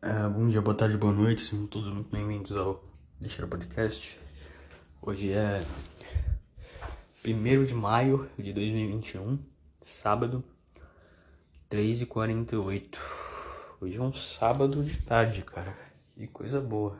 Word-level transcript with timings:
Uh, 0.00 0.30
bom 0.30 0.48
dia, 0.48 0.60
boa 0.60 0.76
tarde, 0.76 0.96
boa 0.96 1.12
noite, 1.12 1.42
sejam 1.42 1.66
todos 1.66 1.92
muito 1.92 2.08
bem-vindos 2.08 2.52
ao 2.52 2.84
Deixar 3.18 3.48
Podcast. 3.48 4.16
Hoje 5.02 5.32
é 5.32 5.60
1 7.26 7.64
de 7.64 7.74
maio 7.74 8.30
de 8.38 8.52
2021, 8.52 9.40
sábado, 9.80 10.44
3h48. 11.68 12.96
Hoje 13.80 13.96
é 13.96 14.00
um 14.00 14.12
sábado 14.12 14.84
de 14.84 14.96
tarde, 14.98 15.42
cara. 15.42 15.76
Que 16.14 16.28
coisa 16.28 16.60
boa. 16.60 16.96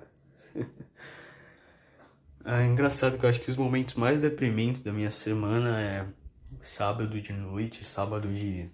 é 2.45 2.67
engraçado 2.67 3.17
que 3.17 3.25
eu 3.25 3.30
acho 3.30 3.41
que 3.41 3.51
os 3.53 3.57
momentos 3.57 3.95
mais 3.95 4.19
deprimentes 4.19 4.83
da 4.83 4.93
minha 4.93 5.12
semana 5.12 5.80
é 5.80 6.05
sábado 6.61 7.21
de 7.21 7.33
noite, 7.33 7.85
sábado 7.85 8.35
de, 8.35 8.69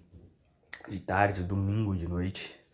de 0.89 0.99
tarde, 0.99 1.43
domingo 1.43 1.95
de 1.95 2.07
noite 2.07 2.64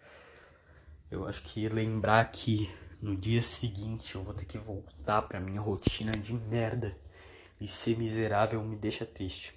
eu 1.12 1.28
acho 1.28 1.44
que 1.44 1.68
lembrar 1.68 2.24
que 2.32 2.74
no 3.02 3.16
dia 3.16 3.42
seguinte 3.42 4.16
eu 4.16 4.24
vou 4.24 4.34
ter 4.34 4.46
que 4.46 4.58
voltar 4.58 5.22
pra 5.24 5.42
minha 5.42 5.60
rotina 5.60 6.14
de 6.14 6.34
merda 6.34 6.98
e 7.60 7.68
ser 7.68 7.98
miserável 7.98 8.64
me 8.64 8.78
deixa 8.78 9.06
triste. 9.06 9.54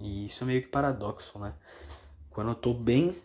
E 0.00 0.26
isso 0.26 0.42
é 0.42 0.46
meio 0.48 0.60
que 0.60 0.68
paradoxo, 0.68 1.38
né? 1.38 1.54
Quando 2.30 2.50
eu 2.50 2.54
tô 2.56 2.74
bem, 2.74 3.16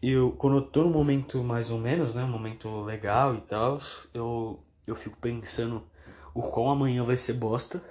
eu 0.00 0.30
quando 0.32 0.58
eu 0.58 0.62
tô 0.62 0.84
no 0.84 0.90
momento 0.90 1.42
mais 1.42 1.70
ou 1.70 1.78
menos, 1.78 2.14
né, 2.14 2.22
um 2.22 2.28
momento 2.28 2.82
legal 2.82 3.34
e 3.34 3.40
tal, 3.40 3.78
eu 4.14 4.64
eu 4.86 4.94
fico 4.94 5.16
pensando 5.18 5.84
o 6.32 6.42
qual 6.42 6.70
amanhã 6.70 7.04
vai 7.04 7.16
ser 7.16 7.34
bosta. 7.34 7.82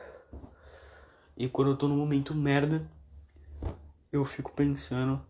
E 1.35 1.49
quando 1.49 1.71
eu 1.71 1.77
tô 1.77 1.87
no 1.87 1.95
momento 1.97 2.33
merda, 2.33 2.89
eu 4.11 4.23
fico 4.23 4.51
pensando 4.51 5.21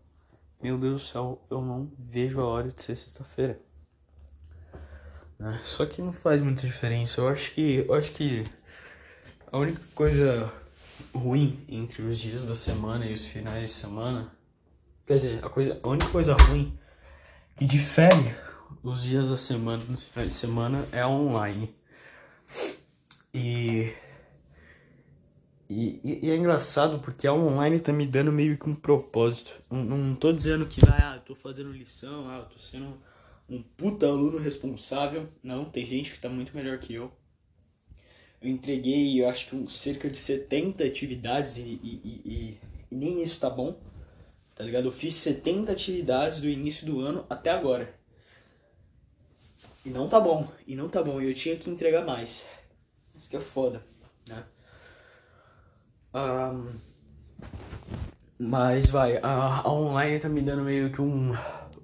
meu 0.62 0.78
Deus 0.78 1.02
do 1.02 1.08
céu, 1.08 1.46
eu 1.50 1.60
não 1.60 1.90
vejo 1.98 2.40
a 2.40 2.44
hora 2.44 2.68
de 2.70 2.80
ser 2.80 2.96
sexta-feira. 2.96 3.60
Né? 5.38 5.60
Só 5.64 5.84
que 5.84 6.00
não 6.00 6.12
faz 6.12 6.40
muita 6.40 6.66
diferença. 6.66 7.20
Eu 7.20 7.28
acho 7.28 7.50
que. 7.52 7.84
Eu 7.88 7.94
acho 7.94 8.12
que 8.12 8.44
a 9.50 9.58
única 9.58 9.82
coisa 9.94 10.52
ruim 11.12 11.58
entre 11.68 12.02
os 12.02 12.18
dias 12.18 12.44
da 12.44 12.54
semana 12.54 13.04
e 13.04 13.12
os 13.12 13.24
finais 13.24 13.70
de 13.70 13.76
semana. 13.76 14.30
Quer 15.04 15.16
dizer, 15.16 15.44
a, 15.44 15.48
coisa, 15.48 15.80
a 15.82 15.88
única 15.88 16.08
coisa 16.10 16.34
ruim 16.34 16.78
que 17.56 17.64
difere 17.64 18.36
os 18.84 19.02
dias 19.02 19.28
da 19.28 19.36
semana 19.36 19.84
dos 19.84 20.06
finais 20.06 20.32
de 20.32 20.38
semana 20.38 20.86
é 20.92 21.04
online. 21.04 21.74
E 23.34 23.92
e, 25.72 26.00
e, 26.04 26.26
e, 26.26 26.30
é 26.30 26.36
engraçado 26.36 26.98
porque 26.98 27.26
a 27.26 27.32
online 27.32 27.80
tá 27.80 27.92
me 27.92 28.06
dando 28.06 28.30
meio 28.30 28.58
que 28.58 28.68
um 28.68 28.74
propósito. 28.74 29.62
Não, 29.70 29.84
não 29.84 30.14
tô 30.14 30.32
dizendo 30.32 30.66
que 30.66 30.80
ah, 30.86 31.16
eu 31.16 31.22
tô 31.22 31.34
fazendo 31.34 31.72
lição, 31.72 32.28
ah, 32.28 32.38
eu 32.38 32.44
tô 32.44 32.58
sendo 32.58 32.98
um 33.48 33.62
puta 33.62 34.06
aluno 34.06 34.38
responsável. 34.38 35.28
Não, 35.42 35.64
tem 35.64 35.84
gente 35.84 36.12
que 36.12 36.20
tá 36.20 36.28
muito 36.28 36.54
melhor 36.54 36.78
que 36.78 36.94
eu. 36.94 37.10
Eu 38.40 38.50
entreguei, 38.50 39.20
eu 39.22 39.28
acho 39.28 39.48
que 39.48 39.56
um, 39.56 39.68
cerca 39.68 40.10
de 40.10 40.18
70 40.18 40.84
atividades 40.84 41.56
e, 41.56 41.62
e, 41.62 42.22
e 42.24 42.58
nem 42.90 43.22
isso 43.22 43.40
tá 43.40 43.48
bom. 43.48 43.80
Tá 44.54 44.64
ligado? 44.64 44.86
Eu 44.86 44.92
fiz 44.92 45.14
70 45.14 45.72
atividades 45.72 46.40
do 46.40 46.48
início 46.48 46.84
do 46.84 47.00
ano 47.00 47.24
até 47.30 47.50
agora. 47.50 47.98
E 49.84 49.88
não 49.88 50.08
tá 50.08 50.20
bom, 50.20 50.48
e 50.66 50.76
não 50.76 50.88
tá 50.88 51.02
bom, 51.02 51.20
e 51.20 51.28
eu 51.28 51.34
tinha 51.34 51.56
que 51.56 51.70
entregar 51.70 52.04
mais. 52.04 52.46
Isso 53.14 53.28
que 53.28 53.36
é 53.36 53.40
foda, 53.40 53.84
né? 54.28 54.44
Um, 56.14 56.78
mas 58.38 58.90
vai, 58.90 59.16
a, 59.18 59.62
a, 59.64 59.72
online 59.72 60.18
tá 60.18 60.28
me 60.28 60.42
dando 60.42 60.62
meio 60.62 60.92
que 60.92 61.00
um, 61.00 61.32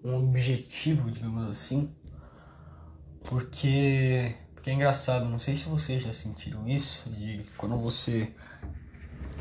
um 0.04 0.16
objetivo, 0.16 1.10
digamos 1.10 1.48
assim. 1.48 1.94
Porque, 3.24 4.34
porque 4.54 4.70
é 4.70 4.72
engraçado, 4.74 5.24
não 5.26 5.38
sei 5.38 5.56
se 5.56 5.68
vocês 5.68 6.02
já 6.02 6.12
sentiram 6.12 6.68
isso, 6.68 7.08
de 7.10 7.46
quando 7.56 7.78
você, 7.78 8.34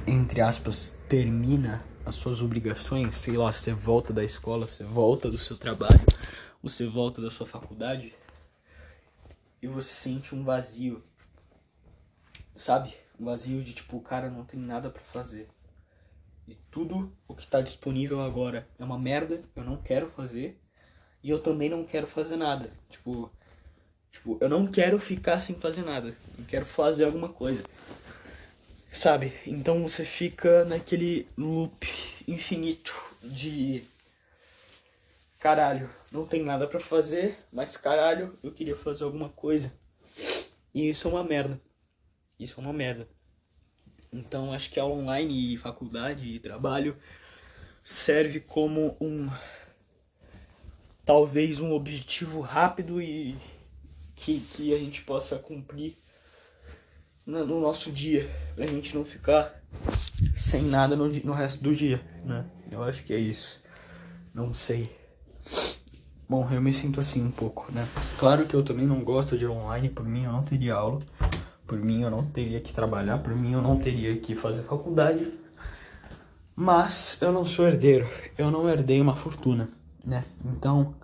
entre 0.06 0.42
aspas, 0.42 0.98
termina 1.10 1.84
as 2.06 2.16
suas 2.16 2.42
obrigações, 2.42 3.16
sei 3.16 3.36
lá, 3.36 3.52
você 3.52 3.74
volta 3.74 4.14
da 4.14 4.24
escola, 4.24 4.68
você 4.68 4.84
volta 4.84 5.30
do 5.30 5.38
seu 5.38 5.58
trabalho, 5.58 6.00
você 6.64 6.88
volta 6.88 7.22
da 7.22 7.30
sua 7.30 7.46
faculdade 7.46 8.14
e 9.62 9.68
você 9.68 9.90
sente 9.90 10.34
um 10.34 10.44
vazio, 10.44 11.04
sabe? 12.56 12.94
Vazio 13.20 13.64
de 13.64 13.74
tipo, 13.74 14.00
cara, 14.02 14.30
não 14.30 14.46
tem 14.46 14.60
nada 14.60 14.90
para 14.90 15.02
fazer. 15.04 15.48
E 16.48 16.56
tudo 16.72 17.12
o 17.28 17.36
que 17.36 17.46
tá 17.46 17.62
disponível 17.62 18.22
agora 18.22 18.68
é 18.80 18.84
uma 18.84 18.98
merda, 18.98 19.44
eu 19.56 19.64
não 19.64 19.78
quero 19.78 20.10
fazer. 20.12 20.60
E 21.24 21.30
eu 21.30 21.40
também 21.40 21.70
não 21.70 21.84
quero 21.84 22.08
fazer 22.08 22.38
nada. 22.38 22.70
Tipo, 22.90 23.30
tipo, 24.12 24.38
eu 24.40 24.48
não 24.48 24.68
quero 24.68 25.00
ficar 25.00 25.42
sem 25.42 25.56
fazer 25.56 25.84
nada. 25.84 26.16
Eu 26.38 26.46
quero 26.48 26.66
fazer 26.66 27.06
alguma 27.06 27.30
coisa. 27.30 27.64
Sabe? 28.94 29.34
Então 29.46 29.84
você 29.84 30.06
fica 30.06 30.64
naquele 30.66 31.28
loop 31.38 31.88
infinito 32.28 32.94
de 33.22 33.84
caralho, 35.40 35.90
não 36.12 36.26
tem 36.26 36.44
nada 36.44 36.68
para 36.68 36.80
fazer, 36.80 37.38
mas 37.52 37.78
caralho, 37.78 38.38
eu 38.42 38.52
queria 38.52 38.76
fazer 38.76 39.04
alguma 39.04 39.30
coisa. 39.30 39.72
E 40.74 40.90
isso 40.90 41.08
é 41.08 41.12
uma 41.12 41.24
merda. 41.24 41.62
Isso 42.40 42.60
é 42.60 42.64
uma 42.64 42.74
merda. 42.74 43.08
Então 44.12 44.54
acho 44.54 44.70
que 44.70 44.80
a 44.80 44.86
online 44.86 45.54
e 45.54 45.58
faculdade 45.58 46.28
e 46.28 46.40
trabalho 46.40 46.98
serve 47.84 48.40
como 48.40 48.96
um 49.00 49.30
talvez 51.06 51.60
um 51.60 51.72
objetivo 51.72 52.42
rápido 52.42 53.02
e 53.02 53.38
que, 54.16 54.40
que 54.40 54.74
a 54.74 54.78
gente 54.78 55.02
possa 55.04 55.38
cumprir 55.38 55.98
no, 57.26 57.46
no 57.46 57.62
nosso 57.62 57.92
dia, 57.92 58.30
pra 58.56 58.66
gente 58.66 58.96
não 58.96 59.06
ficar 59.06 59.62
sem 60.36 60.64
nada 60.64 60.96
no, 60.96 61.08
no 61.08 61.34
resto 61.34 61.64
do 61.64 61.76
dia, 61.76 62.02
né? 62.26 62.46
Eu 62.72 62.84
acho 62.84 63.04
que 63.04 63.14
é 63.14 63.18
isso. 63.18 63.62
Não 64.34 64.54
sei. 64.54 64.90
Bom, 66.28 66.50
eu 66.52 66.62
me 66.62 66.74
sinto 66.74 67.00
assim 67.00 67.24
um 67.24 67.32
pouco, 67.32 67.72
né? 67.72 67.88
Claro 68.20 68.46
que 68.46 68.54
eu 68.54 68.64
também 68.64 68.86
não 68.86 69.04
gosto 69.04 69.38
de 69.38 69.48
online, 69.48 69.90
por 69.90 70.06
mim 70.06 70.26
eu 70.26 70.32
não 70.32 70.44
teria 70.44 70.76
aula. 70.76 71.00
Por 71.68 71.78
mim 71.78 72.02
eu 72.02 72.10
não 72.10 72.26
teria 72.26 72.62
que 72.62 72.74
trabalhar, 72.74 73.18
por 73.18 73.36
mim 73.36 73.52
eu 73.52 73.62
não 73.62 73.78
teria 73.78 74.16
que 74.18 74.36
fazer 74.36 74.64
faculdade. 74.64 75.32
Mas 76.56 77.22
eu 77.22 77.32
não 77.32 77.46
sou 77.46 77.68
herdeiro, 77.68 78.08
eu 78.38 78.50
não 78.50 78.68
herdei 78.68 79.00
uma 79.00 79.16
fortuna, 79.16 79.70
né? 80.04 80.24
Então, 80.44 80.96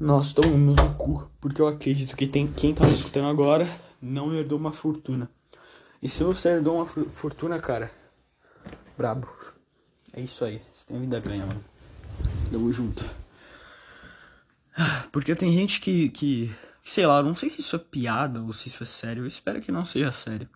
nós 0.00 0.32
tomamos 0.32 0.74
no 0.74 0.94
cu, 0.94 1.30
porque 1.40 1.62
eu 1.62 1.68
acredito 1.68 2.16
que 2.16 2.26
tem 2.26 2.48
quem 2.48 2.74
tá 2.74 2.84
me 2.84 2.92
escutando 2.92 3.28
agora 3.28 3.68
não 4.00 4.34
herdou 4.34 4.58
uma 4.58 4.72
fortuna. 4.72 5.30
E 6.02 6.08
se 6.08 6.24
você 6.24 6.48
herdou 6.48 6.76
uma 6.76 6.86
fortuna, 6.86 7.60
cara, 7.60 7.88
brabo. 8.98 9.28
É 10.12 10.20
isso 10.20 10.44
aí, 10.44 10.60
você 10.74 10.86
tem 10.86 10.98
vida 10.98 11.20
ganha, 11.20 11.46
mano. 11.46 11.64
Tamo 12.50 12.72
junto. 12.72 13.04
Porque 15.12 15.36
tem 15.36 15.52
gente 15.52 15.80
que, 15.80 16.08
que 16.08 16.52
sei 16.84 17.06
lá, 17.06 17.22
não 17.22 17.34
sei 17.34 17.50
se 17.50 17.60
isso 17.60 17.76
é 17.76 17.78
piada 17.78 18.40
ou 18.40 18.52
se 18.52 18.68
isso 18.68 18.82
é 18.82 18.86
sério. 18.86 19.22
Eu 19.22 19.26
espero 19.26 19.60
que 19.60 19.72
não 19.72 19.84
seja 19.84 20.12
sério. 20.12 20.48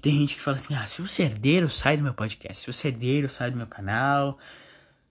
Tem 0.00 0.18
gente 0.18 0.34
que 0.36 0.40
fala 0.40 0.56
assim: 0.56 0.74
ah, 0.74 0.86
se 0.86 1.02
você 1.02 1.22
é 1.22 1.26
herdeiro, 1.26 1.68
sai 1.68 1.96
do 1.96 2.02
meu 2.02 2.14
podcast. 2.14 2.62
Se 2.62 2.72
você 2.72 2.88
é 2.88 2.90
herdeiro, 2.90 3.28
sai 3.28 3.50
do 3.50 3.56
meu 3.56 3.66
canal. 3.66 4.38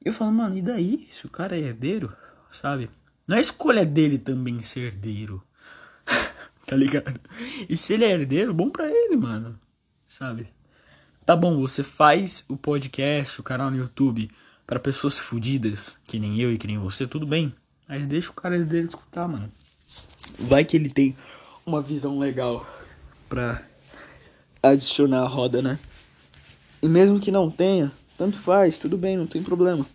Eu 0.04 0.14
falo, 0.14 0.32
mano, 0.32 0.58
e 0.58 0.62
daí? 0.62 1.08
Se 1.12 1.26
o 1.26 1.30
cara 1.30 1.56
é 1.56 1.60
herdeiro, 1.60 2.16
sabe? 2.52 2.90
Não 3.28 3.38
é 3.38 3.42
escolha 3.42 3.86
dele 3.86 4.18
também 4.18 4.64
ser 4.64 4.88
herdeiro. 4.88 5.44
tá 6.66 6.76
ligado? 6.76 7.20
E 7.68 7.78
se 7.78 7.94
ele 7.94 8.06
é 8.06 8.12
herdeiro, 8.12 8.54
bom 8.54 8.70
pra 8.70 8.88
ele, 8.88 9.18
mano. 9.18 9.60
Sabe? 10.08 10.50
Tá 11.26 11.36
bom, 11.36 11.60
você 11.60 11.84
faz 11.84 12.44
o 12.48 12.58
podcast, 12.58 13.40
o 13.40 13.44
canal 13.44 13.70
no 13.70 13.78
YouTube 13.78 14.32
para 14.66 14.80
pessoas 14.80 15.20
fodidas, 15.20 15.98
que 16.06 16.18
nem 16.18 16.40
eu 16.40 16.52
e 16.52 16.58
que 16.58 16.66
nem 16.66 16.80
você, 16.80 17.06
tudo 17.06 17.28
bem. 17.28 17.54
Mas 17.88 18.08
deixa 18.08 18.32
o 18.32 18.34
cara 18.34 18.56
herdeiro 18.56 18.88
escutar, 18.88 19.28
mano. 19.28 19.52
Vai 20.38 20.64
que 20.64 20.78
ele 20.78 20.90
tem 20.90 21.16
uma 21.66 21.82
visão 21.82 22.18
legal 22.20 22.66
pra 23.28 23.64
adicionar 24.62 25.22
a 25.22 25.28
roda, 25.28 25.62
né? 25.62 25.80
E 26.82 26.88
mesmo 26.88 27.20
que 27.20 27.32
não 27.32 27.52
tenha, 27.52 27.92
tanto 28.18 28.38
faz, 28.38 28.78
tudo 28.80 28.98
bem, 28.98 29.18
não 29.18 29.28
tem 29.28 29.44
problema. 29.44 29.86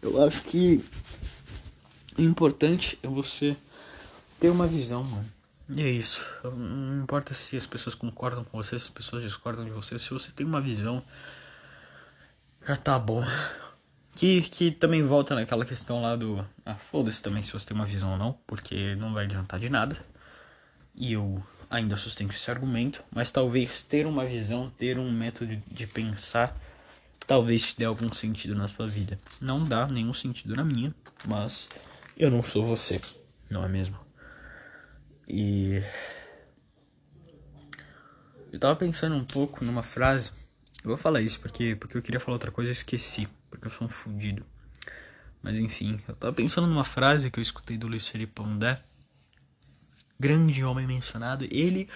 Eu 0.00 0.22
acho 0.24 0.42
que 0.42 0.84
o 2.16 2.22
importante 2.22 2.98
é 3.02 3.08
você 3.08 3.56
ter 4.40 4.50
uma 4.50 4.66
visão, 4.66 5.04
mano. 5.04 5.26
E 5.68 5.82
é 5.82 5.90
isso. 5.90 6.24
Não 6.42 7.02
importa 7.02 7.34
se 7.34 7.56
as 7.56 7.66
pessoas 7.66 7.94
concordam 7.94 8.42
com 8.44 8.56
você, 8.56 8.78
se 8.78 8.86
as 8.86 8.90
pessoas 8.90 9.22
discordam 9.22 9.64
de 9.64 9.70
você, 9.70 9.98
se 9.98 10.10
você 10.10 10.30
tem 10.30 10.46
uma 10.46 10.60
visão, 10.60 11.02
já 12.66 12.76
tá 12.76 12.98
bom. 12.98 13.22
Que, 14.18 14.42
que 14.42 14.72
também 14.72 15.00
volta 15.04 15.32
naquela 15.32 15.64
questão 15.64 16.02
lá 16.02 16.16
do. 16.16 16.44
Ah, 16.66 16.74
foda-se 16.74 17.22
também 17.22 17.44
se 17.44 17.52
você 17.52 17.64
tem 17.68 17.76
uma 17.76 17.86
visão 17.86 18.10
ou 18.10 18.18
não, 18.18 18.32
porque 18.48 18.96
não 18.96 19.14
vai 19.14 19.26
adiantar 19.26 19.60
de 19.60 19.68
nada. 19.68 19.96
E 20.92 21.12
eu 21.12 21.40
ainda 21.70 21.96
sustento 21.96 22.34
esse 22.34 22.50
argumento, 22.50 23.00
mas 23.12 23.30
talvez 23.30 23.80
ter 23.80 24.06
uma 24.06 24.26
visão, 24.26 24.68
ter 24.70 24.98
um 24.98 25.08
método 25.08 25.54
de 25.54 25.86
pensar, 25.86 26.60
talvez 27.28 27.62
te 27.62 27.78
dê 27.78 27.84
algum 27.84 28.12
sentido 28.12 28.56
na 28.56 28.66
sua 28.66 28.88
vida. 28.88 29.20
Não 29.40 29.64
dá 29.64 29.86
nenhum 29.86 30.12
sentido 30.12 30.56
na 30.56 30.64
minha, 30.64 30.92
mas 31.28 31.68
Eu 32.16 32.28
não 32.28 32.42
sou 32.42 32.64
você, 32.64 33.00
não 33.48 33.64
é 33.64 33.68
mesmo? 33.68 33.96
E. 35.28 35.80
Eu 38.52 38.58
tava 38.58 38.74
pensando 38.74 39.14
um 39.14 39.24
pouco 39.24 39.64
numa 39.64 39.84
frase. 39.84 40.32
Eu 40.88 40.96
vou 40.96 41.02
falar 41.02 41.20
isso 41.20 41.38
porque, 41.38 41.76
porque 41.76 41.98
eu 41.98 42.00
queria 42.00 42.18
falar 42.18 42.36
outra 42.36 42.50
coisa 42.50 42.70
e 42.70 42.72
esqueci. 42.72 43.28
Porque 43.50 43.66
eu 43.66 43.70
sou 43.70 43.86
um 43.86 43.90
fudido. 43.90 44.42
Mas 45.42 45.58
enfim, 45.58 46.00
eu 46.08 46.16
tava 46.16 46.32
pensando 46.32 46.66
numa 46.66 46.82
frase 46.82 47.30
que 47.30 47.38
eu 47.38 47.42
escutei 47.42 47.76
do 47.76 47.86
Luiz 47.86 48.08
Felipe 48.08 48.32
Pondé. 48.32 48.80
Grande 50.18 50.64
homem 50.64 50.86
mencionado. 50.86 51.46
Ele 51.50 51.86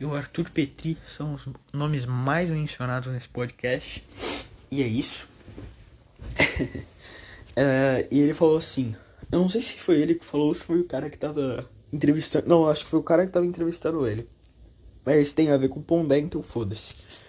e 0.00 0.06
o 0.06 0.14
Arthur 0.14 0.48
Petri 0.48 0.96
são 1.06 1.34
os 1.34 1.46
nomes 1.74 2.06
mais 2.06 2.50
mencionados 2.50 3.12
nesse 3.12 3.28
podcast. 3.28 4.02
E 4.70 4.82
é 4.82 4.86
isso. 4.86 5.28
é, 7.54 8.08
e 8.10 8.18
ele 8.18 8.32
falou 8.32 8.56
assim: 8.56 8.96
Eu 9.30 9.40
não 9.40 9.48
sei 9.50 9.60
se 9.60 9.78
foi 9.78 10.00
ele 10.00 10.14
que 10.14 10.24
falou 10.24 10.48
ou 10.48 10.54
se 10.54 10.64
foi 10.64 10.80
o 10.80 10.84
cara 10.84 11.10
que 11.10 11.18
tava 11.18 11.68
entrevistando. 11.92 12.48
Não, 12.48 12.66
acho 12.66 12.84
que 12.84 12.90
foi 12.90 12.98
o 12.98 13.04
cara 13.04 13.26
que 13.26 13.32
tava 13.32 13.44
entrevistando 13.44 14.08
ele. 14.08 14.26
Mas 15.04 15.32
tem 15.32 15.50
a 15.50 15.56
ver 15.58 15.68
com 15.68 15.80
o 15.80 15.82
Pondé, 15.82 16.18
então 16.18 16.42
foda-se. 16.42 17.27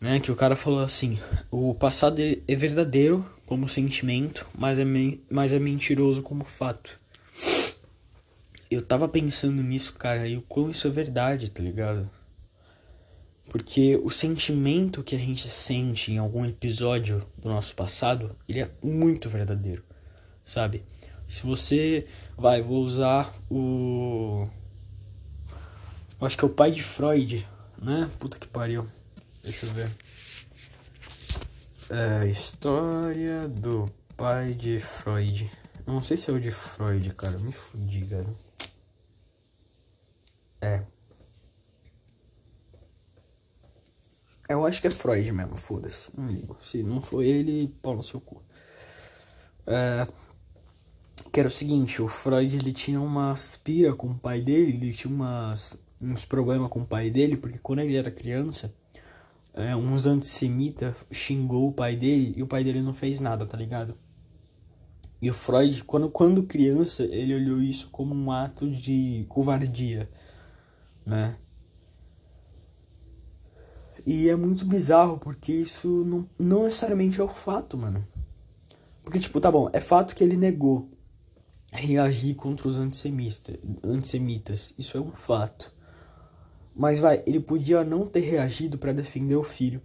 Né, 0.00 0.20
que 0.20 0.30
o 0.30 0.36
cara 0.36 0.54
falou 0.54 0.80
assim: 0.80 1.18
O 1.50 1.74
passado 1.74 2.20
é 2.20 2.54
verdadeiro 2.54 3.26
como 3.46 3.68
sentimento, 3.68 4.46
mas 4.56 4.78
é, 4.78 4.84
mas 5.30 5.52
é 5.52 5.58
mentiroso 5.58 6.22
como 6.22 6.44
fato. 6.44 6.98
Eu 8.70 8.82
tava 8.82 9.08
pensando 9.08 9.62
nisso, 9.62 9.94
cara, 9.94 10.28
e 10.28 10.36
o 10.36 10.42
quão 10.42 10.70
isso 10.70 10.86
é 10.86 10.90
verdade, 10.90 11.50
tá 11.50 11.62
ligado? 11.62 12.08
Porque 13.46 13.96
o 14.04 14.10
sentimento 14.10 15.02
que 15.02 15.16
a 15.16 15.18
gente 15.18 15.48
sente 15.48 16.12
em 16.12 16.18
algum 16.18 16.44
episódio 16.44 17.26
do 17.38 17.48
nosso 17.48 17.74
passado, 17.74 18.36
ele 18.46 18.60
é 18.60 18.70
muito 18.82 19.28
verdadeiro, 19.28 19.82
sabe? 20.44 20.84
Se 21.26 21.42
você 21.46 22.06
vai, 22.36 22.60
vou 22.60 22.84
usar 22.84 23.34
o 23.50 24.46
acho 26.20 26.36
que 26.36 26.44
é 26.44 26.46
o 26.46 26.50
pai 26.50 26.70
de 26.70 26.82
Freud, 26.82 27.46
né? 27.80 28.10
Puta 28.18 28.38
que 28.38 28.46
pariu. 28.46 28.86
Deixa 29.48 29.64
eu 29.64 29.72
ver. 29.72 29.90
É, 31.88 32.26
história 32.26 33.48
do 33.48 33.86
pai 34.14 34.52
de 34.52 34.78
Freud. 34.78 35.50
Eu 35.86 35.94
não 35.94 36.04
sei 36.04 36.18
se 36.18 36.28
é 36.28 36.34
o 36.34 36.38
de 36.38 36.50
Freud, 36.50 37.14
cara. 37.14 37.38
Me 37.38 37.50
fudi, 37.50 38.04
cara. 38.04 38.26
É. 40.60 40.82
Eu 44.50 44.66
acho 44.66 44.82
que 44.82 44.86
é 44.86 44.90
Freud 44.90 45.32
mesmo, 45.32 45.56
foda-se. 45.56 46.10
Não 46.14 46.26
ligo. 46.26 46.58
Se 46.62 46.82
não 46.82 47.00
foi 47.00 47.26
ele, 47.26 47.68
pau 47.80 47.96
no 47.96 48.02
seu 48.02 48.20
cu. 48.20 48.42
É, 49.66 50.06
que 51.32 51.40
era 51.40 51.48
o 51.48 51.50
seguinte, 51.50 52.02
o 52.02 52.08
Freud 52.08 52.54
ele 52.54 52.72
tinha 52.74 53.00
uma 53.00 53.32
aspira 53.32 53.94
com 53.94 54.08
o 54.08 54.18
pai 54.18 54.42
dele, 54.42 54.72
ele 54.72 54.92
tinha 54.92 55.10
umas, 55.10 55.82
uns 56.02 56.26
problemas 56.26 56.68
com 56.68 56.80
o 56.80 56.86
pai 56.86 57.08
dele, 57.08 57.38
porque 57.38 57.58
quando 57.58 57.78
ele 57.78 57.96
era 57.96 58.10
criança, 58.10 58.74
é, 59.58 59.74
uns 59.74 60.06
antissemitas 60.06 60.94
xingou 61.10 61.68
o 61.68 61.72
pai 61.72 61.96
dele 61.96 62.32
e 62.36 62.42
o 62.42 62.46
pai 62.46 62.62
dele 62.62 62.80
não 62.80 62.94
fez 62.94 63.18
nada, 63.20 63.44
tá 63.44 63.56
ligado? 63.56 63.96
E 65.20 65.28
o 65.28 65.34
Freud, 65.34 65.82
quando, 65.82 66.08
quando 66.08 66.44
criança, 66.44 67.02
ele 67.02 67.34
olhou 67.34 67.60
isso 67.60 67.88
como 67.90 68.14
um 68.14 68.30
ato 68.30 68.70
de 68.70 69.26
covardia, 69.28 70.08
né? 71.04 71.36
E 74.06 74.28
é 74.28 74.36
muito 74.36 74.64
bizarro, 74.64 75.18
porque 75.18 75.52
isso 75.52 76.04
não, 76.04 76.30
não 76.38 76.62
necessariamente 76.62 77.20
é 77.20 77.24
o 77.24 77.28
fato, 77.28 77.76
mano. 77.76 78.06
Porque, 79.02 79.18
tipo, 79.18 79.40
tá 79.40 79.50
bom, 79.50 79.68
é 79.72 79.80
fato 79.80 80.14
que 80.14 80.22
ele 80.22 80.36
negou 80.36 80.88
reagir 81.72 82.36
contra 82.36 82.68
os 82.68 82.76
antissemita, 82.76 83.58
antissemitas. 83.82 84.72
Isso 84.78 84.96
é 84.96 85.00
um 85.00 85.10
fato. 85.10 85.74
Mas 86.78 87.00
vai, 87.00 87.24
ele 87.26 87.40
podia 87.40 87.82
não 87.82 88.06
ter 88.06 88.20
reagido 88.20 88.78
para 88.78 88.92
defender 88.92 89.34
o 89.34 89.42
filho. 89.42 89.82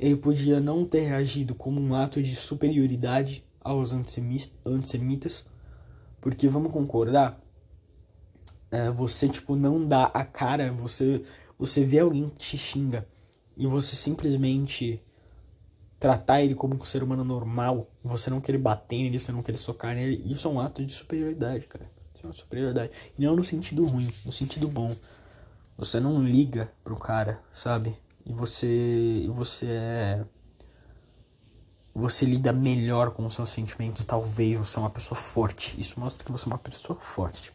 Ele 0.00 0.16
podia 0.16 0.58
não 0.58 0.84
ter 0.84 1.02
reagido 1.02 1.54
como 1.54 1.80
um 1.80 1.94
ato 1.94 2.20
de 2.20 2.34
superioridade 2.34 3.44
aos 3.60 3.92
antissemitas. 3.92 5.46
Porque 6.20 6.48
vamos 6.48 6.72
concordar, 6.72 7.40
é, 8.68 8.90
você 8.90 9.28
tipo 9.28 9.54
não 9.54 9.86
dá 9.86 10.06
a 10.06 10.24
cara, 10.24 10.72
você 10.72 11.22
você 11.56 11.84
vê 11.84 12.00
alguém 12.00 12.28
que 12.28 12.36
te 12.36 12.58
xinga 12.58 13.06
e 13.56 13.64
você 13.64 13.94
simplesmente 13.94 15.00
tratar 16.00 16.42
ele 16.42 16.56
como 16.56 16.74
um 16.74 16.84
ser 16.84 17.04
humano 17.04 17.22
normal, 17.22 17.88
você 18.02 18.28
não 18.28 18.40
querer 18.40 18.58
bater 18.58 18.98
nele, 18.98 19.20
você 19.20 19.30
não 19.30 19.42
querer 19.42 19.58
socar 19.58 19.94
nele, 19.94 20.20
isso 20.26 20.48
é 20.48 20.50
um 20.50 20.58
ato 20.58 20.84
de 20.84 20.92
superioridade, 20.92 21.66
cara. 21.66 21.88
Isso 22.12 22.26
é 22.26 22.26
uma 22.26 22.34
superioridade. 22.34 22.90
E 23.16 23.22
não 23.22 23.36
no 23.36 23.44
sentido 23.44 23.84
ruim, 23.86 24.10
no 24.26 24.32
sentido 24.32 24.66
bom. 24.66 24.96
Você 25.76 25.98
não 25.98 26.22
liga 26.22 26.72
pro 26.84 26.96
cara, 26.96 27.40
sabe? 27.52 27.96
E 28.24 28.32
você. 28.32 29.26
você 29.34 29.66
é. 29.66 30.24
Você 31.94 32.24
lida 32.24 32.52
melhor 32.52 33.12
com 33.12 33.24
os 33.26 33.34
seus 33.34 33.50
sentimentos, 33.50 34.04
talvez 34.04 34.56
você 34.58 34.76
é 34.76 34.80
uma 34.80 34.90
pessoa 34.90 35.18
forte. 35.18 35.80
Isso 35.80 35.98
mostra 36.00 36.24
que 36.24 36.32
você 36.32 36.48
é 36.48 36.52
uma 36.52 36.58
pessoa 36.58 36.98
forte. 36.98 37.52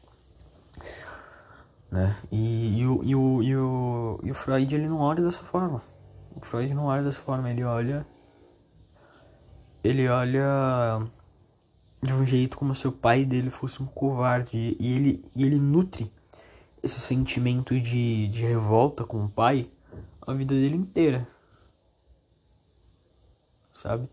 Né? 1.91 2.15
E, 2.31 2.79
e, 2.79 2.87
o, 2.87 3.03
e, 3.03 3.15
o, 3.15 3.43
e, 3.43 3.55
o, 3.57 4.19
e 4.23 4.31
o 4.31 4.33
Freud 4.33 4.73
ele 4.73 4.87
não 4.87 4.99
olha 4.99 5.23
dessa 5.23 5.43
forma. 5.43 5.81
O 6.35 6.39
Freud 6.39 6.73
não 6.73 6.85
olha 6.85 7.03
dessa 7.03 7.19
forma, 7.19 7.49
ele 7.49 7.63
olha. 7.63 8.05
Ele 9.83 10.07
olha 10.07 11.05
de 12.01 12.13
um 12.13 12.25
jeito 12.25 12.57
como 12.57 12.73
se 12.73 12.87
o 12.87 12.91
pai 12.93 13.25
dele 13.25 13.49
fosse 13.49 13.83
um 13.83 13.87
covarde. 13.87 14.77
E 14.79 14.93
ele, 14.93 15.23
e 15.35 15.43
ele 15.43 15.59
nutre 15.59 16.13
esse 16.81 16.99
sentimento 16.99 17.79
de, 17.79 18.27
de 18.29 18.43
revolta 18.43 19.03
com 19.03 19.25
o 19.25 19.29
pai 19.29 19.69
a 20.21 20.33
vida 20.33 20.53
dele 20.53 20.75
inteira. 20.75 21.27
Sabe? 23.71 24.07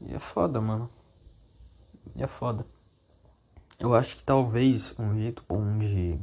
E 0.00 0.14
é 0.14 0.18
foda, 0.18 0.60
mano. 0.60 0.90
E 2.14 2.22
é 2.22 2.26
foda. 2.26 2.66
Eu 3.78 3.94
acho 3.94 4.16
que 4.16 4.24
talvez 4.24 4.94
um 4.98 5.14
jeito 5.14 5.44
bom 5.48 5.78
de 5.78 6.18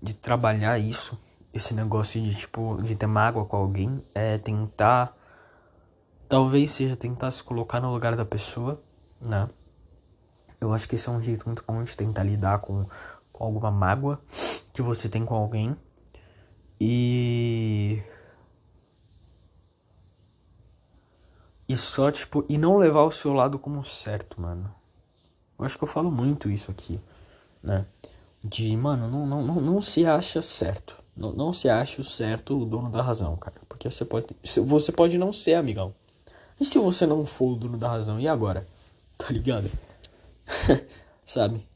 de 0.00 0.14
trabalhar 0.14 0.78
isso, 0.78 1.18
esse 1.52 1.74
negócio 1.74 2.22
de 2.22 2.34
tipo 2.36 2.80
de 2.82 2.94
ter 2.94 3.06
mágoa 3.06 3.46
com 3.46 3.56
alguém, 3.56 4.04
é 4.14 4.38
tentar 4.38 5.16
talvez 6.28 6.72
seja 6.72 6.96
tentar 6.96 7.30
se 7.30 7.42
colocar 7.42 7.80
no 7.80 7.92
lugar 7.92 8.14
da 8.14 8.24
pessoa, 8.24 8.80
né? 9.20 9.48
Eu 10.60 10.72
acho 10.72 10.88
que 10.88 10.96
esse 10.96 11.08
é 11.08 11.12
um 11.12 11.22
jeito 11.22 11.46
muito 11.46 11.62
bom 11.66 11.82
de 11.82 11.96
tentar 11.96 12.22
lidar 12.22 12.58
com, 12.60 12.86
com 13.32 13.44
alguma 13.44 13.70
mágoa 13.70 14.20
que 14.72 14.82
você 14.82 15.08
tem 15.08 15.24
com 15.24 15.34
alguém. 15.34 15.76
E 16.80 18.02
e 21.68 21.76
só 21.76 22.10
tipo 22.10 22.44
e 22.48 22.58
não 22.58 22.76
levar 22.76 23.02
o 23.02 23.12
seu 23.12 23.32
lado 23.32 23.58
como 23.58 23.84
certo, 23.84 24.40
mano. 24.40 24.72
Eu 25.58 25.64
acho 25.64 25.78
que 25.78 25.84
eu 25.84 25.88
falo 25.88 26.10
muito 26.10 26.50
isso 26.50 26.70
aqui, 26.70 27.00
né? 27.62 27.86
De, 28.44 28.76
mano, 28.76 29.08
não, 29.10 29.26
não, 29.26 29.42
não, 29.42 29.60
não 29.60 29.82
se 29.82 30.06
acha 30.06 30.42
certo. 30.42 30.96
Não, 31.16 31.32
não 31.32 31.52
se 31.52 31.68
acha 31.68 32.00
o 32.00 32.04
certo 32.04 32.60
o 32.60 32.66
dono 32.66 32.90
da 32.90 33.00
razão, 33.00 33.34
cara. 33.36 33.56
Porque 33.68 33.90
você 33.90 34.04
pode. 34.04 34.26
Você 34.44 34.92
pode 34.92 35.16
não 35.16 35.32
ser, 35.32 35.54
amigão. 35.54 35.94
E 36.60 36.64
se 36.64 36.78
você 36.78 37.06
não 37.06 37.24
for 37.24 37.52
o 37.52 37.56
dono 37.56 37.78
da 37.78 37.88
razão? 37.88 38.20
E 38.20 38.28
agora? 38.28 38.66
Tá 39.18 39.30
ligado? 39.30 39.70
Sabe? 41.26 41.66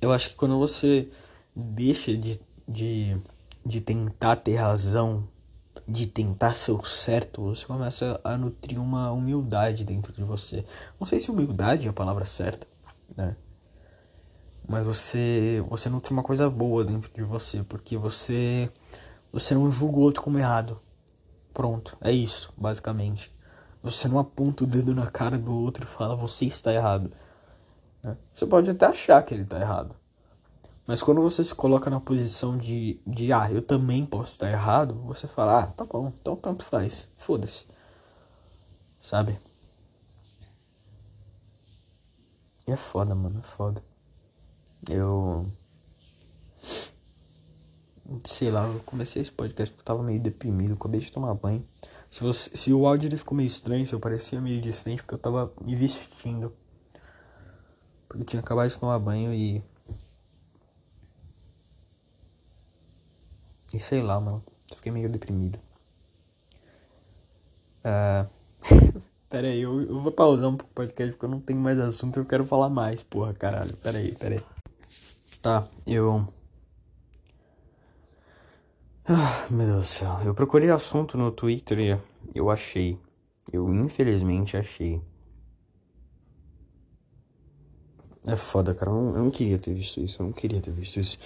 Eu 0.00 0.12
acho 0.12 0.30
que 0.30 0.34
quando 0.36 0.58
você 0.58 1.08
deixa 1.54 2.16
de, 2.16 2.40
de, 2.66 3.16
de 3.64 3.80
tentar 3.80 4.36
ter 4.36 4.56
razão 4.56 5.28
de 5.88 6.06
tentar 6.06 6.54
ser 6.54 6.72
o 6.72 6.84
certo, 6.84 7.42
você 7.42 7.64
começa 7.64 8.20
a 8.22 8.36
nutrir 8.36 8.80
uma 8.80 9.10
humildade 9.10 9.84
dentro 9.84 10.12
de 10.12 10.22
você. 10.22 10.64
Não 11.00 11.06
sei 11.06 11.18
se 11.18 11.30
humildade 11.30 11.86
é 11.86 11.90
a 11.90 11.94
palavra 11.94 12.26
certa, 12.26 12.66
né? 13.16 13.34
Mas 14.68 14.84
você 14.84 15.64
você 15.68 15.88
nutre 15.88 16.12
uma 16.12 16.22
coisa 16.22 16.50
boa 16.50 16.84
dentro 16.84 17.10
de 17.14 17.22
você, 17.22 17.62
porque 17.62 17.96
você 17.96 18.70
você 19.32 19.54
não 19.54 19.70
julga 19.70 19.98
o 19.98 20.02
outro 20.02 20.22
como 20.22 20.38
errado. 20.38 20.78
Pronto, 21.54 21.96
é 22.02 22.12
isso, 22.12 22.52
basicamente. 22.56 23.32
Você 23.82 24.08
não 24.08 24.18
aponta 24.18 24.64
o 24.64 24.66
dedo 24.66 24.94
na 24.94 25.06
cara 25.06 25.38
do 25.38 25.52
outro 25.52 25.84
e 25.84 25.86
fala 25.86 26.16
você 26.16 26.46
está 26.46 26.72
errado. 26.72 27.10
Né? 28.02 28.16
Você 28.34 28.46
pode 28.46 28.70
até 28.70 28.86
achar 28.86 29.22
que 29.22 29.34
ele 29.34 29.42
está 29.42 29.60
errado. 29.60 29.94
Mas 30.86 31.02
quando 31.02 31.20
você 31.20 31.44
se 31.44 31.54
coloca 31.54 31.90
na 31.90 32.00
posição 32.00 32.56
de, 32.56 32.98
de 33.06 33.30
ah, 33.32 33.50
eu 33.52 33.60
também 33.60 34.06
posso 34.06 34.32
estar 34.32 34.50
errado, 34.50 34.94
você 35.02 35.28
fala, 35.28 35.60
ah, 35.60 35.66
tá 35.66 35.84
bom, 35.84 36.12
então 36.18 36.34
tanto 36.34 36.64
faz, 36.64 37.10
foda-se. 37.18 37.66
Sabe? 38.98 39.38
E 42.66 42.72
é 42.72 42.76
foda, 42.76 43.14
mano, 43.14 43.38
é 43.38 43.42
foda. 43.42 43.82
Eu. 44.88 45.50
Sei 48.24 48.50
lá, 48.50 48.66
eu 48.66 48.80
comecei 48.80 49.22
esse 49.22 49.32
podcast 49.32 49.72
porque 49.72 49.82
eu 49.82 49.84
tava 49.84 50.02
meio 50.02 50.20
deprimido, 50.20 50.74
acabei 50.74 51.00
de 51.00 51.12
tomar 51.12 51.34
banho. 51.34 51.66
Se, 52.10 52.22
você, 52.22 52.56
se 52.56 52.72
o 52.72 52.86
áudio 52.86 53.16
ficou 53.16 53.36
meio 53.36 53.46
estranho, 53.46 53.86
se 53.86 53.92
eu 53.92 54.00
parecia 54.00 54.40
meio 54.40 54.60
distante, 54.60 55.02
porque 55.02 55.14
eu 55.14 55.18
tava 55.18 55.52
me 55.60 55.76
vestindo. 55.76 56.52
Porque 58.08 58.22
eu 58.22 58.26
tinha 58.26 58.40
acabado 58.40 58.68
de 58.68 58.78
tomar 58.78 58.98
banho 58.98 59.32
e. 59.32 59.62
E 63.72 63.78
sei 63.78 64.02
lá, 64.02 64.18
mano. 64.20 64.42
Fiquei 64.74 64.90
meio 64.90 65.10
deprimido. 65.10 65.58
Ah. 67.84 68.26
pera 69.28 69.48
aí, 69.48 69.60
eu, 69.60 69.80
eu 69.82 70.00
vou 70.00 70.12
pausar 70.12 70.48
um 70.48 70.56
pouco 70.56 70.72
o 70.72 70.74
podcast 70.74 71.12
porque 71.12 71.24
eu 71.26 71.30
não 71.30 71.40
tenho 71.40 71.60
mais 71.60 71.78
assunto 71.78 72.18
eu 72.18 72.24
quero 72.24 72.46
falar 72.46 72.70
mais, 72.70 73.02
porra, 73.02 73.34
caralho. 73.34 73.76
Pera 73.76 73.98
aí, 73.98 74.14
pera 74.14 74.34
aí. 74.36 74.44
Tá, 75.42 75.68
eu. 75.86 76.26
Ah, 79.10 79.46
meu 79.50 79.66
Deus 79.66 79.78
do 79.78 79.84
céu. 79.84 80.20
Eu 80.22 80.34
procurei 80.34 80.68
assunto 80.68 81.16
no 81.16 81.32
Twitter 81.32 81.78
e 81.78 81.98
eu 82.34 82.50
achei. 82.50 82.98
Eu 83.50 83.72
infelizmente 83.72 84.54
achei. 84.54 85.00
É 88.26 88.36
foda, 88.36 88.74
cara. 88.74 88.90
Eu 88.90 89.12
não, 89.12 89.30
queria 89.30 89.58
ter 89.58 89.72
visto 89.72 89.98
isso. 89.98 90.20
Eu 90.20 90.26
não 90.26 90.32
queria 90.32 90.60
ter 90.60 90.72
visto 90.72 91.00
isso. 91.00 91.16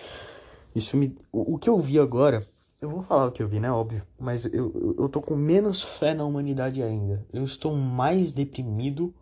Isso 0.72 0.96
me. 0.96 1.18
O, 1.32 1.54
o, 1.54 1.58
que 1.58 1.68
eu 1.68 1.80
vi 1.80 1.98
agora. 1.98 2.46
Eu 2.80 2.88
vou 2.88 3.02
falar 3.02 3.26
o 3.26 3.32
que 3.32 3.42
eu 3.42 3.48
vi, 3.48 3.58
né? 3.58 3.70
Óbvio. 3.70 4.06
Mas 4.16 4.44
eu, 4.44 4.52
eu, 4.52 4.96
eu 5.00 5.08
tô 5.08 5.20
com 5.20 5.34
menos 5.34 5.82
fé 5.82 6.14
na 6.14 6.24
humanidade 6.24 6.80
ainda. 6.80 7.26
Eu 7.32 7.42
estou 7.42 7.74
mais 7.74 8.30
deprimido. 8.30 9.12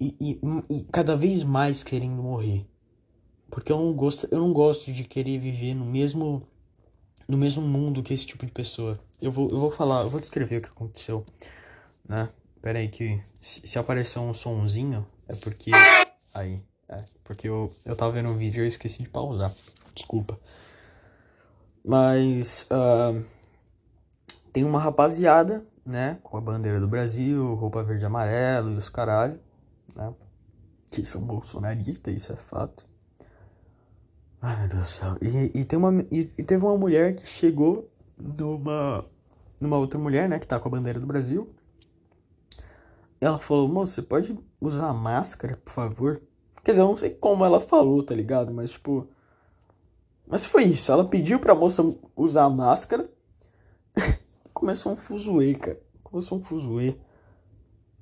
E, 0.00 0.16
e, 0.20 0.40
e 0.68 0.82
cada 0.90 1.14
vez 1.14 1.44
mais 1.44 1.84
querendo 1.84 2.20
morrer. 2.20 2.66
Porque 3.50 3.72
eu 3.72 3.78
não 3.78 3.92
gosto, 3.92 4.28
eu 4.30 4.38
não 4.38 4.52
gosto 4.52 4.92
de 4.92 5.04
querer 5.04 5.38
viver 5.38 5.74
no 5.74 5.84
mesmo 5.84 6.46
no 7.28 7.36
mesmo 7.36 7.62
mundo 7.62 8.02
que 8.02 8.12
esse 8.12 8.26
tipo 8.26 8.44
de 8.44 8.52
pessoa. 8.52 8.98
Eu 9.20 9.30
vou, 9.30 9.48
eu 9.50 9.58
vou 9.58 9.70
falar, 9.70 10.02
eu 10.02 10.10
vou 10.10 10.18
descrever 10.18 10.58
o 10.58 10.62
que 10.62 10.68
aconteceu, 10.68 11.24
né? 12.08 12.28
Pera 12.60 12.78
aí 12.78 12.88
que 12.88 13.22
se, 13.40 13.66
se 13.66 13.78
aparecer 13.78 14.18
um 14.18 14.34
sonzinho 14.34 15.06
é 15.28 15.34
porque 15.36 15.70
aí, 16.34 16.62
é, 16.88 17.04
porque 17.22 17.48
eu 17.48 17.72
eu 17.84 17.94
tava 17.94 18.12
vendo 18.12 18.30
um 18.30 18.36
vídeo 18.36 18.60
e 18.60 18.64
eu 18.64 18.68
esqueci 18.68 19.02
de 19.02 19.08
pausar. 19.08 19.54
Desculpa. 19.94 20.38
Mas 21.84 22.66
uh, 22.70 23.24
tem 24.52 24.64
uma 24.64 24.80
rapaziada, 24.80 25.64
né, 25.86 26.18
com 26.22 26.36
a 26.36 26.40
bandeira 26.40 26.80
do 26.80 26.88
Brasil, 26.88 27.54
roupa 27.54 27.82
verde 27.82 28.04
e 28.04 28.06
amarelo 28.06 28.72
e 28.72 28.76
os 28.76 28.88
caralho, 28.88 29.40
né? 29.94 30.12
Que 30.90 31.04
são 31.04 31.22
bolsonaristas, 31.22 32.14
isso 32.14 32.32
é 32.32 32.36
fato. 32.36 32.89
Ai, 34.42 34.56
meu 34.58 34.68
Deus 34.68 34.82
do 34.82 34.88
céu. 34.88 35.16
E, 35.20 35.60
e, 35.60 35.64
tem 35.64 35.78
uma, 35.78 36.02
e, 36.10 36.20
e, 36.38 36.42
teve 36.42 36.64
uma 36.64 36.76
mulher 36.76 37.14
que 37.14 37.26
chegou 37.26 37.90
numa, 38.18 39.04
numa 39.60 39.76
outra 39.76 39.98
mulher, 39.98 40.28
né, 40.28 40.38
que 40.38 40.46
tá 40.46 40.58
com 40.58 40.68
a 40.68 40.70
bandeira 40.70 40.98
do 40.98 41.06
Brasil. 41.06 41.54
Ela 43.20 43.38
falou, 43.38 43.68
moça, 43.68 43.94
você 43.96 44.02
pode 44.02 44.38
usar 44.58 44.94
máscara, 44.94 45.58
por 45.62 45.72
favor? 45.72 46.22
Quer 46.64 46.72
dizer, 46.72 46.82
eu 46.82 46.88
não 46.88 46.96
sei 46.96 47.10
como 47.10 47.44
ela 47.44 47.60
falou, 47.60 48.02
tá 48.02 48.14
ligado? 48.14 48.52
Mas, 48.52 48.72
tipo... 48.72 49.06
Mas 50.26 50.46
foi 50.46 50.64
isso. 50.64 50.90
Ela 50.90 51.04
pediu 51.04 51.38
pra 51.38 51.54
moça 51.54 51.82
usar 52.16 52.44
a 52.44 52.50
máscara. 52.50 53.10
Começou 54.54 54.92
um 54.92 54.96
fuzuê, 54.96 55.54
cara. 55.54 55.80
Começou 56.02 56.38
um 56.38 56.42
fuzuê. 56.42 56.96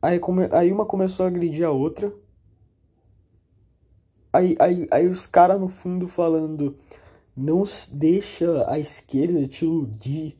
Aí, 0.00 0.20
come... 0.20 0.48
Aí 0.52 0.70
uma 0.70 0.86
começou 0.86 1.26
a 1.26 1.28
agredir 1.28 1.66
a 1.66 1.70
outra. 1.70 2.12
Aí, 4.32 4.56
aí, 4.60 4.86
aí 4.90 5.06
os 5.06 5.26
caras 5.26 5.60
no 5.60 5.68
fundo 5.68 6.06
falando, 6.06 6.76
não 7.36 7.62
deixa 7.92 8.70
a 8.70 8.78
esquerda 8.78 9.46
te 9.46 9.64
iludir. 9.64 10.36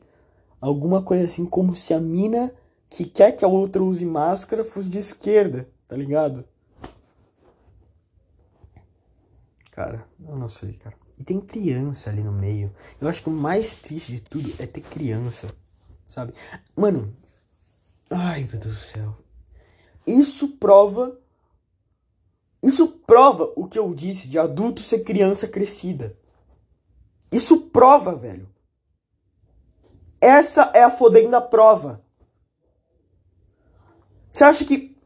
Alguma 0.61 1.01
coisa 1.01 1.25
assim, 1.25 1.45
como 1.45 1.75
se 1.75 1.93
a 1.93 1.99
mina 1.99 2.53
que 2.89 3.05
quer 3.05 3.31
que 3.31 3.45
a 3.45 3.47
outra 3.47 3.83
use 3.83 4.05
máscara 4.05 4.65
fosse 4.65 4.89
de 4.89 4.97
esquerda, 4.97 5.69
tá 5.87 5.95
ligado? 5.95 6.43
Cara, 9.71 10.05
eu 10.27 10.35
não 10.35 10.49
sei, 10.49 10.73
cara. 10.73 10.95
E 11.17 11.23
tem 11.23 11.39
criança 11.39 12.09
ali 12.09 12.21
no 12.21 12.31
meio. 12.31 12.73
Eu 12.99 13.07
acho 13.07 13.23
que 13.23 13.29
o 13.29 13.33
mais 13.33 13.75
triste 13.75 14.13
de 14.13 14.21
tudo 14.21 14.53
é 14.59 14.65
ter 14.65 14.81
criança, 14.81 15.47
sabe? 16.07 16.33
Mano, 16.75 17.15
ai 18.09 18.47
meu 18.51 18.59
Deus 18.59 18.77
do 18.77 18.83
céu. 18.83 19.17
Isso 20.05 20.57
prova 20.57 21.17
isso 22.61 22.87
prova 23.05 23.51
o 23.55 23.67
que 23.67 23.79
eu 23.79 23.93
disse 23.93 24.27
de 24.27 24.37
adulto 24.37 24.81
ser 24.81 25.03
criança 25.03 25.47
crescida. 25.47 26.17
Isso 27.31 27.69
prova, 27.69 28.15
velho. 28.15 28.49
Essa 30.21 30.71
é 30.75 30.83
a 30.83 30.91
fodenda 30.91 31.41
prova. 31.41 32.03
Você 34.31 34.43
acha 34.43 34.65
que. 34.65 34.97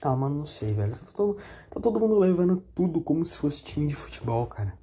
Ah, 0.00 0.16
mano, 0.16 0.36
não 0.36 0.46
sei, 0.46 0.72
velho. 0.72 0.92
Tá 0.92 1.06
todo, 1.14 1.38
tá 1.70 1.80
todo 1.80 2.00
mundo 2.00 2.18
levando 2.18 2.62
tudo 2.74 3.00
como 3.00 3.24
se 3.24 3.36
fosse 3.36 3.62
time 3.62 3.86
de 3.86 3.94
futebol, 3.94 4.46
cara. 4.46 4.78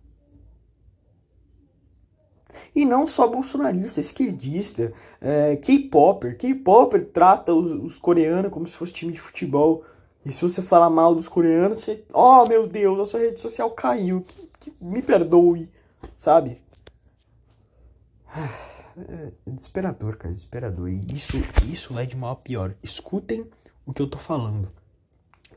E 2.75 2.85
não 2.85 3.07
só 3.07 3.27
bolsonarista, 3.27 3.99
esquerdista, 3.99 4.93
é, 5.19 5.55
K-Popper. 5.55 6.37
K-Popper 6.37 7.09
trata 7.11 7.53
os, 7.53 7.93
os 7.93 7.99
coreanos 7.99 8.51
como 8.51 8.67
se 8.67 8.75
fosse 8.75 8.93
time 8.93 9.11
de 9.11 9.19
futebol. 9.19 9.83
E 10.25 10.31
se 10.31 10.41
você 10.41 10.61
falar 10.61 10.89
mal 10.89 11.13
dos 11.13 11.27
coreanos, 11.27 11.81
você. 11.81 12.05
Oh 12.13 12.45
meu 12.45 12.67
Deus, 12.67 12.99
a 12.99 13.05
sua 13.05 13.19
rede 13.19 13.39
social 13.39 13.69
caiu. 13.71 14.21
Que, 14.21 14.49
que, 14.59 14.73
me 14.79 15.01
perdoe, 15.01 15.69
sabe? 16.15 16.61
É 18.95 19.31
desesperador, 19.51 20.17
cara, 20.17 20.33
desesperador. 20.33 20.89
E 20.89 21.01
isso, 21.13 21.33
isso 21.67 21.93
vai 21.93 22.07
de 22.07 22.15
mal 22.15 22.31
a 22.31 22.35
pior. 22.35 22.75
Escutem 22.81 23.49
o 23.85 23.91
que 23.91 24.01
eu 24.01 24.09
tô 24.09 24.17
falando. 24.17 24.71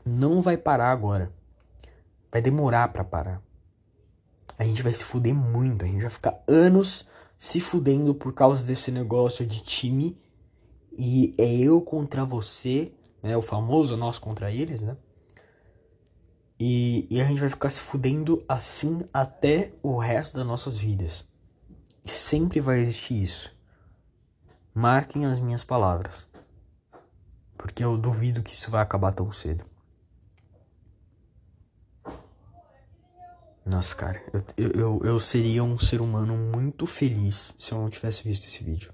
Não 0.05 0.41
vai 0.41 0.57
parar 0.57 0.91
agora. 0.91 1.31
Vai 2.31 2.41
demorar 2.41 2.89
para 2.89 3.03
parar. 3.03 3.41
A 4.57 4.63
gente 4.63 4.81
vai 4.81 4.93
se 4.93 5.03
fuder 5.03 5.33
muito. 5.33 5.85
A 5.85 5.87
gente 5.87 6.01
vai 6.01 6.09
ficar 6.09 6.43
anos 6.47 7.07
se 7.37 7.61
fudendo 7.61 8.15
por 8.15 8.33
causa 8.33 8.65
desse 8.65 8.91
negócio 8.91 9.45
de 9.45 9.61
time. 9.61 10.19
E 10.97 11.33
é 11.37 11.55
eu 11.55 11.79
contra 11.79 12.25
você 12.25 12.91
né? 13.27 13.37
O 13.37 13.41
famoso 13.41 13.95
nós 13.95 14.17
contra 14.17 14.51
eles, 14.51 14.81
né? 14.81 14.97
E, 16.59 17.07
e 17.11 17.21
a 17.21 17.25
gente 17.25 17.39
vai 17.39 17.49
ficar 17.49 17.69
se 17.69 17.81
fudendo 17.81 18.43
assim 18.49 18.99
até 19.13 19.73
o 19.83 19.97
resto 19.97 20.35
das 20.35 20.45
nossas 20.45 20.77
vidas. 20.77 21.27
sempre 22.03 22.59
vai 22.59 22.79
existir 22.79 23.21
isso. 23.21 23.55
Marquem 24.73 25.25
as 25.25 25.39
minhas 25.39 25.63
palavras. 25.63 26.27
Porque 27.57 27.83
eu 27.83 27.97
duvido 27.97 28.41
que 28.41 28.53
isso 28.53 28.71
vai 28.71 28.81
acabar 28.81 29.11
tão 29.11 29.31
cedo. 29.31 29.65
Nossa, 33.65 33.93
cara, 33.95 34.23
eu, 34.55 34.71
eu, 34.71 35.01
eu 35.03 35.19
seria 35.19 35.61
um 35.63 35.77
ser 35.77 35.99
humano 35.99 36.37
muito 36.37 36.87
feliz 36.87 37.53
se 37.57 37.73
eu 37.73 37.77
não 37.77 37.89
tivesse 37.89 38.23
visto 38.23 38.47
esse 38.47 38.63
vídeo. 38.63 38.93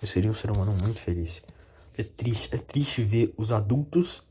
Eu 0.00 0.08
seria 0.08 0.30
um 0.30 0.34
ser 0.34 0.50
humano 0.50 0.72
muito 0.82 0.98
feliz. 0.98 1.42
É 1.96 2.02
triste, 2.02 2.54
é 2.54 2.58
triste 2.58 3.02
ver 3.02 3.34
os 3.36 3.52
adultos 3.52 4.22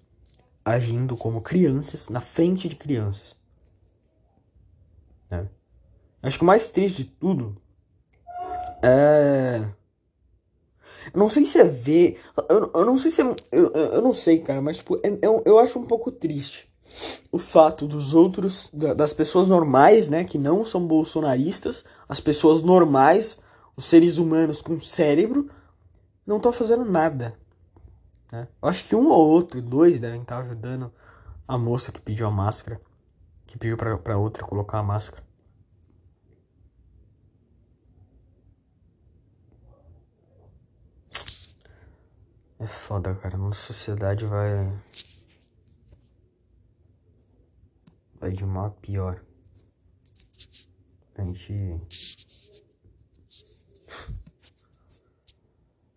agindo 0.64 1.16
como 1.16 1.42
crianças 1.42 2.10
na 2.10 2.22
frente 2.22 2.68
de 2.68 2.76
crianças. 2.76 3.36
Né? 5.30 5.48
Acho 6.22 6.38
que 6.38 6.44
o 6.44 6.48
mais 6.48 6.70
triste 6.70 7.04
de 7.04 7.06
tudo 7.06 7.56
é. 8.82 9.62
Eu 11.14 11.20
não 11.20 11.30
sei 11.30 11.46
se 11.46 11.60
é 11.60 11.64
ver. 11.64 12.20
Eu, 12.50 12.72
eu 12.74 12.86
não 12.86 12.98
sei 12.98 13.12
se 13.12 13.22
é. 13.22 13.36
Eu, 13.52 13.72
eu 13.72 14.02
não 14.02 14.14
sei, 14.14 14.40
cara, 14.40 14.62
mas 14.62 14.78
tipo, 14.78 14.96
é, 14.98 15.18
eu, 15.22 15.42
eu 15.46 15.60
acho 15.60 15.80
um 15.80 15.86
pouco 15.86 16.12
triste 16.12 16.72
o 17.32 17.38
fato 17.38 17.88
dos 17.88 18.14
outros, 18.14 18.70
das 18.74 19.14
pessoas 19.14 19.48
normais, 19.48 20.10
né, 20.10 20.24
que 20.24 20.38
não 20.38 20.66
são 20.66 20.86
bolsonaristas, 20.86 21.86
as 22.08 22.20
pessoas 22.20 22.62
normais, 22.62 23.38
os 23.76 23.86
seres 23.86 24.18
humanos 24.18 24.62
com 24.62 24.80
cérebro, 24.82 25.50
não 26.26 26.38
estão 26.38 26.52
fazendo 26.52 26.86
nada. 26.86 27.34
Né? 28.32 28.48
Eu 28.62 28.70
acho 28.70 28.88
que 28.88 28.96
um 28.96 29.10
ou 29.10 29.30
outro, 29.30 29.62
dois 29.62 30.00
devem 30.00 30.22
estar 30.22 30.40
ajudando 30.40 30.92
a 31.48 31.58
moça 31.58 31.92
que 31.92 32.00
pediu 32.02 32.28
a 32.28 32.32
máscara, 32.32 32.80
que 33.46 33.58
pediu 33.58 33.76
pra, 33.78 34.18
outra 34.18 34.46
colocar 34.46 34.80
a 34.80 34.84
máscara. 34.84 35.24
É 42.58 42.68
foda, 42.68 43.16
cara. 43.16 43.38
Nossa 43.38 43.60
sociedade 43.74 44.26
vai. 44.26 44.72
Vai 48.20 48.32
de 48.32 48.46
mal 48.46 48.68
a 48.68 48.70
pior. 48.70 49.24
A 51.18 51.24
gente. 51.24 51.54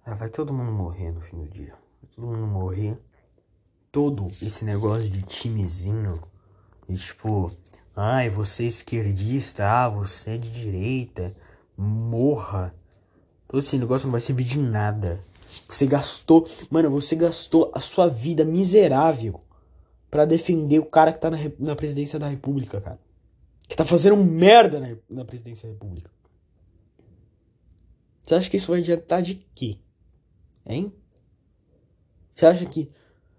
É, 0.06 0.14
vai 0.14 0.28
todo 0.30 0.52
mundo 0.52 0.72
morrer 0.72 1.12
no 1.12 1.20
fim 1.20 1.44
do 1.44 1.50
dia 1.50 1.83
todo 2.14 2.26
mundo 2.26 2.46
morrer. 2.46 2.98
Todo 3.90 4.26
esse 4.42 4.64
negócio 4.64 5.08
de 5.08 5.22
timezinho, 5.22 6.20
e 6.88 6.96
tipo, 6.96 7.52
ai, 7.94 8.28
você 8.28 8.64
é 8.64 8.66
esquerdista, 8.66 9.66
ah, 9.68 9.88
você 9.88 10.30
é 10.30 10.36
de 10.36 10.50
direita, 10.50 11.34
morra. 11.76 12.74
Todo 13.46 13.60
esse 13.60 13.78
negócio 13.78 14.06
não 14.06 14.12
vai 14.12 14.20
servir 14.20 14.44
de 14.44 14.58
nada. 14.58 15.22
Você 15.68 15.86
gastou, 15.86 16.48
mano, 16.70 16.90
você 16.90 17.14
gastou 17.14 17.70
a 17.74 17.78
sua 17.78 18.08
vida 18.08 18.44
miserável 18.44 19.40
para 20.10 20.24
defender 20.24 20.78
o 20.78 20.86
cara 20.86 21.12
que 21.12 21.20
tá 21.20 21.30
na, 21.30 21.38
na 21.58 21.76
presidência 21.76 22.18
da 22.18 22.28
república, 22.28 22.80
cara. 22.80 22.98
Que 23.68 23.76
tá 23.76 23.84
fazendo 23.84 24.16
merda 24.16 24.80
na, 24.80 24.96
na 25.08 25.24
presidência 25.24 25.68
da 25.68 25.74
república. 25.74 26.10
Você 28.22 28.34
acha 28.34 28.50
que 28.50 28.56
isso 28.56 28.70
vai 28.70 28.80
adiantar 28.80 29.22
de 29.22 29.34
quê? 29.54 29.78
Hein? 30.66 30.92
Você 32.34 32.46
acha 32.46 32.66
que. 32.66 32.90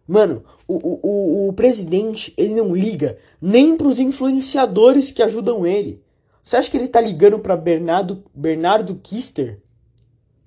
Mano, 0.08 0.44
o, 0.68 0.76
o, 0.76 1.50
o, 1.50 1.54
presidente, 1.54 2.34
ele 2.38 2.54
não 2.54 2.76
liga 2.76 3.18
nem 3.42 3.76
pros 3.76 4.00
influenciadores 4.00 5.12
que 5.12 5.24
ajudam 5.24 5.66
ele. 5.66 6.04
Você 6.42 6.58
acha 6.58 6.70
que 6.70 6.78
ele 6.78 6.88
tá 6.88 7.02
ligando 7.02 7.40
pra 7.40 7.58
Bernardo, 7.58 8.24
Bernardo 8.34 8.96
Kister? 8.96 9.60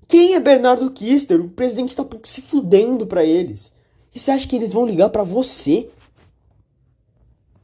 Quem 0.07 0.35
é 0.35 0.41
Bernardo 0.41 0.91
Kister? 0.93 1.41
O 1.41 1.51
presidente 1.51 1.95
tá 1.95 2.07
se 2.25 2.41
fudendo 2.41 3.07
pra 3.07 3.25
eles. 3.25 3.73
E 4.15 4.19
você 4.19 4.31
acha 4.31 4.47
que 4.49 4.57
eles 4.57 4.73
vão 4.73 4.87
ligar 4.87 5.11
pra 5.11 5.25
você? 5.25 5.91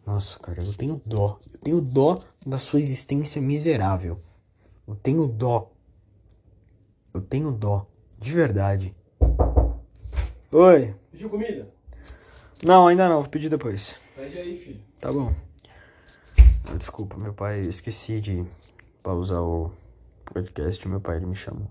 Nossa, 0.05 0.39
cara, 0.39 0.63
eu 0.63 0.75
tenho 0.75 1.01
dó. 1.07 1.39
Eu 1.53 1.59
tenho 1.61 1.81
dó 1.81 2.21
da 2.45 2.59
sua 2.59 2.81
existência 2.81 3.41
miserável. 3.41 4.21
Eu 4.87 4.95
tenho 4.95 5.27
dó. 5.27 5.73
Eu 7.15 7.23
tenho 7.23 7.53
dó. 7.53 7.87
De 8.19 8.33
verdade. 8.33 8.95
Oi. 10.57 10.95
Pediu 11.11 11.29
comida? 11.29 11.69
Não, 12.65 12.87
ainda 12.87 13.09
não. 13.09 13.23
Vou 13.23 13.29
pedir 13.29 13.49
depois. 13.49 13.97
Pede 14.15 14.39
aí, 14.39 14.57
filho. 14.57 14.81
Tá 15.01 15.13
bom. 15.13 15.35
Ah, 16.39 16.77
desculpa, 16.79 17.17
meu 17.17 17.35
pai. 17.35 17.63
Esqueci 17.63 18.21
de 18.21 18.47
pausar 19.03 19.43
o 19.43 19.73
podcast. 20.25 20.87
Meu 20.87 21.01
pai 21.01 21.17
ele 21.17 21.27
me 21.27 21.35
chamou. 21.35 21.69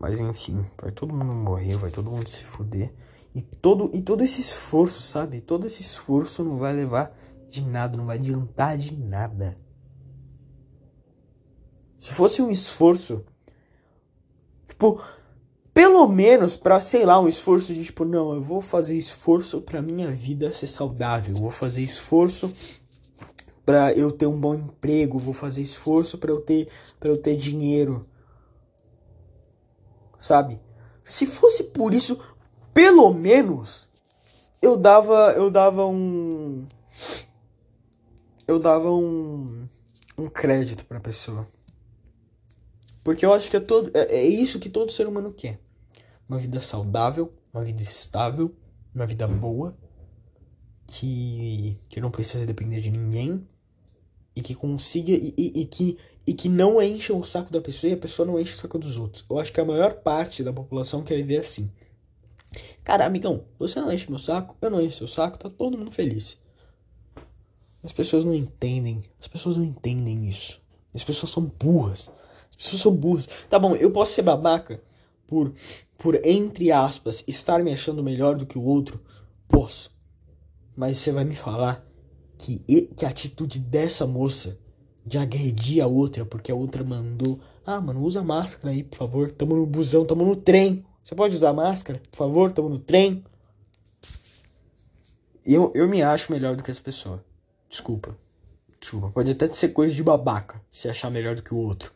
Mas 0.00 0.18
enfim, 0.18 0.64
vai 0.80 0.92
todo 0.92 1.14
mundo 1.14 1.36
morrer, 1.36 1.76
vai 1.76 1.90
todo 1.90 2.10
mundo 2.10 2.26
se 2.26 2.42
fuder. 2.42 2.90
E 3.34 3.42
todo, 3.42 3.90
e 3.92 4.00
todo 4.00 4.24
esse 4.24 4.40
esforço, 4.40 5.02
sabe? 5.02 5.42
Todo 5.42 5.66
esse 5.66 5.82
esforço 5.82 6.42
não 6.42 6.56
vai 6.56 6.72
levar 6.72 7.14
de 7.50 7.62
nada, 7.62 7.98
não 7.98 8.06
vai 8.06 8.16
adiantar 8.16 8.78
de 8.78 8.96
nada. 8.96 9.58
Se 11.98 12.14
fosse 12.14 12.40
um 12.40 12.50
esforço, 12.50 13.26
tipo, 14.66 15.02
pelo 15.74 16.06
menos 16.06 16.56
para 16.56 16.78
sei 16.80 17.06
lá, 17.06 17.18
um 17.18 17.28
esforço 17.28 17.72
de 17.72 17.84
tipo, 17.84 18.04
não, 18.04 18.34
eu 18.34 18.42
vou 18.42 18.60
fazer 18.60 18.96
esforço 18.96 19.60
para 19.60 19.80
minha 19.80 20.10
vida 20.10 20.52
ser 20.52 20.66
saudável, 20.66 21.34
vou 21.34 21.50
fazer 21.50 21.80
esforço 21.80 22.52
para 23.64 23.92
eu 23.92 24.10
ter 24.10 24.26
um 24.26 24.38
bom 24.38 24.54
emprego, 24.54 25.18
vou 25.18 25.32
fazer 25.32 25.62
esforço 25.62 26.18
para 26.18 26.30
eu 26.30 26.40
ter 26.40 26.68
para 27.00 27.08
eu 27.08 27.16
ter 27.16 27.36
dinheiro. 27.36 28.06
Sabe? 30.18 30.60
Se 31.02 31.26
fosse 31.26 31.64
por 31.64 31.94
isso, 31.94 32.18
pelo 32.74 33.12
menos 33.12 33.88
eu 34.60 34.76
dava 34.76 35.32
eu 35.36 35.50
dava 35.50 35.86
um 35.86 36.66
eu 38.46 38.58
dava 38.58 38.90
um 38.90 39.66
um 40.18 40.28
crédito 40.28 40.84
para 40.84 41.00
pessoa. 41.00 41.48
Porque 43.02 43.24
eu 43.26 43.32
acho 43.32 43.50
que 43.50 43.56
é 43.56 43.60
todo 43.60 43.90
é, 43.94 44.16
é 44.16 44.26
isso 44.26 44.58
que 44.58 44.70
todo 44.70 44.92
ser 44.92 45.06
humano 45.06 45.32
quer. 45.32 45.60
Uma 46.28 46.38
vida 46.38 46.60
saudável, 46.60 47.32
uma 47.52 47.64
vida 47.64 47.82
estável, 47.82 48.54
uma 48.94 49.06
vida 49.06 49.26
boa, 49.26 49.76
que 50.86 51.78
que 51.88 52.00
não 52.00 52.10
precisa 52.10 52.46
depender 52.46 52.80
de 52.80 52.90
ninguém 52.90 53.46
e 54.34 54.40
que 54.40 54.54
consiga 54.54 55.12
e, 55.12 55.34
e, 55.36 55.60
e 55.62 55.66
que 55.66 55.98
e 56.26 56.32
que 56.32 56.48
não 56.48 56.80
encha 56.80 57.12
o 57.12 57.24
saco 57.24 57.52
da 57.52 57.60
pessoa 57.60 57.90
e 57.90 57.94
a 57.94 57.98
pessoa 57.98 58.24
não 58.24 58.38
enche 58.38 58.54
o 58.54 58.58
saco 58.58 58.78
dos 58.78 58.96
outros. 58.96 59.24
Eu 59.28 59.38
acho 59.38 59.52
que 59.52 59.60
a 59.60 59.64
maior 59.64 59.94
parte 59.94 60.44
da 60.44 60.52
população 60.52 61.02
quer 61.02 61.16
viver 61.16 61.38
assim. 61.38 61.70
Cara, 62.84 63.06
amigão, 63.06 63.44
você 63.58 63.80
não 63.80 63.92
enche 63.92 64.08
meu 64.08 64.18
saco, 64.18 64.56
eu 64.60 64.70
não 64.70 64.80
encho 64.80 64.98
seu 64.98 65.08
saco, 65.08 65.38
tá 65.38 65.50
todo 65.50 65.76
mundo 65.76 65.90
feliz. 65.90 66.38
As 67.82 67.92
pessoas 67.92 68.24
não 68.24 68.34
entendem. 68.34 69.02
As 69.20 69.26
pessoas 69.26 69.56
não 69.56 69.64
entendem 69.64 70.28
isso. 70.28 70.60
As 70.94 71.02
pessoas 71.02 71.32
são 71.32 71.44
burras. 71.44 72.10
As 72.52 72.64
pessoas 72.64 72.82
são 72.82 72.94
burras. 72.94 73.28
Tá 73.48 73.58
bom, 73.58 73.74
eu 73.76 73.90
posso 73.90 74.12
ser 74.12 74.22
babaca 74.22 74.80
por, 75.26 75.52
por 75.98 76.24
entre 76.24 76.70
aspas, 76.70 77.24
estar 77.26 77.62
me 77.62 77.72
achando 77.72 78.02
melhor 78.02 78.36
do 78.36 78.46
que 78.46 78.58
o 78.58 78.62
outro. 78.62 79.00
Posso. 79.48 79.90
Mas 80.76 80.98
você 80.98 81.12
vai 81.12 81.24
me 81.24 81.34
falar 81.34 81.84
que, 82.38 82.60
que 82.96 83.04
a 83.04 83.08
atitude 83.08 83.58
dessa 83.58 84.06
moça 84.06 84.58
de 85.04 85.18
agredir 85.18 85.82
a 85.82 85.86
outra 85.86 86.24
porque 86.24 86.50
a 86.50 86.54
outra 86.54 86.84
mandou. 86.84 87.40
Ah, 87.64 87.80
mano, 87.80 88.02
usa 88.02 88.22
máscara 88.22 88.72
aí, 88.72 88.82
por 88.82 88.96
favor. 88.96 89.30
Tamo 89.30 89.56
no 89.56 89.66
busão, 89.66 90.04
tamo 90.04 90.24
no 90.24 90.36
trem. 90.36 90.84
Você 91.02 91.14
pode 91.14 91.34
usar 91.34 91.52
máscara, 91.52 92.00
por 92.10 92.16
favor? 92.16 92.52
Tamo 92.52 92.68
no 92.68 92.78
trem. 92.78 93.24
Eu, 95.44 95.72
eu 95.74 95.88
me 95.88 96.02
acho 96.02 96.30
melhor 96.32 96.56
do 96.56 96.62
que 96.62 96.70
essa 96.70 96.80
pessoa. 96.80 97.24
Desculpa. 97.68 98.16
Desculpa. 98.80 99.10
Pode 99.10 99.30
até 99.30 99.48
ser 99.48 99.68
coisa 99.70 99.94
de 99.94 100.02
babaca 100.02 100.60
se 100.70 100.88
achar 100.88 101.10
melhor 101.10 101.34
do 101.34 101.42
que 101.42 101.54
o 101.54 101.58
outro. 101.58 101.92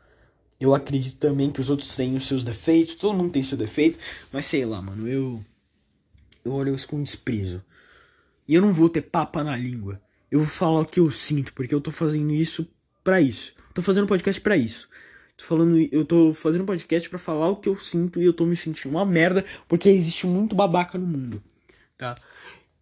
Eu 0.60 0.74
acredito 0.74 1.16
também 1.18 1.50
que 1.50 1.60
os 1.60 1.68
outros 1.68 1.94
têm 1.94 2.16
os 2.16 2.26
seus 2.26 2.42
defeitos. 2.42 2.94
Todo 2.94 3.16
mundo 3.16 3.32
tem 3.32 3.42
seu 3.42 3.58
defeito. 3.58 3.98
Mas 4.32 4.46
sei 4.46 4.64
lá, 4.64 4.80
mano. 4.80 5.08
Eu. 5.08 5.44
Eu 6.44 6.52
olho 6.52 6.74
isso 6.74 6.86
com 6.86 7.02
desprezo. 7.02 7.62
E 8.46 8.54
eu 8.54 8.62
não 8.62 8.72
vou 8.72 8.88
ter 8.88 9.02
papa 9.02 9.42
na 9.42 9.56
língua. 9.56 10.00
Eu 10.30 10.40
vou 10.40 10.48
falar 10.48 10.80
o 10.80 10.86
que 10.86 11.00
eu 11.00 11.10
sinto, 11.10 11.52
porque 11.52 11.74
eu 11.74 11.80
tô 11.80 11.90
fazendo 11.90 12.32
isso 12.32 12.68
para 13.02 13.20
isso. 13.20 13.52
Tô 13.74 13.82
fazendo 13.82 14.06
podcast 14.06 14.40
para 14.40 14.56
isso. 14.56 14.88
Tô 15.36 15.44
falando, 15.44 15.76
eu 15.92 16.04
tô 16.04 16.32
fazendo 16.32 16.64
podcast 16.64 17.08
para 17.10 17.18
falar 17.18 17.48
o 17.48 17.56
que 17.56 17.68
eu 17.68 17.78
sinto 17.78 18.20
e 18.20 18.24
eu 18.24 18.32
tô 18.32 18.46
me 18.46 18.56
sentindo 18.56 18.92
uma 18.92 19.04
merda 19.04 19.44
porque 19.68 19.88
existe 19.88 20.26
muito 20.26 20.56
babaca 20.56 20.96
no 20.96 21.06
mundo, 21.06 21.42
tá? 21.98 22.14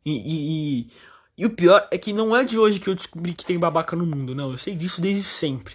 E, 0.04 0.12
e, 0.12 0.80
e, 0.80 0.90
e, 1.38 1.46
o 1.46 1.50
pior 1.50 1.88
é 1.90 1.98
que 1.98 2.12
não 2.12 2.36
é 2.36 2.44
de 2.44 2.56
hoje 2.56 2.78
que 2.78 2.88
eu 2.88 2.94
descobri 2.94 3.32
que 3.32 3.44
tem 3.44 3.58
babaca 3.58 3.96
no 3.96 4.06
mundo, 4.06 4.34
não. 4.34 4.52
Eu 4.52 4.58
sei 4.58 4.76
disso 4.76 5.00
desde 5.00 5.24
sempre. 5.24 5.74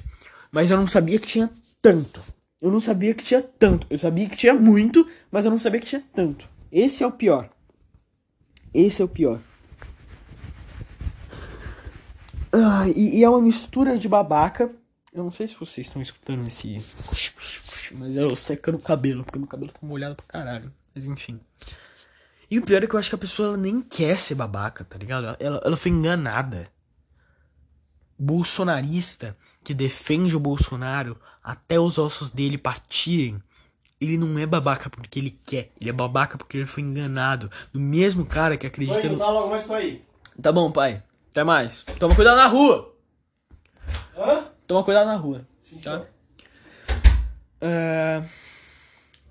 Mas 0.51 0.71
eu 0.71 0.77
não 0.77 0.87
sabia 0.87 1.19
que 1.19 1.27
tinha 1.27 1.49
tanto. 1.81 2.21
Eu 2.61 2.71
não 2.71 2.79
sabia 2.79 3.13
que 3.13 3.23
tinha 3.23 3.41
tanto. 3.41 3.87
Eu 3.89 3.97
sabia 3.97 4.27
que 4.27 4.35
tinha 4.35 4.53
muito, 4.53 5.07
mas 5.31 5.45
eu 5.45 5.51
não 5.51 5.57
sabia 5.57 5.79
que 5.79 5.87
tinha 5.87 6.03
tanto. 6.13 6.47
Esse 6.71 7.03
é 7.03 7.07
o 7.07 7.11
pior. 7.11 7.49
Esse 8.73 9.01
é 9.01 9.05
o 9.05 9.07
pior. 9.07 9.39
Ah, 12.51 12.87
e, 12.95 13.19
e 13.19 13.23
é 13.23 13.29
uma 13.29 13.41
mistura 13.41 13.97
de 13.97 14.09
babaca 14.09 14.71
eu 15.13 15.23
não 15.23 15.31
sei 15.31 15.47
se 15.47 15.55
vocês 15.55 15.87
estão 15.87 16.01
escutando 16.01 16.47
esse. 16.47 16.83
Mas 17.97 18.15
eu 18.15 18.35
secando 18.35 18.75
o 18.75 18.81
cabelo, 18.81 19.23
porque 19.23 19.39
meu 19.39 19.47
cabelo 19.47 19.71
tá 19.71 19.79
molhado 19.81 20.15
pra 20.15 20.25
caralho. 20.25 20.71
Mas 20.93 21.05
enfim. 21.05 21.39
E 22.49 22.59
o 22.59 22.61
pior 22.61 22.83
é 22.83 22.87
que 22.87 22.93
eu 22.93 22.99
acho 22.99 23.09
que 23.09 23.15
a 23.15 23.19
pessoa 23.19 23.57
nem 23.57 23.81
quer 23.81 24.17
ser 24.17 24.35
babaca, 24.35 24.83
tá 24.83 24.97
ligado? 24.97 25.35
Ela, 25.39 25.61
ela 25.63 25.77
foi 25.77 25.91
enganada. 25.91 26.65
Bolsonarista 28.17 29.35
que 29.63 29.73
defende 29.73 30.35
o 30.35 30.39
Bolsonaro 30.39 31.19
até 31.51 31.79
os 31.79 31.97
ossos 31.97 32.29
dele 32.29 32.57
partirem. 32.57 33.41
Ele 33.99 34.17
não 34.17 34.37
é 34.39 34.45
babaca 34.45 34.89
porque 34.89 35.19
ele 35.19 35.31
quer. 35.45 35.71
Ele 35.79 35.89
é 35.89 35.93
babaca 35.93 36.37
porque 36.37 36.57
ele 36.57 36.65
foi 36.65 36.83
enganado. 36.83 37.51
Do 37.73 37.79
mesmo 37.79 38.25
cara 38.25 38.55
que 38.55 38.67
acredita. 38.67 38.99
Oi, 38.99 39.09
no... 39.09 39.17
tá 39.17 39.29
logo, 39.29 39.49
mas 39.49 39.65
tô 39.65 39.73
aí. 39.73 40.05
Tá 40.41 40.51
bom, 40.51 40.71
pai. 40.71 41.03
Até 41.31 41.43
mais. 41.43 41.83
Toma 41.99 42.15
cuidado 42.15 42.37
na 42.37 42.47
rua. 42.47 42.95
Hã? 44.15 44.47
Toma 44.67 44.83
cuidado 44.83 45.07
na 45.07 45.15
rua, 45.15 45.47
Sim, 45.61 45.79
tá? 45.79 46.05
É... 47.59 48.23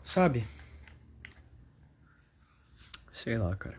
Sabe? 0.02 0.44
Sei 3.12 3.38
lá, 3.38 3.54
cara. 3.56 3.78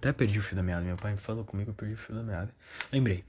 Até 0.00 0.14
perdi 0.14 0.38
o 0.38 0.42
fio 0.42 0.56
da 0.56 0.62
meada. 0.62 0.80
Meu 0.80 0.96
pai 0.96 1.14
falou 1.14 1.44
comigo, 1.44 1.70
eu 1.70 1.74
perdi 1.74 1.92
o 1.92 1.98
fio 1.98 2.14
da 2.14 2.22
meada. 2.22 2.50
Lembrei. 2.90 3.22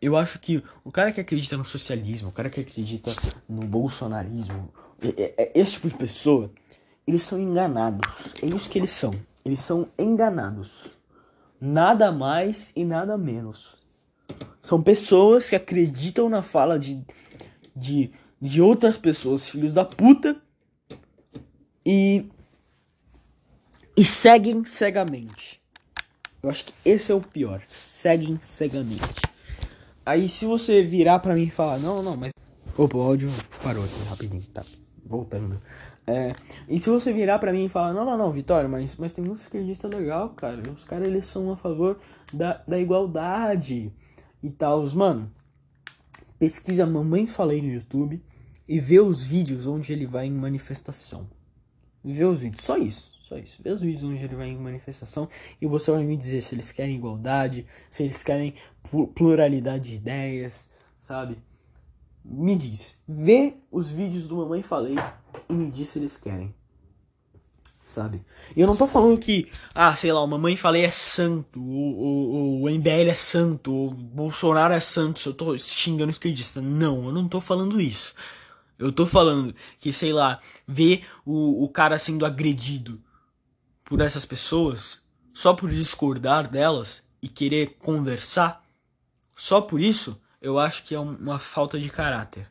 Eu 0.00 0.16
acho 0.16 0.38
que 0.38 0.62
o 0.84 0.92
cara 0.92 1.10
que 1.10 1.20
acredita 1.20 1.56
no 1.56 1.64
socialismo, 1.64 2.28
o 2.28 2.32
cara 2.32 2.48
que 2.48 2.60
acredita 2.60 3.10
no 3.48 3.66
bolsonarismo, 3.66 4.72
esse 5.52 5.72
tipo 5.72 5.88
de 5.88 5.96
pessoa, 5.96 6.48
eles 7.04 7.24
são 7.24 7.40
enganados. 7.40 8.08
É 8.40 8.46
isso 8.46 8.70
que 8.70 8.78
eles 8.78 8.90
são. 8.90 9.12
Eles 9.44 9.62
são 9.62 9.88
enganados. 9.98 10.92
Nada 11.60 12.12
mais 12.12 12.72
e 12.76 12.84
nada 12.84 13.18
menos. 13.18 13.76
São 14.62 14.80
pessoas 14.80 15.48
que 15.48 15.56
acreditam 15.56 16.28
na 16.28 16.40
fala 16.40 16.78
de, 16.78 17.04
de, 17.74 18.12
de 18.40 18.62
outras 18.62 18.96
pessoas, 18.96 19.48
filhos 19.48 19.74
da 19.74 19.84
puta, 19.84 20.40
e, 21.84 22.30
e 23.96 24.04
seguem 24.04 24.64
cegamente. 24.64 25.61
Eu 26.42 26.50
acho 26.50 26.64
que 26.64 26.74
esse 26.84 27.12
é 27.12 27.14
o 27.14 27.20
pior. 27.20 27.62
Seguem 27.66 28.38
cegamente. 28.42 29.02
Aí 30.04 30.28
se 30.28 30.44
você 30.44 30.82
virar 30.82 31.20
pra 31.20 31.34
mim 31.34 31.44
e 31.44 31.50
falar, 31.50 31.78
não, 31.78 32.02
não, 32.02 32.16
mas. 32.16 32.32
Opa, 32.76 32.96
o 32.96 33.00
áudio 33.00 33.30
parou 33.62 33.84
aqui 33.84 34.02
rapidinho, 34.08 34.42
tá? 34.52 34.64
Voltando. 35.04 35.62
É, 36.04 36.32
e 36.68 36.80
se 36.80 36.90
você 36.90 37.12
virar 37.12 37.38
pra 37.38 37.52
mim 37.52 37.66
e 37.66 37.68
falar, 37.68 37.92
não, 37.92 38.04
não, 38.04 38.16
não, 38.16 38.32
Vitória, 38.32 38.68
mas, 38.68 38.96
mas 38.96 39.12
tem 39.12 39.24
muitos 39.24 39.44
esquerdistas 39.44 39.88
legal, 39.88 40.30
cara. 40.30 40.60
Os 40.72 40.82
caras 40.82 41.06
eles 41.06 41.26
são 41.26 41.52
a 41.52 41.56
favor 41.56 42.00
da, 42.32 42.60
da 42.66 42.78
igualdade 42.78 43.92
e 44.42 44.50
tal, 44.50 44.84
mano. 44.96 45.30
pesquisa 46.40 46.84
Mamãe 46.84 47.26
Falei 47.28 47.62
no 47.62 47.68
YouTube 47.68 48.20
e 48.66 48.80
vê 48.80 48.98
os 48.98 49.24
vídeos 49.24 49.66
onde 49.66 49.92
ele 49.92 50.06
vai 50.06 50.26
em 50.26 50.32
manifestação. 50.32 51.28
Vê 52.04 52.24
os 52.24 52.40
vídeos, 52.40 52.64
só 52.64 52.76
isso, 52.76 53.11
só 53.32 53.38
isso. 53.38 53.62
Vê 53.62 53.70
os 53.70 53.80
vídeos 53.80 54.04
onde 54.04 54.22
ele 54.22 54.36
vai 54.36 54.48
em 54.48 54.58
manifestação 54.58 55.28
e 55.60 55.66
você 55.66 55.90
vai 55.90 56.04
me 56.04 56.16
dizer 56.16 56.42
se 56.42 56.54
eles 56.54 56.70
querem 56.70 56.96
igualdade, 56.96 57.66
se 57.88 58.02
eles 58.02 58.22
querem 58.22 58.54
pluralidade 59.14 59.90
de 59.90 59.94
ideias, 59.96 60.68
sabe? 61.00 61.38
Me 62.24 62.54
diz. 62.54 62.96
Vê 63.08 63.54
os 63.70 63.90
vídeos 63.90 64.26
do 64.28 64.36
Mamãe 64.36 64.62
Falei 64.62 64.96
e 65.48 65.52
me 65.52 65.70
diz 65.70 65.88
se 65.88 65.98
eles 65.98 66.16
querem 66.16 66.54
sabe? 67.88 68.24
E 68.56 68.60
eu 68.62 68.66
não 68.66 68.74
tô 68.74 68.86
falando 68.86 69.18
que, 69.18 69.50
ah, 69.74 69.94
sei 69.94 70.10
lá, 70.10 70.22
o 70.22 70.26
Mamãe 70.26 70.56
Falei 70.56 70.82
é 70.82 70.90
santo, 70.90 71.60
o, 71.60 72.62
o, 72.62 72.70
MBL 72.70 73.10
é 73.10 73.14
santo, 73.14 73.70
o 73.70 73.90
Bolsonaro 73.90 74.72
é 74.72 74.80
santo, 74.80 75.18
se 75.18 75.28
eu 75.28 75.34
tô 75.34 75.54
xingando 75.58 76.10
esquerdista. 76.10 76.62
Não, 76.62 77.04
eu 77.04 77.12
não 77.12 77.28
tô 77.28 77.38
falando 77.38 77.78
isso. 77.78 78.14
Eu 78.78 78.90
tô 78.90 79.04
falando 79.04 79.54
que, 79.78 79.92
sei 79.92 80.10
lá, 80.10 80.40
ver 80.66 81.04
o, 81.22 81.64
o 81.64 81.68
cara 81.68 81.98
sendo 81.98 82.24
agredido 82.24 82.98
por 83.84 84.00
essas 84.00 84.24
pessoas, 84.24 85.00
só 85.34 85.54
por 85.54 85.70
discordar 85.70 86.48
delas 86.48 87.02
e 87.20 87.28
querer 87.28 87.76
conversar, 87.78 88.62
só 89.34 89.60
por 89.60 89.80
isso, 89.80 90.20
eu 90.40 90.58
acho 90.58 90.82
que 90.84 90.94
é 90.94 90.98
uma 90.98 91.38
falta 91.38 91.78
de 91.78 91.88
caráter. 91.88 92.50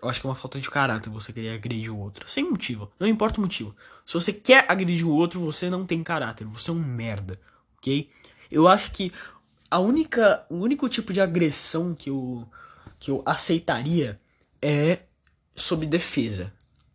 Eu 0.00 0.08
acho 0.08 0.20
que 0.20 0.26
é 0.26 0.30
uma 0.30 0.36
falta 0.36 0.60
de 0.60 0.70
caráter 0.70 1.10
você 1.10 1.32
querer 1.32 1.54
agredir 1.54 1.92
o 1.92 1.98
outro. 1.98 2.28
Sem 2.28 2.48
motivo. 2.48 2.90
Não 3.00 3.06
importa 3.06 3.40
o 3.40 3.42
motivo. 3.42 3.74
Se 4.06 4.14
você 4.14 4.32
quer 4.32 4.64
agredir 4.68 5.06
o 5.06 5.12
outro, 5.12 5.40
você 5.40 5.68
não 5.68 5.84
tem 5.84 6.02
caráter. 6.04 6.46
Você 6.46 6.70
é 6.70 6.72
um 6.72 6.82
merda. 6.82 7.38
Ok? 7.76 8.08
Eu 8.50 8.68
acho 8.68 8.92
que 8.92 9.12
a 9.68 9.80
única, 9.80 10.46
o 10.48 10.56
único 10.56 10.88
tipo 10.88 11.12
de 11.12 11.20
agressão 11.20 11.94
que 11.94 12.10
eu, 12.10 12.48
que 12.98 13.10
eu 13.10 13.22
aceitaria 13.26 14.20
é 14.62 15.00
sob 15.54 15.84
defesa. 15.84 16.52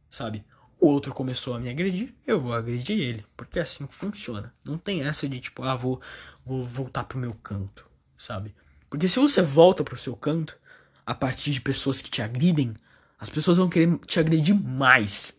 Sabe? 0.10 0.46
O 0.84 0.88
outro 0.88 1.14
começou 1.14 1.56
a 1.56 1.60
me 1.62 1.70
agredir, 1.70 2.14
eu 2.28 2.42
vou 2.42 2.54
agredir 2.54 3.00
ele. 3.00 3.26
Porque 3.38 3.58
é 3.58 3.62
assim 3.62 3.88
que 3.88 3.96
funciona. 3.96 4.54
Não 4.66 4.78
tem 4.78 5.02
essa 5.02 5.30
de 5.30 5.40
tipo, 5.40 5.64
ah, 5.64 5.78
vou, 5.78 6.02
vou 6.44 6.62
voltar 6.62 7.06
pro 7.06 7.18
meu 7.18 7.34
canto. 7.36 7.90
Sabe? 8.18 8.54
Porque 8.90 9.08
se 9.08 9.18
você 9.18 9.42
volta 9.42 9.82
pro 9.82 9.96
seu 9.96 10.14
canto, 10.14 10.60
a 11.06 11.16
partir 11.16 11.52
de 11.52 11.62
pessoas 11.62 12.02
que 12.02 12.12
te 12.12 12.22
agridem, 12.22 12.74
as 13.18 13.30
pessoas 13.30 13.56
vão 13.56 13.70
querer 13.70 13.98
te 14.00 14.20
agredir 14.20 14.54
mais. 14.54 15.34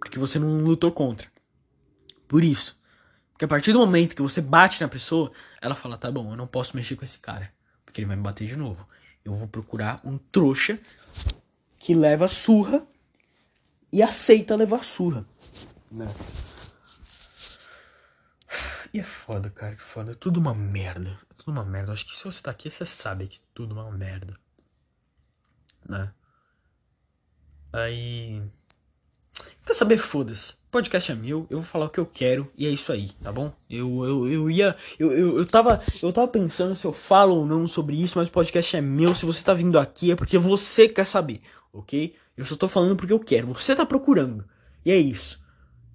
Porque 0.00 0.18
você 0.18 0.36
não 0.36 0.64
lutou 0.64 0.90
contra. 0.90 1.28
Por 2.26 2.42
isso. 2.42 2.76
Porque 3.30 3.44
a 3.44 3.48
partir 3.48 3.72
do 3.72 3.78
momento 3.78 4.16
que 4.16 4.22
você 4.22 4.40
bate 4.40 4.80
na 4.80 4.88
pessoa, 4.88 5.30
ela 5.62 5.76
fala: 5.76 5.96
tá 5.96 6.10
bom, 6.10 6.32
eu 6.32 6.36
não 6.36 6.48
posso 6.48 6.74
mexer 6.74 6.96
com 6.96 7.04
esse 7.04 7.20
cara. 7.20 7.52
Porque 7.84 8.00
ele 8.00 8.08
vai 8.08 8.16
me 8.16 8.22
bater 8.24 8.48
de 8.48 8.56
novo. 8.56 8.84
Eu 9.24 9.32
vou 9.32 9.46
procurar 9.46 10.00
um 10.02 10.18
trouxa 10.18 10.76
que 11.78 11.94
leva 11.94 12.26
surra 12.26 12.84
e 13.96 14.02
aceita 14.02 14.54
levar 14.54 14.84
surra. 14.84 15.24
Né? 15.90 16.06
E 18.92 19.00
é 19.00 19.02
foda, 19.02 19.48
cara, 19.48 19.74
que 19.74 19.80
foda. 19.80 20.12
É 20.12 20.14
tudo 20.14 20.38
uma 20.38 20.54
merda. 20.54 21.18
É 21.30 21.34
tudo 21.38 21.52
uma 21.52 21.64
merda. 21.64 21.94
Acho 21.94 22.04
que 22.04 22.14
se 22.14 22.22
você 22.22 22.42
tá 22.42 22.50
aqui, 22.50 22.68
você 22.68 22.84
sabe 22.84 23.26
que 23.26 23.38
é 23.38 23.42
tudo 23.54 23.72
uma 23.72 23.90
merda. 23.90 24.38
Né? 25.88 26.12
Aí. 27.72 28.42
Quer 29.64 29.72
saber? 29.72 29.96
Foda-se. 29.96 30.52
Podcast 30.70 31.10
é 31.10 31.14
meu, 31.14 31.46
eu 31.48 31.58
vou 31.58 31.64
falar 31.64 31.86
o 31.86 31.88
que 31.88 31.98
eu 31.98 32.04
quero 32.04 32.52
e 32.54 32.66
é 32.66 32.68
isso 32.68 32.92
aí, 32.92 33.08
tá 33.22 33.32
bom? 33.32 33.50
Eu, 33.70 34.04
eu, 34.04 34.28
eu 34.28 34.50
ia. 34.50 34.76
Eu, 34.98 35.10
eu, 35.10 35.38
eu, 35.38 35.46
tava, 35.46 35.80
eu 36.02 36.12
tava 36.12 36.28
pensando 36.28 36.76
se 36.76 36.84
eu 36.84 36.92
falo 36.92 37.36
ou 37.36 37.46
não 37.46 37.66
sobre 37.66 37.98
isso, 37.98 38.18
mas 38.18 38.28
o 38.28 38.32
podcast 38.32 38.76
é 38.76 38.80
meu. 38.82 39.14
Se 39.14 39.24
você 39.24 39.42
tá 39.42 39.54
vindo 39.54 39.78
aqui 39.78 40.12
é 40.12 40.16
porque 40.16 40.36
você 40.36 40.86
quer 40.86 41.06
saber, 41.06 41.40
ok? 41.78 42.14
Eu 42.36 42.44
só 42.44 42.56
tô 42.56 42.68
falando 42.68 42.96
porque 42.96 43.12
eu 43.12 43.20
quero. 43.20 43.48
Você 43.48 43.74
tá 43.74 43.84
procurando. 43.84 44.44
E 44.84 44.90
é 44.90 44.96
isso. 44.96 45.40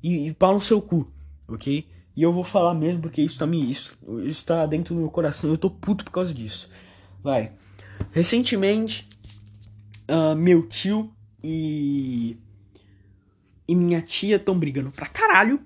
E, 0.02 0.28
e 0.28 0.34
pau 0.34 0.54
no 0.54 0.62
seu 0.62 0.82
cu, 0.82 1.12
ok? 1.48 1.88
E 2.16 2.24
eu 2.24 2.34
vou 2.34 2.44
falar 2.44 2.74
mesmo 2.74 3.02
porque 3.02 3.22
isso 3.22 3.40
tá 3.40 3.48
me. 3.48 3.70
Isso, 3.70 3.98
isso 4.24 4.46
tá 4.46 4.66
dentro 4.66 4.94
do 4.94 5.02
meu 5.02 5.10
coração. 5.10 5.50
Eu 5.50 5.58
tô 5.58 5.70
puto 5.70 6.04
por 6.04 6.12
causa 6.12 6.34
disso. 6.34 6.70
Vai. 7.24 7.54
Recentemente, 8.12 9.08
uh, 10.10 10.36
meu 10.36 10.68
tio 10.68 11.14
e. 11.44 12.38
E 13.68 13.76
minha 13.76 14.02
tia 14.02 14.36
estão 14.36 14.60
brigando 14.60 14.92
pra 14.92 15.08
caralho. 15.08 15.62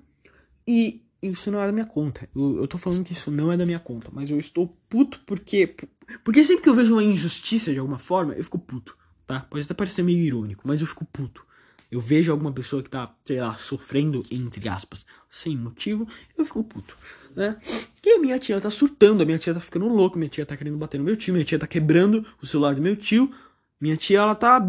E 0.66 1.02
isso 1.20 1.50
não 1.50 1.60
é 1.60 1.66
da 1.66 1.72
minha 1.72 1.86
conta. 1.86 2.28
Eu, 2.34 2.58
eu 2.58 2.68
tô 2.68 2.78
falando 2.78 3.04
que 3.04 3.12
isso 3.12 3.30
não 3.30 3.50
é 3.50 3.56
da 3.56 3.66
minha 3.66 3.80
conta. 3.80 4.10
Mas 4.12 4.30
eu 4.30 4.38
estou 4.38 4.68
puto 4.88 5.20
porque. 5.26 5.74
Porque 6.22 6.44
sempre 6.44 6.62
que 6.62 6.68
eu 6.68 6.74
vejo 6.74 6.94
uma 6.94 7.02
injustiça 7.02 7.72
de 7.72 7.80
alguma 7.80 7.98
forma, 7.98 8.34
eu 8.34 8.44
fico 8.44 8.58
puto. 8.58 8.96
Tá? 9.26 9.40
Pode 9.40 9.64
até 9.64 9.74
parecer 9.74 10.02
meio 10.02 10.18
irônico, 10.18 10.62
mas 10.66 10.80
eu 10.80 10.86
fico 10.86 11.04
puto. 11.04 11.44
Eu 11.90 12.00
vejo 12.00 12.32
alguma 12.32 12.52
pessoa 12.52 12.82
que 12.82 12.90
tá, 12.90 13.14
sei 13.24 13.40
lá, 13.40 13.54
sofrendo, 13.54 14.22
entre 14.30 14.68
aspas, 14.68 15.06
sem 15.30 15.56
motivo, 15.56 16.06
eu 16.36 16.44
fico 16.44 16.64
puto, 16.64 16.96
né? 17.34 17.56
E 18.04 18.14
a 18.14 18.18
minha 18.18 18.38
tia 18.38 18.60
tá 18.60 18.70
surtando, 18.70 19.22
a 19.22 19.24
minha 19.24 19.38
tia 19.38 19.54
tá 19.54 19.60
ficando 19.60 19.86
louca, 19.86 20.18
minha 20.18 20.28
tia 20.28 20.44
tá 20.44 20.56
querendo 20.56 20.76
bater 20.76 20.98
no 20.98 21.04
meu 21.04 21.16
tio, 21.16 21.32
minha 21.32 21.44
tia 21.44 21.58
tá 21.58 21.66
quebrando 21.66 22.26
o 22.42 22.46
celular 22.46 22.74
do 22.74 22.82
meu 22.82 22.96
tio, 22.96 23.32
minha 23.80 23.96
tia, 23.96 24.18
ela 24.18 24.34
tá 24.34 24.60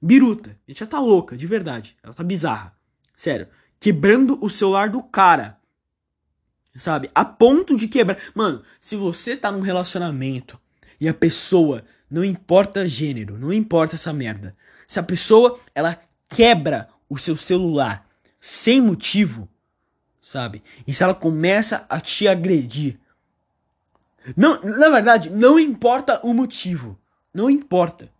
biruta. 0.00 0.58
A 0.66 0.70
gente 0.70 0.80
já 0.80 0.86
tá 0.86 0.98
louca, 0.98 1.36
de 1.36 1.46
verdade. 1.46 1.96
Ela 2.02 2.14
tá 2.14 2.22
bizarra. 2.22 2.76
Sério. 3.16 3.48
Quebrando 3.78 4.38
o 4.42 4.48
celular 4.48 4.88
do 4.88 5.02
cara. 5.02 5.58
Sabe? 6.74 7.10
A 7.14 7.24
ponto 7.24 7.76
de 7.76 7.88
quebrar. 7.88 8.18
Mano, 8.34 8.62
se 8.78 8.96
você 8.96 9.36
tá 9.36 9.50
num 9.50 9.60
relacionamento 9.60 10.58
e 11.00 11.08
a 11.08 11.14
pessoa, 11.14 11.84
não 12.10 12.24
importa 12.24 12.86
gênero, 12.86 13.38
não 13.38 13.52
importa 13.52 13.96
essa 13.96 14.12
merda. 14.12 14.56
Se 14.86 14.98
a 14.98 15.02
pessoa, 15.02 15.58
ela 15.74 16.00
quebra 16.28 16.88
o 17.08 17.18
seu 17.18 17.36
celular 17.36 18.06
sem 18.40 18.80
motivo, 18.80 19.48
sabe? 20.20 20.62
E 20.86 20.92
se 20.92 21.02
ela 21.02 21.14
começa 21.14 21.84
a 21.88 22.00
te 22.00 22.28
agredir. 22.28 22.98
Não, 24.36 24.60
na 24.60 24.88
verdade, 24.88 25.30
não 25.30 25.58
importa 25.58 26.20
o 26.22 26.32
motivo. 26.32 26.98
Não 27.32 27.50
importa 27.50 28.10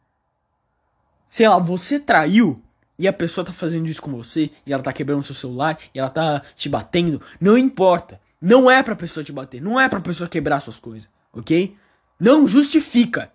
sei 1.28 1.48
lá, 1.48 1.58
você 1.58 2.00
traiu 2.00 2.62
e 2.98 3.06
a 3.06 3.12
pessoa 3.12 3.44
tá 3.44 3.52
fazendo 3.52 3.86
isso 3.88 4.00
com 4.00 4.10
você 4.10 4.50
e 4.64 4.72
ela 4.72 4.82
tá 4.82 4.90
quebrando 4.92 5.22
seu 5.22 5.34
celular 5.34 5.78
e 5.94 5.98
ela 5.98 6.08
tá 6.08 6.40
te 6.54 6.66
batendo, 6.68 7.20
não 7.38 7.58
importa. 7.58 8.18
Não 8.40 8.70
é 8.70 8.82
pra 8.82 8.96
pessoa 8.96 9.22
te 9.24 9.32
bater, 9.32 9.60
não 9.60 9.78
é 9.78 9.88
pra 9.88 10.00
pessoa 10.00 10.28
quebrar 10.28 10.60
suas 10.60 10.78
coisas, 10.78 11.08
ok? 11.32 11.76
Não 12.18 12.46
justifica. 12.46 13.32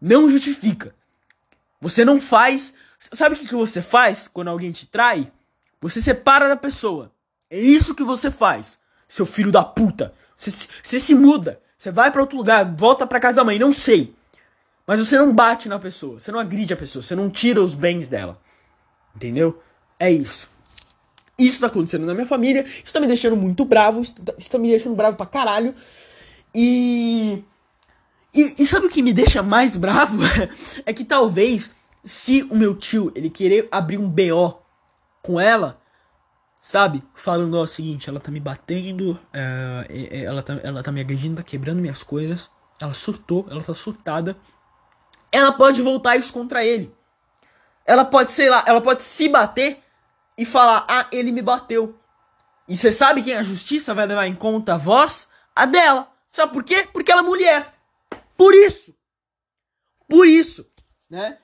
Não 0.00 0.28
justifica. 0.30 0.94
Você 1.80 2.04
não 2.04 2.20
faz. 2.20 2.74
Sabe 2.98 3.34
o 3.34 3.38
que, 3.38 3.54
você 3.54 3.82
faz 3.82 4.28
quando 4.28 4.48
alguém 4.48 4.72
te 4.72 4.86
trai? 4.86 5.30
Você 5.80 6.00
separa 6.00 6.48
da 6.48 6.56
pessoa. 6.56 7.10
É 7.50 7.58
isso 7.58 7.94
que 7.94 8.04
você 8.04 8.30
faz, 8.30 8.78
seu 9.06 9.26
filho 9.26 9.52
da 9.52 9.64
puta. 9.64 10.14
Você, 10.36 10.68
você 10.82 10.98
se 10.98 11.14
muda. 11.14 11.60
Você 11.76 11.90
vai 11.90 12.10
para 12.12 12.20
outro 12.20 12.36
lugar, 12.36 12.64
volta 12.76 13.06
pra 13.06 13.18
casa 13.18 13.36
da 13.36 13.44
mãe, 13.44 13.58
não 13.58 13.72
sei. 13.72 14.14
Mas 14.86 15.00
você 15.00 15.18
não 15.18 15.34
bate 15.34 15.68
na 15.68 15.78
pessoa, 15.78 16.20
você 16.20 16.30
não 16.30 16.38
agride 16.38 16.72
a 16.72 16.76
pessoa, 16.76 17.02
você 17.02 17.14
não 17.14 17.28
tira 17.28 17.60
os 17.60 17.74
bens 17.74 18.06
dela. 18.06 18.40
Entendeu? 19.14 19.60
É 19.98 20.10
isso. 20.10 20.48
Isso 21.38 21.60
tá 21.60 21.66
acontecendo 21.66 22.06
na 22.06 22.14
minha 22.14 22.26
família, 22.26 22.64
isso 22.64 22.92
tá 22.92 23.00
me 23.00 23.06
deixando 23.06 23.36
muito 23.36 23.64
bravo, 23.64 24.00
isso 24.00 24.14
tá, 24.14 24.32
isso 24.38 24.50
tá 24.50 24.58
me 24.58 24.68
deixando 24.68 24.94
bravo 24.94 25.16
pra 25.16 25.26
caralho. 25.26 25.74
E, 26.54 27.42
e. 28.34 28.62
E 28.62 28.66
sabe 28.66 28.86
o 28.86 28.90
que 28.90 29.02
me 29.02 29.12
deixa 29.12 29.42
mais 29.42 29.76
bravo? 29.76 30.18
é 30.86 30.92
que 30.92 31.04
talvez, 31.04 31.72
se 32.04 32.42
o 32.44 32.56
meu 32.56 32.74
tio 32.74 33.12
ele 33.14 33.30
querer 33.30 33.68
abrir 33.70 33.98
um 33.98 34.08
BO 34.08 34.60
com 35.22 35.40
ela, 35.40 35.80
sabe? 36.60 37.02
Falando 37.14 37.54
ó, 37.54 37.62
o 37.62 37.66
seguinte, 37.66 38.08
ela 38.08 38.20
tá 38.20 38.30
me 38.30 38.40
batendo, 38.40 39.12
uh, 39.12 39.86
ela, 40.10 40.42
tá, 40.42 40.60
ela 40.62 40.82
tá 40.82 40.90
me 40.90 41.00
agredindo, 41.00 41.36
tá 41.36 41.42
quebrando 41.42 41.80
minhas 41.80 42.02
coisas. 42.02 42.50
Ela 42.80 42.94
surtou, 42.94 43.46
ela 43.50 43.62
tá 43.62 43.74
surtada 43.74 44.36
ela 45.32 45.50
pode 45.50 45.80
voltar 45.80 46.16
isso 46.16 46.30
contra 46.32 46.62
ele. 46.62 46.94
Ela 47.86 48.04
pode, 48.04 48.30
sei 48.32 48.50
lá, 48.50 48.62
ela 48.66 48.82
pode 48.82 49.02
se 49.02 49.28
bater 49.28 49.82
e 50.36 50.44
falar: 50.44 50.86
"Ah, 50.88 51.06
ele 51.10 51.32
me 51.32 51.40
bateu". 51.40 51.98
E 52.68 52.76
você 52.76 52.92
sabe 52.92 53.22
quem 53.22 53.34
a 53.34 53.42
justiça 53.42 53.94
vai 53.94 54.06
levar 54.06 54.26
em 54.26 54.34
conta 54.34 54.74
a 54.74 54.78
voz? 54.78 55.26
A 55.56 55.64
dela. 55.64 56.08
Sabe 56.30 56.52
por 56.52 56.62
quê? 56.62 56.86
Porque 56.92 57.10
ela 57.10 57.22
é 57.22 57.24
mulher. 57.24 57.74
Por 58.42 58.54
isso. 58.54 58.92
Por 60.08 60.26
isso, 60.26 60.66
né? 61.08 61.38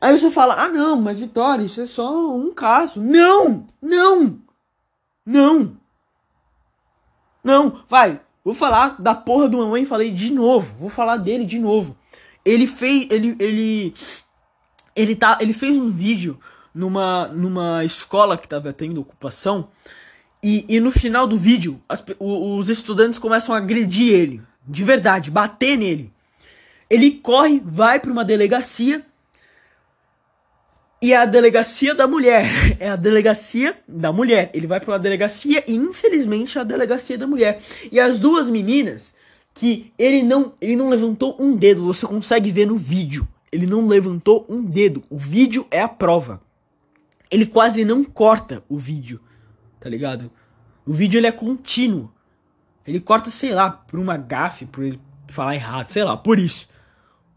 Aí 0.00 0.16
você 0.16 0.30
fala: 0.30 0.54
"Ah, 0.54 0.68
não, 0.68 1.00
mas 1.00 1.18
Vitória, 1.18 1.64
isso 1.64 1.80
é 1.80 1.86
só 1.86 2.36
um 2.36 2.54
caso". 2.54 3.02
Não! 3.02 3.66
Não! 3.82 4.40
Não! 5.26 5.76
Não, 7.42 7.82
vai. 7.88 8.20
Vou 8.44 8.54
falar 8.54 8.94
da 9.00 9.12
porra 9.12 9.48
do 9.48 9.58
mamãe, 9.58 9.84
falei 9.84 10.12
de 10.12 10.32
novo. 10.32 10.72
Vou 10.78 10.88
falar 10.88 11.16
dele 11.16 11.44
de 11.44 11.58
novo. 11.58 11.96
Ele 12.44 12.68
fez. 12.68 13.08
Ele. 13.10 13.36
Ele. 13.40 13.94
Ele, 14.94 15.16
tá, 15.16 15.38
ele 15.40 15.52
fez 15.52 15.76
um 15.76 15.90
vídeo 15.90 16.38
numa, 16.72 17.26
numa 17.26 17.84
escola 17.84 18.38
que 18.38 18.48
tava 18.48 18.72
tendo 18.72 19.00
ocupação. 19.00 19.68
E, 20.40 20.64
e 20.68 20.78
no 20.78 20.92
final 20.92 21.26
do 21.26 21.36
vídeo, 21.36 21.82
as, 21.88 22.04
os 22.20 22.68
estudantes 22.68 23.18
começam 23.18 23.52
a 23.52 23.58
agredir 23.58 24.12
ele. 24.12 24.42
De 24.64 24.84
verdade, 24.84 25.28
bater 25.28 25.76
nele. 25.76 26.14
Ele 26.88 27.10
corre, 27.10 27.60
vai 27.64 27.98
para 27.98 28.10
uma 28.10 28.24
delegacia. 28.24 29.04
E 31.02 31.12
é 31.12 31.16
a 31.16 31.24
delegacia 31.24 31.94
da 31.94 32.06
mulher. 32.06 32.46
É 32.78 32.88
a 32.90 32.96
delegacia 32.96 33.76
da 33.88 34.12
mulher. 34.12 34.50
Ele 34.52 34.66
vai 34.66 34.80
para 34.80 34.92
uma 34.92 34.98
delegacia 34.98 35.64
e 35.66 35.74
infelizmente 35.74 36.58
é 36.58 36.60
a 36.60 36.64
delegacia 36.64 37.16
da 37.16 37.26
mulher. 37.26 37.60
E 37.90 37.98
as 37.98 38.18
duas 38.18 38.50
meninas 38.50 39.14
que 39.54 39.90
ele 39.98 40.22
não, 40.22 40.52
ele 40.60 40.76
não 40.76 40.90
levantou 40.90 41.34
um 41.38 41.56
dedo, 41.56 41.86
você 41.86 42.06
consegue 42.06 42.50
ver 42.50 42.66
no 42.66 42.76
vídeo. 42.76 43.26
Ele 43.50 43.66
não 43.66 43.86
levantou 43.86 44.44
um 44.48 44.62
dedo. 44.62 45.02
O 45.08 45.16
vídeo 45.16 45.66
é 45.70 45.80
a 45.80 45.88
prova. 45.88 46.42
Ele 47.30 47.46
quase 47.46 47.84
não 47.84 48.04
corta 48.04 48.62
o 48.68 48.76
vídeo, 48.76 49.20
tá 49.80 49.88
ligado? 49.88 50.30
O 50.84 50.92
vídeo 50.92 51.18
ele 51.18 51.26
é 51.26 51.32
contínuo. 51.32 52.12
Ele 52.86 53.00
corta, 53.00 53.30
sei 53.30 53.52
lá, 53.52 53.70
por 53.70 53.98
uma 53.98 54.16
gafe, 54.16 54.66
por 54.66 54.84
ele 54.84 55.00
falar 55.28 55.54
errado, 55.54 55.88
sei 55.88 56.04
lá, 56.04 56.16
por 56.16 56.38
isso. 56.38 56.68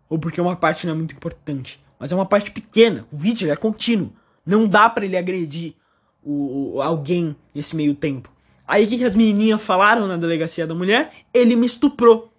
Ou 0.09 0.17
porque 0.17 0.41
uma 0.41 0.55
parte 0.55 0.87
não 0.87 0.93
é 0.93 0.97
muito 0.97 1.13
importante. 1.13 1.79
Mas 1.99 2.11
é 2.11 2.15
uma 2.15 2.25
parte 2.25 2.51
pequena. 2.51 3.05
O 3.11 3.17
vídeo 3.17 3.51
é 3.51 3.55
contínuo. 3.55 4.11
Não 4.45 4.67
dá 4.67 4.89
para 4.89 5.05
ele 5.05 5.15
agredir 5.15 5.75
o, 6.23 6.75
o, 6.75 6.81
alguém 6.81 7.35
nesse 7.53 7.75
meio 7.75 7.93
tempo. 7.93 8.31
Aí 8.67 8.85
o 8.85 8.87
que, 8.87 8.97
que 8.97 9.03
as 9.03 9.15
menininhas 9.15 9.61
falaram 9.61 10.07
na 10.07 10.17
delegacia 10.17 10.65
da 10.65 10.73
mulher? 10.73 11.13
Ele 11.33 11.55
me 11.55 11.65
estuprou. 11.65 12.31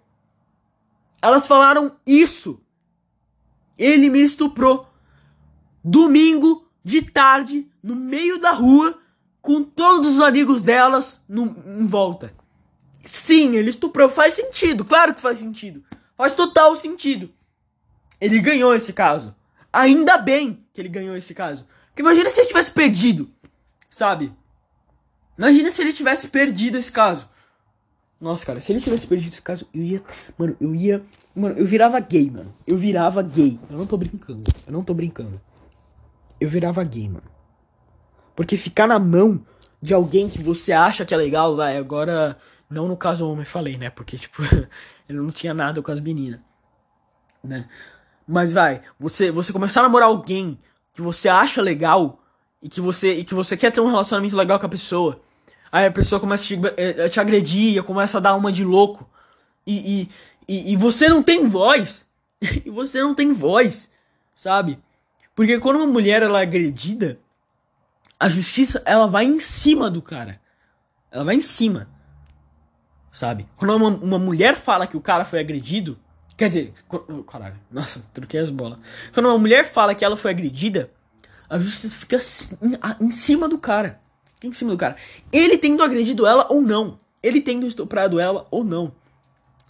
Elas 1.21 1.47
falaram 1.47 1.95
isso. 2.05 2.59
Ele 3.77 4.09
me 4.09 4.19
estuprou. 4.19 4.87
Domingo, 5.83 6.67
de 6.83 7.01
tarde, 7.01 7.67
no 7.81 7.95
meio 7.95 8.39
da 8.39 8.51
rua, 8.51 8.97
com 9.41 9.63
todos 9.63 10.15
os 10.15 10.21
amigos 10.21 10.61
delas 10.61 11.19
no, 11.27 11.55
em 11.65 11.85
volta. 11.85 12.33
Sim, 13.05 13.55
ele 13.55 13.69
estuprou. 13.69 14.09
Faz 14.09 14.35
sentido, 14.35 14.85
claro 14.85 15.13
que 15.13 15.21
faz 15.21 15.39
sentido. 15.39 15.83
Faz 16.15 16.33
total 16.33 16.75
sentido. 16.75 17.31
Ele 18.21 18.39
ganhou 18.39 18.75
esse 18.75 18.93
caso. 18.93 19.35
Ainda 19.73 20.17
bem 20.17 20.63
que 20.73 20.79
ele 20.79 20.89
ganhou 20.89 21.17
esse 21.17 21.33
caso. 21.33 21.65
Porque 21.87 22.03
imagina 22.03 22.29
se 22.29 22.39
ele 22.39 22.47
tivesse 22.47 22.71
perdido, 22.71 23.29
sabe? 23.89 24.31
Imagina 25.37 25.71
se 25.71 25.81
ele 25.81 25.91
tivesse 25.91 26.27
perdido 26.27 26.77
esse 26.77 26.91
caso. 26.91 27.27
Nossa, 28.19 28.45
cara, 28.45 28.61
se 28.61 28.71
ele 28.71 28.79
tivesse 28.79 29.07
perdido 29.07 29.33
esse 29.33 29.41
caso, 29.41 29.67
eu 29.73 29.81
ia. 29.81 30.03
Mano, 30.37 30.55
eu 30.61 30.75
ia. 30.75 31.03
Mano, 31.35 31.57
eu 31.57 31.65
virava 31.65 31.99
gay, 31.99 32.29
mano. 32.29 32.53
Eu 32.67 32.77
virava 32.77 33.23
gay. 33.23 33.59
Eu 33.67 33.77
não 33.77 33.87
tô 33.87 33.97
brincando. 33.97 34.43
Eu 34.67 34.71
não 34.71 34.83
tô 34.83 34.93
brincando. 34.93 35.41
Eu 36.39 36.47
virava 36.47 36.83
gay, 36.83 37.09
mano. 37.09 37.23
Porque 38.35 38.55
ficar 38.57 38.87
na 38.87 38.99
mão 38.99 39.43
de 39.81 39.93
alguém 39.93 40.29
que 40.29 40.43
você 40.43 40.71
acha 40.71 41.03
que 41.03 41.13
é 41.13 41.17
legal, 41.17 41.55
vai, 41.55 41.77
agora. 41.77 42.37
Não 42.69 42.87
no 42.87 42.95
caso 42.95 43.27
homem, 43.27 43.43
falei, 43.43 43.77
né? 43.77 43.89
Porque, 43.89 44.17
tipo, 44.17 44.43
ele 45.09 45.17
não 45.17 45.31
tinha 45.31 45.53
nada 45.53 45.81
com 45.81 45.91
as 45.91 45.99
meninas. 45.99 46.39
Né? 47.43 47.67
Mas 48.31 48.53
vai, 48.53 48.81
você, 48.97 49.29
você 49.29 49.51
começar 49.51 49.81
a 49.81 49.83
namorar 49.83 50.07
alguém 50.07 50.57
que 50.93 51.01
você 51.01 51.27
acha 51.27 51.61
legal 51.61 52.23
e 52.63 52.69
que 52.69 52.79
você, 52.79 53.15
e 53.15 53.25
que 53.25 53.33
você 53.33 53.57
quer 53.57 53.71
ter 53.71 53.81
um 53.81 53.89
relacionamento 53.89 54.37
legal 54.37 54.57
com 54.57 54.65
a 54.65 54.69
pessoa. 54.69 55.19
Aí 55.69 55.85
a 55.85 55.91
pessoa 55.91 56.17
começa 56.17 56.43
a 56.43 56.47
te, 56.47 57.01
a 57.01 57.09
te 57.09 57.19
agredir, 57.19 57.83
começa 57.83 58.17
a 58.17 58.21
dar 58.21 58.35
uma 58.35 58.49
de 58.49 58.63
louco. 58.63 59.09
E, 59.67 60.01
e, 60.01 60.09
e, 60.47 60.71
e 60.71 60.75
você 60.77 61.09
não 61.09 61.21
tem 61.21 61.45
voz. 61.45 62.07
e 62.65 62.69
você 62.69 63.01
não 63.01 63.13
tem 63.13 63.33
voz, 63.33 63.91
sabe? 64.33 64.79
Porque 65.35 65.59
quando 65.59 65.75
uma 65.75 65.87
mulher 65.87 66.23
ela 66.23 66.39
é 66.39 66.43
agredida, 66.43 67.19
a 68.17 68.29
justiça 68.29 68.81
ela 68.85 69.07
vai 69.07 69.25
em 69.25 69.41
cima 69.41 69.91
do 69.91 70.01
cara. 70.01 70.39
Ela 71.11 71.25
vai 71.25 71.35
em 71.35 71.41
cima. 71.41 71.89
Sabe? 73.11 73.45
Quando 73.57 73.75
uma, 73.75 73.89
uma 73.89 74.19
mulher 74.19 74.55
fala 74.55 74.87
que 74.87 74.95
o 74.95 75.01
cara 75.01 75.25
foi 75.25 75.41
agredido, 75.41 75.99
quer 76.41 76.49
dizer, 76.49 76.73
caralho, 77.27 77.59
nossa, 77.71 78.01
troquei 78.13 78.39
as 78.39 78.49
bolas. 78.49 78.79
Quando 79.13 79.27
uma 79.27 79.37
mulher 79.37 79.65
fala 79.65 79.95
que 79.95 80.03
ela 80.03 80.17
foi 80.17 80.31
agredida, 80.31 80.91
a 81.49 81.57
justiça 81.57 81.95
fica 81.95 82.19
em, 82.61 83.05
em 83.05 83.11
cima 83.11 83.47
do 83.47 83.57
cara 83.57 84.01
em 84.47 84.53
cima 84.53 84.71
do 84.71 84.77
cara. 84.77 84.95
Ele 85.31 85.57
tendo 85.57 85.83
agredido 85.83 86.25
ela 86.25 86.47
ou 86.49 86.61
não. 86.61 86.99
Ele 87.21 87.41
tendo 87.41 87.67
estuprado 87.67 88.19
ela 88.19 88.47
ou 88.49 88.63
não. 88.63 88.93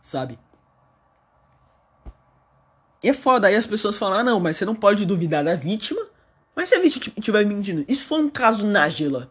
Sabe? 0.01 0.39
E 3.03 3.09
é 3.09 3.13
foda. 3.13 3.47
Aí 3.47 3.55
as 3.55 3.67
pessoas 3.67 3.97
falam: 3.97 4.19
ah, 4.19 4.23
não, 4.23 4.39
mas 4.39 4.57
você 4.57 4.65
não 4.65 4.75
pode 4.75 5.05
duvidar 5.05 5.43
da 5.43 5.55
vítima. 5.55 6.01
Mas 6.55 6.69
se 6.69 6.75
a 6.75 6.81
vítima 6.81 7.13
estiver 7.17 7.45
mentindo. 7.45 7.85
Isso 7.87 8.05
foi 8.05 8.19
um 8.19 8.29
caso 8.29 8.65
Nájila, 8.65 9.29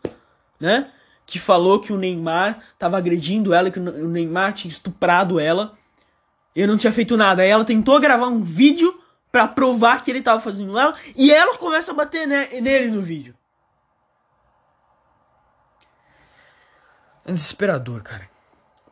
né? 0.59 0.91
Que 1.27 1.39
falou 1.39 1.79
que 1.79 1.93
o 1.93 1.99
Neymar 1.99 2.61
tava 2.79 2.99
agredindo 2.99 3.55
ela, 3.55 3.71
que 3.71 3.79
o 3.79 4.09
Neymar 4.09 4.53
tinha 4.53 4.71
estuprado 4.71 5.39
ela. 5.39 5.79
Eu 6.55 6.67
não 6.67 6.77
tinha 6.77 6.93
feito 6.93 7.17
nada. 7.17 7.43
Aí 7.43 7.49
ela 7.49 7.65
tentou 7.65 8.01
gravar 8.01 8.27
um 8.27 8.43
vídeo 8.43 8.99
para 9.31 9.47
provar 9.47 10.03
que 10.03 10.11
ele 10.11 10.23
tava 10.23 10.41
fazendo 10.41 10.79
ela. 10.79 10.95
E 11.17 11.33
ela 11.33 11.57
começa 11.57 11.93
a 11.93 11.95
bater 11.95 12.27
nele 12.27 12.91
no 12.91 13.01
vídeo. 13.01 13.35
É 17.25 17.33
desesperador, 17.33 18.03
cara. 18.03 18.29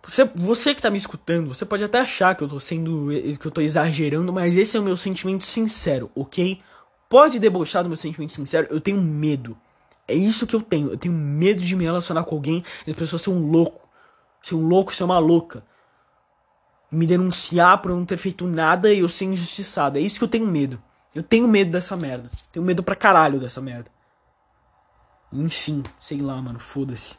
Você, 0.07 0.25
você 0.25 0.75
que 0.75 0.81
tá 0.81 0.91
me 0.91 0.97
escutando, 0.97 1.49
você 1.49 1.67
pode 1.67 1.85
até 1.85 2.01
achar 2.01 2.35
que 2.35 2.43
eu 2.43 2.49
tô 2.49 2.59
sendo. 2.59 3.09
que 3.39 3.47
eu 3.47 3.51
tô 3.51 3.61
exagerando, 3.61 4.33
mas 4.33 4.57
esse 4.57 4.77
é 4.77 4.81
o 4.81 4.83
meu 4.83 4.97
sentimento 4.97 5.45
sincero, 5.45 6.11
ok? 6.15 6.63
Pode 7.11 7.39
debochar 7.39 7.83
do 7.83 7.91
meu 7.91 7.97
sentimento 7.97 8.33
sincero, 8.33 8.67
eu 8.71 8.81
tenho 8.81 9.03
medo. 9.03 9.57
É 10.07 10.15
isso 10.15 10.47
que 10.47 10.57
eu 10.57 10.63
tenho. 10.63 10.91
Eu 10.91 10.97
tenho 10.97 11.13
medo 11.13 11.61
de 11.61 11.77
me 11.77 11.85
relacionar 11.85 12.25
com 12.25 12.35
alguém 12.35 12.65
e 12.87 12.91
as 12.91 12.97
pessoas 12.97 13.21
ser 13.21 13.31
um 13.31 13.51
louco. 13.51 13.87
Ser 14.43 14.55
um 14.55 14.67
louco, 14.67 14.95
ser 14.95 15.05
uma 15.05 15.19
louca. 15.19 15.63
Me 16.91 17.07
denunciar 17.07 17.83
por 17.83 17.91
eu 17.91 17.97
não 17.97 18.07
ter 18.07 18.17
feito 18.17 18.47
nada 18.47 18.93
e 18.93 19.01
eu 19.01 19.09
ser 19.09 19.27
injustiçado. 19.27 19.99
É 19.99 20.01
isso 20.01 20.19
que 20.19 20.25
eu 20.25 20.29
tenho 20.29 20.47
medo. 20.47 20.81
Eu 21.15 21.23
tenho 21.23 21.49
medo 21.49 21.71
dessa 21.71 21.97
merda. 21.97 22.31
Tenho 22.53 22.65
medo 22.65 22.83
pra 22.83 22.95
caralho 22.95 23.41
dessa 23.41 23.61
merda. 23.61 23.91
Enfim, 25.33 25.83
sei 25.99 26.21
lá, 26.21 26.41
mano, 26.41 26.59
foda-se. 26.59 27.17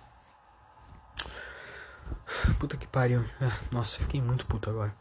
Puta 2.60 2.78
que 2.78 2.88
pariu. 2.88 3.24
É, 3.42 3.52
nossa, 3.72 4.00
fiquei 4.00 4.22
muito 4.22 4.46
puto 4.46 4.70
agora. 4.70 4.96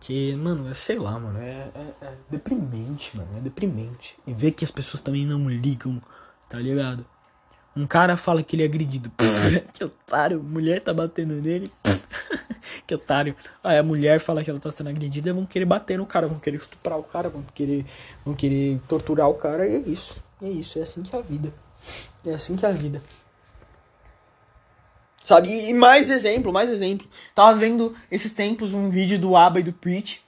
Que, 0.00 0.36
mano, 0.36 0.68
é, 0.68 0.74
sei 0.74 0.98
lá, 0.98 1.18
mano. 1.18 1.38
É, 1.38 1.70
é, 1.74 1.94
é, 2.02 2.14
deprimente, 2.30 3.16
mano. 3.16 3.38
É 3.38 3.40
deprimente. 3.40 4.16
E 4.26 4.34
ver 4.34 4.52
que 4.52 4.64
as 4.64 4.70
pessoas 4.70 5.00
também 5.00 5.24
não 5.24 5.48
ligam, 5.48 6.00
tá 6.48 6.58
ligado? 6.58 7.06
Um 7.74 7.86
cara 7.86 8.16
fala 8.16 8.42
que 8.42 8.54
ele 8.54 8.62
é 8.62 8.66
agredido. 8.66 9.10
que 9.72 9.84
otário. 9.84 10.42
Mulher 10.42 10.82
tá 10.82 10.92
batendo 10.92 11.34
nele. 11.40 11.72
que 12.86 12.94
otário. 12.94 13.34
Aí 13.62 13.78
a 13.78 13.82
mulher 13.82 14.20
fala 14.20 14.42
que 14.42 14.50
ela 14.50 14.60
tá 14.60 14.70
sendo 14.70 14.90
agredida. 14.90 15.32
Vão 15.32 15.46
querer 15.46 15.64
bater 15.64 15.98
no 15.98 16.06
cara. 16.06 16.26
Vão 16.26 16.38
querer 16.38 16.56
estuprar 16.56 16.98
o 16.98 17.02
cara. 17.02 17.28
Vão 17.28 17.44
querer, 17.54 17.84
vão 18.24 18.34
querer 18.34 18.80
torturar 18.88 19.28
o 19.28 19.34
cara. 19.34 19.66
E 19.66 19.74
é 19.74 19.78
isso. 19.78 20.16
É 20.42 20.48
isso. 20.48 20.78
É 20.78 20.82
assim 20.82 21.02
que 21.02 21.14
é 21.14 21.18
a 21.18 21.22
vida. 21.22 21.52
É 22.26 22.34
assim 22.34 22.56
que 22.56 22.64
é 22.64 22.68
a 22.68 22.72
vida. 22.72 23.02
Sabe? 25.24 25.48
E 25.48 25.72
mais 25.72 26.10
exemplo, 26.10 26.52
mais 26.52 26.70
exemplo. 26.70 27.08
Tava 27.34 27.56
vendo 27.58 27.94
esses 28.10 28.32
tempos 28.32 28.74
um 28.74 28.90
vídeo 28.90 29.18
do 29.18 29.36
Abba 29.36 29.60
e 29.60 29.62
do 29.62 29.72
Preach. 29.72 30.22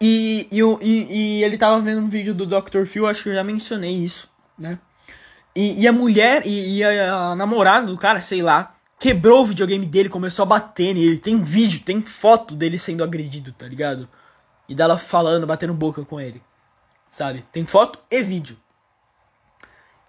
E, 0.00 0.46
e, 0.52 0.60
e, 0.60 1.38
e, 1.40 1.44
ele 1.44 1.56
tava 1.56 1.80
vendo 1.80 2.02
um 2.02 2.08
vídeo 2.08 2.34
do 2.34 2.44
Dr. 2.44 2.84
Phil, 2.84 3.06
acho 3.06 3.22
que 3.22 3.28
eu 3.30 3.34
já 3.34 3.42
mencionei 3.42 3.92
isso, 3.92 4.28
né? 4.58 4.78
E, 5.54 5.82
e 5.82 5.88
a 5.88 5.92
mulher 5.92 6.42
e, 6.46 6.76
e 6.76 6.84
a, 6.84 7.30
a, 7.30 7.34
namorada 7.34 7.86
do 7.86 7.96
cara, 7.96 8.20
sei 8.20 8.42
lá, 8.42 8.75
quebrou 8.98 9.42
o 9.42 9.46
videogame 9.46 9.86
dele, 9.86 10.08
começou 10.08 10.42
a 10.42 10.46
bater 10.46 10.94
nele. 10.94 11.18
Tem 11.18 11.42
vídeo, 11.42 11.82
tem 11.82 12.02
foto 12.02 12.54
dele 12.54 12.78
sendo 12.78 13.04
agredido, 13.04 13.52
tá 13.52 13.66
ligado? 13.66 14.08
E 14.68 14.74
dela 14.74 14.98
falando, 14.98 15.46
batendo 15.46 15.74
boca 15.74 16.04
com 16.04 16.20
ele. 16.20 16.42
Sabe? 17.10 17.46
Tem 17.52 17.64
foto 17.64 17.98
e 18.10 18.22
vídeo. 18.22 18.58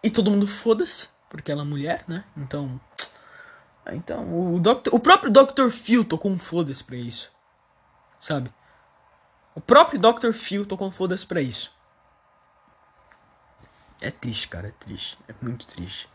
E 0.04 0.10
todo 0.10 0.32
mundo 0.32 0.48
foda-se, 0.48 1.08
porque 1.30 1.52
ela 1.52 1.64
é 1.64 1.66
mulher, 1.66 2.04
né? 2.08 2.24
Então, 2.36 2.80
então, 3.94 4.56
o, 4.56 4.60
Doctor, 4.60 4.94
o 4.94 5.00
próprio 5.00 5.32
Dr. 5.32 5.70
Phil 5.70 6.04
tocou 6.04 6.32
um 6.32 6.40
foda-se 6.40 6.84
pra 6.84 6.96
isso. 6.96 7.32
Sabe? 8.20 8.52
O 9.56 9.62
próprio 9.62 10.00
Dr. 10.00 10.32
Phil 10.34 10.66
tocou 10.66 10.88
um 10.88 10.92
foda-se 10.92 11.26
pra 11.26 11.42
isso. 11.42 11.76
É 14.02 14.12
triste, 14.12 14.48
cara, 14.48 14.68
é 14.68 14.72
triste. 14.72 15.18
É 15.28 15.34
muito 15.42 15.66
triste. 15.66 16.10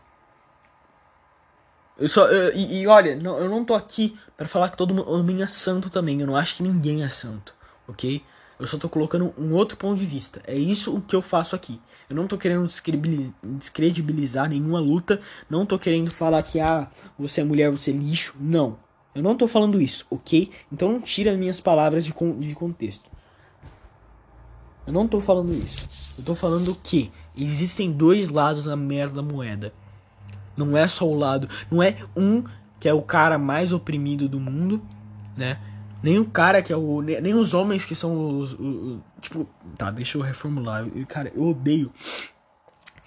Eu 1.97 2.07
só. 2.07 2.25
Eu, 2.27 2.55
e, 2.55 2.81
e, 2.81 2.87
olha, 2.87 3.15
não, 3.15 3.37
eu 3.37 3.49
não 3.49 3.63
tô 3.63 3.73
aqui 3.73 4.17
para 4.35 4.47
falar 4.47 4.69
que 4.69 4.77
todo 4.77 5.09
homem 5.09 5.43
é 5.43 5.47
santo 5.47 5.89
também. 5.89 6.19
Eu 6.19 6.27
não 6.27 6.35
acho 6.35 6.55
que 6.55 6.63
ninguém 6.63 7.03
é 7.03 7.09
santo, 7.09 7.53
ok? 7.87 8.23
Eu 8.59 8.67
só 8.67 8.77
tô 8.77 8.87
colocando 8.87 9.33
um 9.37 9.53
outro 9.53 9.77
ponto 9.77 9.99
de 9.99 10.05
vista. 10.05 10.41
É 10.45 10.55
isso 10.55 10.95
o 10.95 11.01
que 11.01 11.15
eu 11.15 11.21
faço 11.21 11.55
aqui. 11.55 11.81
Eu 12.09 12.15
não 12.15 12.27
tô 12.27 12.37
querendo 12.37 12.67
descredibilizar 13.43 14.49
nenhuma 14.49 14.79
luta. 14.79 15.19
Não 15.49 15.65
tô 15.65 15.77
querendo 15.77 16.11
falar 16.11 16.41
que, 16.43 16.59
ah, 16.59 16.87
você 17.17 17.41
é 17.41 17.43
mulher, 17.43 17.71
você 17.71 17.91
é 17.91 17.93
lixo. 17.93 18.35
Não. 18.39 18.77
Eu 19.13 19.21
não 19.21 19.35
tô 19.35 19.47
falando 19.47 19.81
isso, 19.81 20.05
ok? 20.09 20.51
Então 20.71 20.91
não 20.91 21.01
tira 21.01 21.35
minhas 21.35 21.59
palavras 21.59 22.05
de, 22.05 22.13
con 22.13 22.39
de 22.39 22.55
contexto. 22.55 23.09
Eu 24.87 24.93
não 24.93 25.07
tô 25.07 25.21
falando 25.21 25.51
isso. 25.51 26.13
Eu 26.17 26.23
tô 26.23 26.35
falando 26.35 26.75
que 26.75 27.11
existem 27.37 27.91
dois 27.91 28.29
lados 28.29 28.65
na 28.65 28.75
merda 28.75 29.15
da 29.15 29.21
moeda. 29.21 29.73
Não 30.55 30.77
é 30.77 30.87
só 30.87 31.07
o 31.07 31.17
lado. 31.17 31.49
Não 31.71 31.81
é 31.81 31.97
um 32.15 32.43
que 32.79 32.87
é 32.87 32.93
o 32.93 33.01
cara 33.01 33.37
mais 33.37 33.71
oprimido 33.71 34.27
do 34.27 34.39
mundo, 34.39 34.81
né? 35.35 35.59
Nem 36.01 36.19
o 36.19 36.25
cara 36.25 36.61
que 36.61 36.73
é 36.73 36.75
o. 36.75 37.01
Nem 37.01 37.33
os 37.33 37.53
homens 37.53 37.85
que 37.85 37.95
são 37.95 38.39
os. 38.39 38.57
tipo, 39.21 39.47
tá, 39.77 39.89
deixa 39.89 40.17
eu 40.17 40.21
reformular. 40.21 40.85
Eu, 40.93 41.05
cara, 41.07 41.31
eu 41.33 41.43
odeio 41.43 41.91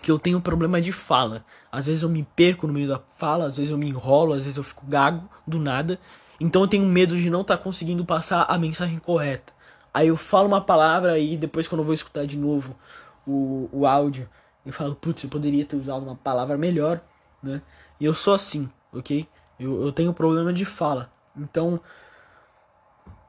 que 0.02 0.10
eu 0.10 0.18
tenho 0.18 0.40
problema 0.40 0.80
de 0.80 0.92
fala. 0.92 1.44
Às 1.70 1.86
vezes 1.86 2.02
eu 2.02 2.08
me 2.08 2.26
perco 2.36 2.66
no 2.66 2.72
meio 2.72 2.88
da 2.88 3.00
fala, 3.16 3.46
às 3.46 3.56
vezes 3.56 3.70
eu 3.70 3.76
me 3.76 3.88
enrolo, 3.88 4.32
às 4.32 4.44
vezes 4.44 4.56
eu 4.56 4.62
fico 4.62 4.86
gago 4.86 5.28
do 5.46 5.58
nada. 5.58 5.98
Então 6.40 6.62
eu 6.62 6.68
tenho 6.68 6.86
medo 6.86 7.20
de 7.20 7.28
não 7.28 7.40
estar 7.40 7.56
tá 7.56 7.62
conseguindo 7.62 8.04
passar 8.04 8.42
a 8.48 8.56
mensagem 8.56 8.98
correta. 8.98 9.52
Aí 9.92 10.08
eu 10.08 10.16
falo 10.16 10.46
uma 10.46 10.60
palavra 10.60 11.18
e 11.18 11.36
depois 11.36 11.66
quando 11.66 11.80
eu 11.80 11.84
vou 11.84 11.94
escutar 11.94 12.26
de 12.26 12.36
novo 12.36 12.76
o, 13.26 13.68
o 13.72 13.86
áudio, 13.86 14.28
eu 14.64 14.72
falo, 14.72 14.94
putz, 14.94 15.24
eu 15.24 15.28
poderia 15.30 15.64
ter 15.64 15.76
usado 15.76 16.02
uma 16.02 16.14
palavra 16.14 16.56
melhor, 16.56 17.00
né? 17.46 17.62
E 18.00 18.04
eu 18.04 18.14
sou 18.14 18.34
assim, 18.34 18.70
ok? 18.92 19.26
Eu, 19.58 19.82
eu 19.82 19.92
tenho 19.92 20.12
problema 20.12 20.52
de 20.52 20.64
fala. 20.64 21.10
Então, 21.36 21.80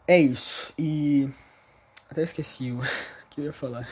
é 0.08 0.19
isso. 0.19 0.73
E. 0.77 1.30
Até 2.10 2.23
esqueci 2.23 2.71
o 2.71 2.80
que 3.30 3.41
eu 3.41 3.45
ia 3.45 3.53
falar. 3.53 3.88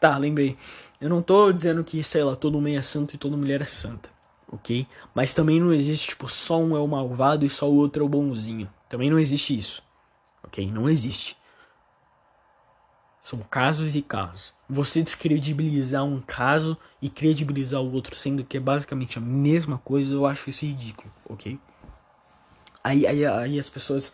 Tá, 0.00 0.16
lembrei. 0.18 0.56
Eu 1.00 1.08
não 1.08 1.22
tô 1.22 1.52
dizendo 1.52 1.84
que, 1.84 2.02
sei 2.02 2.24
lá, 2.24 2.34
todo 2.34 2.58
homem 2.58 2.76
é 2.76 2.82
santo 2.82 3.14
e 3.14 3.18
toda 3.18 3.36
mulher 3.36 3.60
é 3.60 3.66
santa, 3.66 4.08
ok? 4.48 4.86
Mas 5.14 5.34
também 5.34 5.60
não 5.60 5.72
existe, 5.72 6.08
tipo, 6.08 6.28
só 6.28 6.58
um 6.58 6.76
é 6.76 6.80
o 6.80 6.86
malvado 6.86 7.44
e 7.44 7.50
só 7.50 7.68
o 7.68 7.74
outro 7.74 8.02
é 8.02 8.06
o 8.06 8.08
bonzinho. 8.08 8.70
Também 8.88 9.10
não 9.10 9.18
existe 9.18 9.56
isso, 9.56 9.82
ok? 10.42 10.70
Não 10.70 10.88
existe. 10.88 11.36
São 13.22 13.40
casos 13.40 13.94
e 13.94 14.02
casos. 14.02 14.53
Você 14.68 15.02
descredibilizar 15.02 16.04
um 16.04 16.20
caso 16.20 16.76
e 17.00 17.08
credibilizar 17.08 17.80
o 17.80 17.92
outro, 17.92 18.16
sendo 18.16 18.44
que 18.44 18.56
é 18.56 18.60
basicamente 18.60 19.18
a 19.18 19.20
mesma 19.20 19.78
coisa, 19.78 20.14
eu 20.14 20.24
acho 20.24 20.48
isso 20.48 20.64
ridículo, 20.64 21.12
ok? 21.28 21.58
Aí, 22.82 23.06
aí, 23.06 23.24
aí 23.24 23.58
as 23.58 23.68
pessoas 23.68 24.12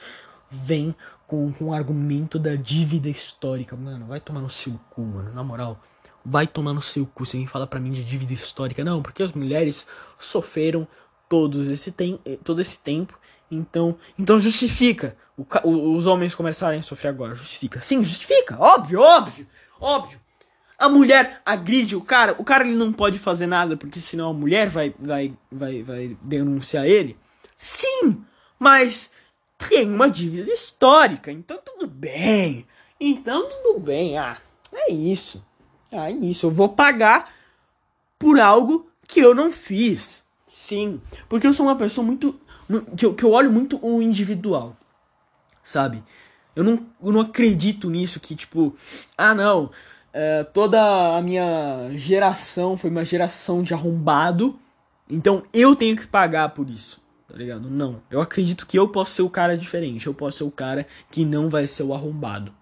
vêm 0.50 0.94
com, 1.26 1.52
com 1.52 1.66
o 1.66 1.72
argumento 1.72 2.38
da 2.38 2.54
dívida 2.56 3.08
histórica. 3.08 3.76
Mano, 3.76 4.06
vai 4.06 4.20
tomar 4.20 4.40
no 4.40 4.50
seu 4.50 4.78
cu, 4.90 5.02
mano. 5.02 5.32
Na 5.32 5.42
moral, 5.42 5.80
vai 6.24 6.46
tomar 6.46 6.72
no 6.72 6.82
seu 6.82 7.06
cu. 7.06 7.24
Você 7.24 7.36
vem 7.36 7.46
falar 7.46 7.66
pra 7.66 7.80
mim 7.80 7.92
de 7.92 8.02
dívida 8.02 8.32
histórica. 8.32 8.84
Não, 8.84 9.02
porque 9.02 9.22
as 9.22 9.32
mulheres 9.32 9.86
sofreram 10.18 10.86
todos 11.28 11.68
esse 11.70 11.92
tem, 11.92 12.18
todo 12.44 12.60
esse 12.60 12.78
tempo 12.78 13.18
então, 13.50 13.98
então 14.18 14.40
justifica 14.40 15.16
o, 15.36 15.96
os 15.96 16.06
homens 16.06 16.34
começarem 16.34 16.78
a 16.78 16.82
sofrer 16.82 17.08
agora. 17.08 17.34
Justifica. 17.34 17.80
Sim, 17.80 18.04
justifica. 18.04 18.56
Óbvio, 18.58 19.00
óbvio, 19.00 19.46
óbvio. 19.80 20.20
A 20.80 20.88
mulher 20.88 21.42
agride 21.44 21.94
o 21.94 22.00
cara. 22.00 22.34
O 22.38 22.44
cara 22.44 22.64
ele 22.64 22.74
não 22.74 22.92
pode 22.92 23.18
fazer 23.18 23.46
nada 23.46 23.76
porque 23.76 24.00
senão 24.00 24.30
a 24.30 24.34
mulher 24.34 24.68
vai, 24.68 24.94
vai, 24.98 25.32
vai, 25.52 25.82
vai 25.82 26.16
denunciar 26.24 26.86
ele. 26.86 27.16
Sim, 27.56 28.24
mas 28.58 29.12
tem 29.68 29.92
uma 29.92 30.10
dívida 30.10 30.50
histórica. 30.50 31.30
Então 31.30 31.58
tudo 31.64 31.86
bem. 31.86 32.66
Então 32.98 33.48
tudo 33.48 33.78
bem. 33.78 34.18
Ah, 34.18 34.38
é 34.72 34.90
isso. 34.90 35.44
Ah, 35.92 36.10
é 36.10 36.14
isso. 36.14 36.46
Eu 36.46 36.50
vou 36.50 36.70
pagar 36.70 37.30
por 38.18 38.40
algo 38.40 38.90
que 39.06 39.20
eu 39.20 39.34
não 39.34 39.52
fiz. 39.52 40.24
Sim, 40.46 41.00
porque 41.28 41.46
eu 41.46 41.52
sou 41.52 41.66
uma 41.66 41.76
pessoa 41.76 42.04
muito 42.04 42.40
que 42.96 43.04
eu, 43.04 43.14
que 43.14 43.24
eu 43.24 43.32
olho 43.32 43.50
muito 43.50 43.78
o 43.84 44.00
individual, 44.00 44.76
sabe? 45.62 46.02
Eu 46.54 46.62
não, 46.62 46.86
eu 47.02 47.12
não 47.12 47.20
acredito 47.20 47.90
nisso 47.90 48.20
que, 48.20 48.34
tipo, 48.34 48.74
ah, 49.16 49.34
não, 49.34 49.70
é, 50.12 50.44
toda 50.44 51.16
a 51.16 51.22
minha 51.22 51.88
geração 51.92 52.76
foi 52.76 52.90
uma 52.90 53.04
geração 53.04 53.62
de 53.62 53.74
arrombado, 53.74 54.58
então 55.08 55.42
eu 55.52 55.74
tenho 55.76 55.96
que 55.96 56.06
pagar 56.06 56.50
por 56.50 56.68
isso, 56.68 57.00
tá 57.28 57.36
ligado? 57.36 57.70
Não. 57.70 58.02
Eu 58.10 58.20
acredito 58.20 58.66
que 58.66 58.78
eu 58.78 58.88
posso 58.88 59.12
ser 59.12 59.22
o 59.22 59.30
cara 59.30 59.56
diferente, 59.56 60.06
eu 60.06 60.14
posso 60.14 60.38
ser 60.38 60.44
o 60.44 60.50
cara 60.50 60.86
que 61.10 61.24
não 61.24 61.48
vai 61.48 61.66
ser 61.66 61.82
o 61.82 61.94
arrombado, 61.94 62.52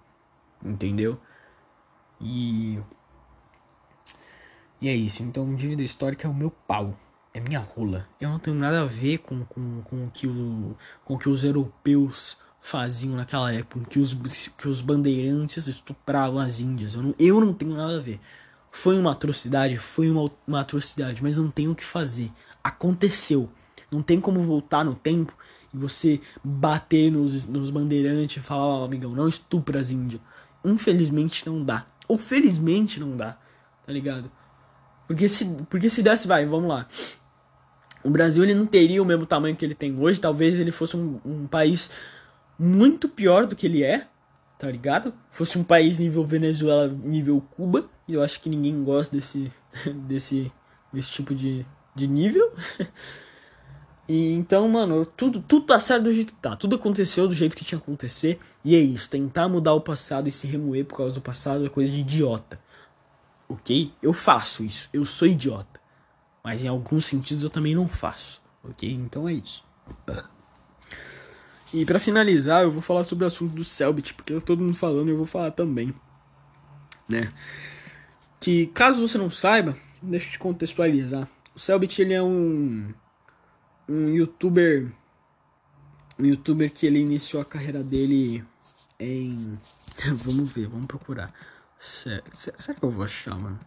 entendeu? 0.64 1.18
E. 2.20 2.78
E 4.80 4.88
é 4.88 4.94
isso. 4.94 5.22
Então, 5.24 5.56
dívida 5.56 5.82
histórica 5.82 6.28
é 6.28 6.30
o 6.30 6.34
meu 6.34 6.50
pau 6.50 6.94
é 7.38 7.40
minha 7.40 7.60
rola. 7.60 8.06
Eu 8.20 8.30
não 8.30 8.38
tenho 8.38 8.56
nada 8.56 8.82
a 8.82 8.84
ver 8.84 9.18
com, 9.18 9.44
com, 9.44 9.82
com, 9.82 10.10
que 10.10 10.26
o, 10.26 10.76
com 11.04 11.16
que 11.16 11.28
os 11.28 11.44
europeus 11.44 12.36
faziam 12.68 13.16
naquela 13.16 13.50
época, 13.50 13.86
que 13.88 13.98
os, 13.98 14.12
que 14.58 14.68
os 14.68 14.82
bandeirantes 14.82 15.66
estupravam 15.66 16.38
as 16.38 16.60
índias. 16.60 16.94
Eu 16.94 17.02
não, 17.02 17.14
eu 17.18 17.40
não 17.40 17.54
tenho 17.54 17.74
nada 17.74 17.96
a 17.96 18.00
ver. 18.00 18.20
Foi 18.70 18.98
uma 18.98 19.12
atrocidade, 19.12 19.78
foi 19.78 20.10
uma, 20.10 20.30
uma 20.46 20.60
atrocidade, 20.60 21.22
mas 21.22 21.38
não 21.38 21.50
tem 21.50 21.66
o 21.66 21.74
que 21.74 21.82
fazer. 21.82 22.30
Aconteceu. 22.62 23.48
Não 23.90 24.02
tem 24.02 24.20
como 24.20 24.42
voltar 24.42 24.84
no 24.84 24.94
tempo 24.94 25.32
e 25.72 25.78
você 25.78 26.20
bater 26.44 27.10
nos, 27.10 27.46
nos 27.46 27.70
bandeirantes 27.70 28.36
e 28.36 28.46
falar, 28.46 28.64
ó, 28.64 28.82
oh, 28.82 28.84
amigão, 28.84 29.12
não 29.12 29.26
estupra 29.28 29.80
as 29.80 29.90
índias. 29.90 30.20
Infelizmente 30.62 31.46
não 31.46 31.64
dá. 31.64 31.86
Ou 32.06 32.18
felizmente 32.18 33.00
não 33.00 33.16
dá, 33.16 33.38
tá 33.86 33.90
ligado? 33.90 34.30
Porque 35.06 35.26
se, 35.26 35.46
porque 35.70 35.88
se 35.88 36.02
desse, 36.02 36.28
vai, 36.28 36.44
vamos 36.44 36.68
lá. 36.68 36.86
O 38.04 38.10
Brasil 38.10 38.44
ele 38.44 38.54
não 38.54 38.66
teria 38.66 39.02
o 39.02 39.06
mesmo 39.06 39.24
tamanho 39.24 39.56
que 39.56 39.64
ele 39.64 39.74
tem 39.74 39.98
hoje. 39.98 40.20
Talvez 40.20 40.58
ele 40.58 40.70
fosse 40.70 40.98
um, 40.98 41.18
um 41.24 41.46
país 41.46 41.90
muito 42.58 43.08
pior 43.08 43.46
do 43.46 43.54
que 43.54 43.66
ele 43.66 43.82
é, 43.82 44.06
tá 44.58 44.70
ligado? 44.70 45.14
Fosse 45.30 45.58
um 45.58 45.64
país 45.64 46.00
nível 46.00 46.24
Venezuela, 46.24 46.88
nível 46.88 47.40
Cuba. 47.40 47.88
E 48.06 48.14
eu 48.14 48.22
acho 48.22 48.40
que 48.40 48.48
ninguém 48.48 48.82
gosta 48.82 49.14
desse, 49.14 49.52
desse, 50.06 50.52
desse 50.92 51.10
tipo 51.10 51.34
de, 51.34 51.64
de 51.94 52.06
nível. 52.06 52.52
E 54.10 54.32
então, 54.32 54.66
mano, 54.66 55.04
tudo, 55.04 55.38
tudo 55.38 55.66
tá 55.66 55.78
certo 55.78 56.04
do 56.04 56.12
jeito 56.14 56.32
que 56.32 56.40
tá. 56.40 56.56
Tudo 56.56 56.76
aconteceu 56.76 57.28
do 57.28 57.34
jeito 57.34 57.54
que 57.54 57.62
tinha 57.62 57.78
que 57.78 57.84
acontecer. 57.84 58.40
E 58.64 58.74
é 58.74 58.78
isso. 58.78 59.10
Tentar 59.10 59.50
mudar 59.50 59.74
o 59.74 59.82
passado 59.82 60.26
e 60.26 60.32
se 60.32 60.46
remoer 60.46 60.86
por 60.86 60.96
causa 60.96 61.12
do 61.12 61.20
passado 61.20 61.66
é 61.66 61.68
coisa 61.68 61.92
de 61.92 62.00
idiota. 62.00 62.58
Ok? 63.46 63.92
Eu 64.00 64.14
faço 64.14 64.64
isso. 64.64 64.88
Eu 64.94 65.04
sou 65.04 65.28
idiota. 65.28 65.78
Mas 66.42 66.64
em 66.64 66.68
alguns 66.68 67.04
sentidos 67.04 67.44
eu 67.44 67.50
também 67.50 67.74
não 67.74 67.86
faço, 67.86 68.40
ok? 68.64 68.90
Então 68.90 69.28
é 69.28 69.34
isso. 69.34 69.62
E 71.72 71.84
para 71.84 71.98
finalizar, 71.98 72.62
eu 72.62 72.70
vou 72.70 72.80
falar 72.80 73.04
sobre 73.04 73.24
o 73.24 73.26
assunto 73.26 73.54
do 73.54 73.64
Selbit, 73.64 74.14
porque 74.14 74.34
tá 74.34 74.40
todo 74.40 74.62
mundo 74.62 74.76
falando 74.76 75.08
e 75.08 75.10
eu 75.10 75.16
vou 75.16 75.26
falar 75.26 75.50
também, 75.50 75.94
né? 77.08 77.30
Que 78.40 78.68
caso 78.68 79.06
você 79.06 79.18
não 79.18 79.30
saiba, 79.30 79.76
deixa 80.02 80.28
eu 80.28 80.32
te 80.32 80.38
contextualizar. 80.38 81.28
O 81.54 81.58
Selbit 81.58 82.00
ele 82.00 82.14
é 82.14 82.22
um 82.22 82.92
um 83.88 84.08
youtuber 84.08 84.92
um 86.18 86.26
youtuber 86.26 86.70
que 86.70 86.86
ele 86.86 86.98
iniciou 86.98 87.40
a 87.40 87.44
carreira 87.44 87.82
dele 87.82 88.44
em 88.98 89.58
vamos 90.14 90.50
ver, 90.52 90.68
vamos 90.68 90.86
procurar. 90.86 91.32
Será, 91.78 92.22
será 92.32 92.74
que 92.74 92.84
eu 92.84 92.90
vou 92.90 93.04
achar, 93.04 93.38
mano? 93.38 93.58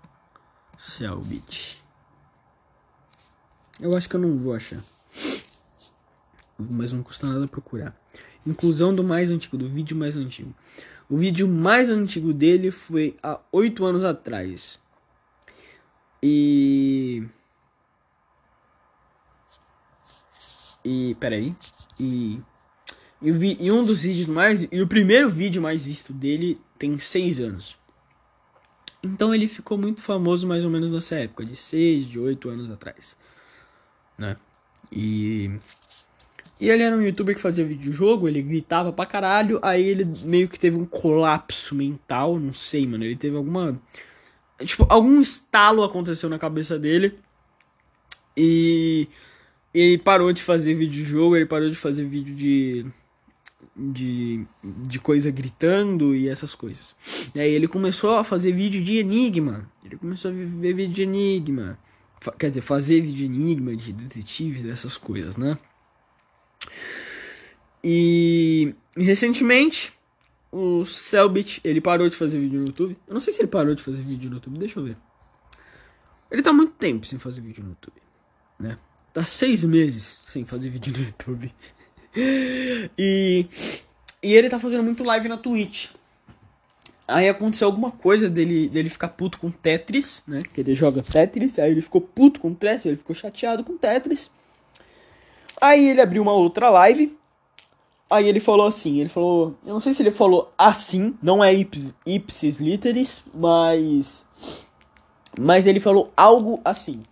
Selbit. 0.77 1.81
Eu 3.79 3.95
acho 3.95 4.09
que 4.09 4.15
eu 4.15 4.19
não 4.19 4.37
vou 4.37 4.53
achar. 4.53 4.81
Mas 6.69 6.91
não 6.91 7.03
custa 7.03 7.27
nada 7.27 7.47
procurar. 7.47 7.95
Inclusão 8.45 8.93
do 8.93 9.03
mais 9.03 9.31
antigo, 9.31 9.57
do 9.57 9.69
vídeo 9.69 9.95
mais 9.95 10.17
antigo. 10.17 10.53
O 11.09 11.17
vídeo 11.17 11.47
mais 11.47 11.89
antigo 11.89 12.33
dele 12.33 12.71
foi 12.71 13.17
há 13.21 13.39
oito 13.51 13.85
anos 13.85 14.03
atrás. 14.03 14.79
E. 16.21 17.23
E. 20.83 21.15
Peraí. 21.19 21.55
E. 21.99 22.39
E, 23.21 23.31
vi, 23.31 23.55
e 23.59 23.71
um 23.71 23.85
dos 23.85 24.01
vídeos 24.01 24.27
mais. 24.27 24.63
E 24.71 24.81
o 24.81 24.87
primeiro 24.87 25.29
vídeo 25.29 25.61
mais 25.61 25.85
visto 25.85 26.11
dele 26.11 26.59
tem 26.79 26.97
seis 26.99 27.39
anos. 27.39 27.77
Então 29.03 29.33
ele 29.33 29.47
ficou 29.47 29.77
muito 29.77 30.01
famoso 30.01 30.47
mais 30.47 30.63
ou 30.63 30.69
menos 30.69 30.91
nessa 30.93 31.15
época, 31.15 31.45
de 31.45 31.55
seis, 31.55 32.07
de 32.07 32.19
oito 32.19 32.49
anos 32.49 32.69
atrás 32.69 33.15
né? 34.21 34.37
E 34.91 35.51
e 36.61 36.69
ele 36.69 36.83
era 36.83 36.95
um 36.95 37.01
youtuber 37.01 37.33
que 37.33 37.41
fazia 37.41 37.65
videojogo, 37.65 38.27
ele 38.27 38.39
gritava 38.39 38.93
pra 38.93 39.03
caralho, 39.05 39.59
aí 39.63 39.83
ele 39.83 40.05
meio 40.23 40.47
que 40.47 40.59
teve 40.59 40.77
um 40.77 40.85
colapso 40.85 41.73
mental, 41.73 42.39
não 42.39 42.53
sei, 42.53 42.85
mano, 42.85 43.03
ele 43.03 43.15
teve 43.15 43.35
alguma 43.35 43.81
tipo, 44.63 44.85
algum 44.87 45.19
estalo 45.19 45.83
aconteceu 45.83 46.29
na 46.29 46.37
cabeça 46.37 46.77
dele. 46.77 47.17
E 48.37 49.07
ele 49.73 49.97
parou 49.97 50.31
de 50.31 50.43
fazer 50.43 50.75
videojogo, 50.75 51.35
ele 51.35 51.47
parou 51.47 51.67
de 51.69 51.75
fazer 51.75 52.05
vídeo 52.05 52.35
de 52.35 52.85
de, 53.75 54.45
de 54.63 54.99
coisa 54.99 55.31
gritando 55.31 56.15
e 56.15 56.27
essas 56.29 56.53
coisas. 56.53 56.95
E 57.33 57.39
aí 57.39 57.51
ele 57.51 57.67
começou 57.67 58.15
a 58.15 58.23
fazer 58.23 58.51
vídeo 58.51 58.83
de 58.83 58.97
enigma. 58.97 59.67
Ele 59.83 59.97
começou 59.97 60.29
a 60.29 60.33
ver 60.33 60.73
vídeo 60.73 60.93
de 60.93 61.03
enigma 61.03 61.79
quer 62.37 62.49
dizer, 62.49 62.61
fazer 62.61 63.01
de 63.01 63.25
enigma, 63.25 63.75
de 63.75 63.91
detetive, 63.93 64.61
dessas 64.61 64.97
coisas, 64.97 65.37
né? 65.37 65.57
E 67.83 68.75
recentemente 68.95 69.93
o 70.51 70.83
Selbit, 70.83 71.61
ele 71.63 71.79
parou 71.79 72.09
de 72.09 72.15
fazer 72.15 72.39
vídeo 72.39 72.59
no 72.59 72.67
YouTube. 72.67 72.97
Eu 73.07 73.13
não 73.13 73.21
sei 73.21 73.33
se 73.33 73.41
ele 73.41 73.47
parou 73.47 73.73
de 73.73 73.81
fazer 73.81 74.01
vídeo 74.01 74.29
no 74.29 74.35
YouTube, 74.35 74.59
deixa 74.59 74.79
eu 74.79 74.83
ver. 74.83 74.97
Ele 76.29 76.41
tá 76.41 76.53
muito 76.53 76.73
tempo 76.73 77.05
sem 77.05 77.17
fazer 77.17 77.41
vídeo 77.41 77.63
no 77.63 77.71
YouTube, 77.71 78.01
né? 78.59 78.77
Tá 79.13 79.23
seis 79.23 79.63
meses 79.63 80.17
sem 80.23 80.45
fazer 80.45 80.69
vídeo 80.69 80.93
no 80.93 81.03
YouTube. 81.03 81.53
e 82.97 83.47
E 84.23 84.33
ele 84.33 84.49
tá 84.49 84.59
fazendo 84.59 84.83
muito 84.83 85.03
live 85.03 85.27
na 85.27 85.37
Twitch. 85.37 85.89
Aí 87.07 87.27
aconteceu 87.27 87.67
alguma 87.67 87.91
coisa 87.91 88.29
dele, 88.29 88.69
dele 88.69 88.89
ficar 88.89 89.09
puto 89.09 89.37
com 89.37 89.51
Tetris, 89.51 90.23
né? 90.27 90.41
Que 90.41 90.61
ele 90.61 90.73
joga 90.73 91.01
Tetris, 91.01 91.59
aí 91.59 91.71
ele 91.71 91.81
ficou 91.81 91.99
puto 91.99 92.39
com 92.39 92.53
Tetris, 92.53 92.85
ele 92.85 92.97
ficou 92.97 93.15
chateado 93.15 93.63
com 93.63 93.77
Tetris. 93.77 94.29
Aí 95.61 95.89
ele 95.89 96.01
abriu 96.01 96.23
uma 96.23 96.33
outra 96.33 96.71
live. 96.71 97.15
Aí 98.09 98.27
ele 98.27 98.41
falou 98.41 98.67
assim, 98.67 98.99
ele 98.99 99.07
falou, 99.07 99.55
eu 99.65 99.73
não 99.73 99.79
sei 99.79 99.93
se 99.93 100.01
ele 100.01 100.11
falou 100.11 100.51
assim, 100.57 101.15
não 101.21 101.41
é 101.41 101.53
ips, 101.53 101.93
ipsis 102.05 102.57
literis, 102.59 103.23
mas 103.33 104.25
mas 105.39 105.65
ele 105.65 105.79
falou 105.79 106.11
algo 106.17 106.59
assim. 106.65 107.03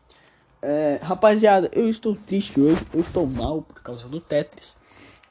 É, 0.61 0.99
rapaziada, 1.01 1.69
eu 1.71 1.87
estou 1.87 2.15
triste 2.15 2.59
hoje, 2.59 2.85
eu 2.93 2.99
estou 2.99 3.25
mal 3.25 3.61
por 3.61 3.81
causa 3.81 4.09
do 4.09 4.19
Tetris. 4.19 4.75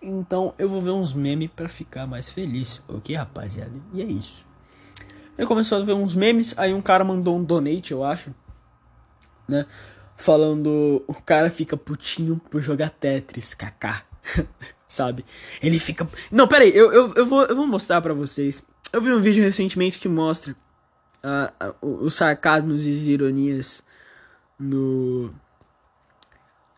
Então 0.01 0.55
eu 0.57 0.71
vou 0.71 0.81
ver 0.81 0.93
uns 0.93 1.13
memes 1.13 1.51
para 1.55 1.69
ficar 1.69 2.07
mais 2.07 2.31
feliz, 2.31 2.81
ok, 2.89 3.15
rapaziada? 3.15 3.73
E 3.93 4.01
é 4.01 4.07
isso. 4.07 4.47
Ele 5.37 5.47
começou 5.47 5.79
a 5.79 5.85
ver 5.85 5.93
uns 5.93 6.15
memes, 6.15 6.55
aí 6.57 6.73
um 6.73 6.81
cara 6.81 7.05
mandou 7.05 7.37
um 7.37 7.45
donate, 7.45 7.93
eu 7.93 8.03
acho, 8.03 8.35
né? 9.47 9.67
Falando, 10.19 11.03
o 11.07 11.15
cara 11.15 11.49
fica 11.49 11.77
putinho 11.77 12.39
por 12.51 12.61
jogar 12.61 12.91
Tetris, 12.91 13.55
kaká. 13.55 14.05
Sabe? 14.87 15.25
Ele 15.63 15.79
fica. 15.79 16.07
Não, 16.31 16.47
pera 16.47 16.65
aí, 16.65 16.77
eu, 16.77 16.93
eu, 16.93 17.15
eu, 17.15 17.27
vou, 17.27 17.45
eu 17.47 17.57
vou 17.57 17.67
mostrar 17.67 18.03
pra 18.03 18.13
vocês. 18.13 18.63
Eu 18.93 19.01
vi 19.01 19.13
um 19.13 19.21
vídeo 19.21 19.43
recentemente 19.43 19.99
que 19.99 20.09
mostra 20.09 20.55
uh, 21.23 22.05
os 22.05 22.15
sarcasmos 22.15 22.87
e 22.87 22.91
as 22.91 23.07
ironias 23.07 23.83
no. 24.59 25.33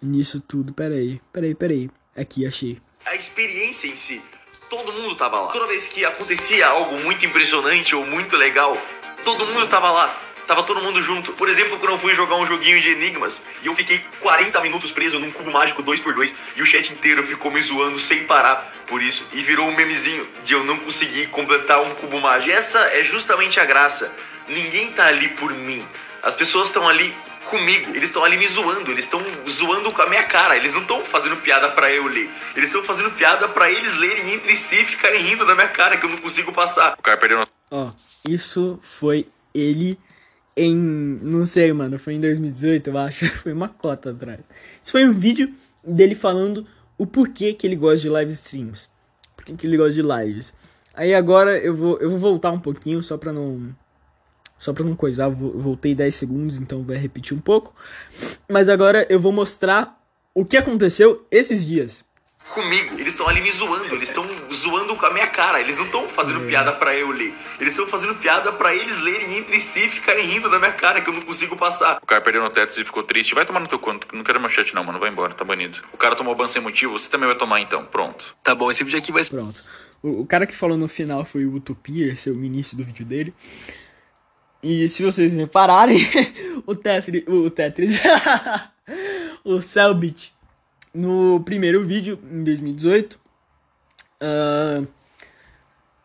Nisso 0.00 0.40
tudo. 0.40 0.72
Pera 0.72 0.94
aí, 0.94 1.20
pera 1.32 1.46
aí, 1.46 1.54
pera 1.54 1.72
aí. 1.72 1.90
Aqui, 2.16 2.46
achei 2.46 2.80
a 3.04 3.14
experiência 3.14 3.86
em 3.88 3.96
si. 3.96 4.22
Todo 4.68 5.00
mundo 5.00 5.16
tava 5.16 5.40
lá. 5.40 5.52
Toda 5.52 5.66
vez 5.66 5.86
que 5.86 6.04
acontecia 6.04 6.68
algo 6.68 6.98
muito 7.00 7.24
impressionante 7.24 7.94
ou 7.94 8.06
muito 8.06 8.36
legal, 8.36 8.76
todo 9.24 9.46
mundo 9.46 9.66
tava 9.68 9.90
lá. 9.90 10.20
Tava 10.50 10.64
todo 10.64 10.82
mundo 10.82 11.00
junto. 11.00 11.32
Por 11.34 11.48
exemplo, 11.48 11.78
quando 11.78 11.92
eu 11.92 11.98
fui 12.00 12.12
jogar 12.12 12.34
um 12.34 12.44
joguinho 12.44 12.80
de 12.80 12.90
enigmas 12.90 13.40
e 13.62 13.68
eu 13.68 13.74
fiquei 13.76 14.02
40 14.18 14.60
minutos 14.62 14.90
preso 14.90 15.16
num 15.16 15.30
cubo 15.30 15.48
mágico 15.48 15.80
2x2 15.80 16.32
e 16.56 16.60
o 16.60 16.66
chat 16.66 16.92
inteiro 16.92 17.24
ficou 17.24 17.52
me 17.52 17.62
zoando 17.62 18.00
sem 18.00 18.24
parar 18.24 18.74
por 18.88 19.00
isso 19.00 19.24
e 19.32 19.44
virou 19.44 19.68
um 19.68 19.76
memezinho 19.76 20.26
de 20.44 20.52
eu 20.52 20.64
não 20.64 20.76
conseguir 20.80 21.28
completar 21.28 21.80
um 21.80 21.94
cubo 21.94 22.18
mágico. 22.20 22.50
E 22.50 22.52
essa 22.52 22.80
é 22.80 23.04
justamente 23.04 23.60
a 23.60 23.64
graça. 23.64 24.10
Ninguém 24.48 24.90
tá 24.90 25.06
ali 25.06 25.28
por 25.28 25.54
mim. 25.54 25.86
As 26.20 26.34
pessoas 26.34 26.66
estão 26.66 26.88
ali 26.88 27.14
comigo. 27.48 27.90
Eles 27.90 28.08
estão 28.08 28.24
ali 28.24 28.36
me 28.36 28.48
zoando, 28.48 28.90
eles 28.90 29.04
estão 29.04 29.22
zoando 29.48 29.94
com 29.94 30.02
a 30.02 30.08
minha 30.08 30.24
cara. 30.24 30.56
Eles 30.56 30.74
não 30.74 30.82
estão 30.82 31.04
fazendo 31.04 31.36
piada 31.36 31.70
para 31.70 31.92
eu 31.92 32.08
ler. 32.08 32.28
Eles 32.56 32.70
estão 32.70 32.82
fazendo 32.82 33.12
piada 33.12 33.46
para 33.46 33.70
eles 33.70 33.94
lerem 33.94 34.32
entre 34.32 34.56
si 34.56 34.80
e 34.80 34.84
ficarem 34.84 35.22
rindo 35.22 35.46
da 35.46 35.54
minha 35.54 35.68
cara 35.68 35.96
que 35.96 36.04
eu 36.04 36.10
não 36.10 36.18
consigo 36.18 36.52
passar. 36.52 36.96
O 36.98 37.02
cara 37.02 37.16
perdeu. 37.16 37.46
Ó, 37.70 37.84
oh, 37.84 37.92
isso 38.28 38.80
foi 38.82 39.28
ele 39.54 39.96
em. 40.56 40.76
Não 40.76 41.46
sei, 41.46 41.72
mano. 41.72 41.98
Foi 41.98 42.14
em 42.14 42.20
2018, 42.20 42.90
eu 42.90 42.98
acho. 42.98 43.26
Foi 43.42 43.52
uma 43.52 43.68
cota 43.68 44.10
atrás. 44.10 44.40
Isso 44.82 44.92
foi 44.92 45.08
um 45.08 45.12
vídeo 45.12 45.52
dele 45.84 46.14
falando 46.14 46.66
o 46.98 47.06
porquê 47.06 47.54
que 47.54 47.66
ele 47.66 47.76
gosta 47.76 47.98
de 47.98 48.08
live 48.08 48.32
streams. 48.32 48.88
Por 49.36 49.44
que 49.44 49.66
ele 49.66 49.76
gosta 49.76 49.92
de 49.92 50.02
lives. 50.02 50.52
Aí 50.94 51.14
agora 51.14 51.56
eu 51.58 51.74
vou, 51.74 51.98
eu 51.98 52.10
vou 52.10 52.18
voltar 52.18 52.50
um 52.50 52.60
pouquinho 52.60 53.02
só 53.02 53.16
pra 53.16 53.32
não 53.32 53.74
só 54.58 54.74
pra 54.74 54.84
não 54.84 54.94
coisar, 54.94 55.30
voltei 55.30 55.94
10 55.94 56.14
segundos, 56.14 56.56
então 56.58 56.82
vai 56.82 56.98
repetir 56.98 57.34
um 57.34 57.40
pouco. 57.40 57.74
Mas 58.46 58.68
agora 58.68 59.06
eu 59.08 59.18
vou 59.18 59.32
mostrar 59.32 59.98
o 60.34 60.44
que 60.44 60.58
aconteceu 60.58 61.26
esses 61.30 61.64
dias. 61.64 62.04
Comigo, 62.52 62.94
eles 62.98 63.12
estão 63.12 63.28
ali 63.28 63.40
me 63.40 63.52
zoando, 63.52 63.94
eles 63.94 64.08
estão 64.08 64.26
zoando 64.52 64.96
com 64.96 65.06
a 65.06 65.12
minha 65.12 65.28
cara, 65.28 65.60
eles 65.60 65.78
não 65.78 65.84
estão 65.84 66.08
fazendo 66.08 66.40
piada 66.46 66.72
para 66.72 66.96
eu 66.96 67.10
ler, 67.10 67.32
eles 67.60 67.72
estão 67.72 67.86
fazendo 67.86 68.14
piada 68.16 68.52
para 68.52 68.74
eles 68.74 68.98
lerem 68.98 69.38
entre 69.38 69.60
si 69.60 69.84
e 69.84 69.88
ficarem 69.88 70.26
rindo 70.26 70.50
da 70.50 70.58
minha 70.58 70.72
cara 70.72 71.00
que 71.00 71.08
eu 71.08 71.14
não 71.14 71.22
consigo 71.22 71.56
passar. 71.56 71.98
O 72.02 72.06
cara 72.06 72.20
perdeu 72.20 72.42
no 72.42 72.50
teto 72.50 72.80
e 72.80 72.84
ficou 72.84 73.04
triste, 73.04 73.36
vai 73.36 73.46
tomar 73.46 73.60
no 73.60 73.68
teu 73.68 73.78
conto, 73.78 74.08
não 74.12 74.24
quero 74.24 74.40
mais 74.40 74.52
chat 74.52 74.74
não, 74.74 74.82
mano, 74.82 74.98
vai 74.98 75.10
embora, 75.10 75.32
tá 75.32 75.44
banido. 75.44 75.78
O 75.92 75.96
cara 75.96 76.16
tomou 76.16 76.34
ban 76.34 76.48
sem 76.48 76.60
motivo, 76.60 76.98
você 76.98 77.08
também 77.08 77.28
vai 77.28 77.38
tomar 77.38 77.60
então, 77.60 77.84
pronto. 77.86 78.34
Tá 78.42 78.52
bom, 78.52 78.68
esse 78.68 78.82
vídeo 78.82 78.98
aqui 78.98 79.12
vai 79.12 79.22
ser. 79.22 79.36
Pronto. 79.36 79.62
O, 80.02 80.22
o 80.22 80.26
cara 80.26 80.44
que 80.44 80.56
falou 80.56 80.76
no 80.76 80.88
final 80.88 81.24
foi 81.24 81.44
o 81.44 81.54
Utopia, 81.54 82.10
esse 82.10 82.28
é 82.28 82.32
o 82.32 82.44
início 82.44 82.76
do 82.76 82.82
vídeo 82.82 83.06
dele. 83.06 83.32
E 84.62 84.88
se 84.88 85.04
vocês 85.04 85.36
repararem, 85.36 85.98
o 86.66 86.74
Tetris, 86.74 87.24
o 87.28 87.48
Tetris, 87.48 88.00
o 89.44 89.60
Cellbit, 89.60 90.32
no 90.92 91.40
primeiro 91.44 91.84
vídeo, 91.84 92.18
em 92.30 92.42
2018, 92.42 93.18
uh, 94.22 94.86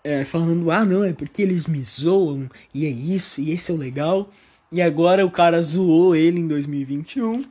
é, 0.03 0.23
falando, 0.23 0.69
ah 0.71 0.85
não, 0.85 1.03
é 1.03 1.13
porque 1.13 1.41
eles 1.41 1.67
me 1.67 1.83
zoam, 1.83 2.49
e 2.73 2.85
é 2.85 2.89
isso, 2.89 3.41
e 3.41 3.51
esse 3.51 3.71
é 3.71 3.73
o 3.73 3.77
legal. 3.77 4.29
E 4.71 4.81
agora 4.81 5.25
o 5.25 5.31
cara 5.31 5.61
zoou 5.61 6.15
ele 6.15 6.39
em 6.39 6.47
2021, 6.47 7.43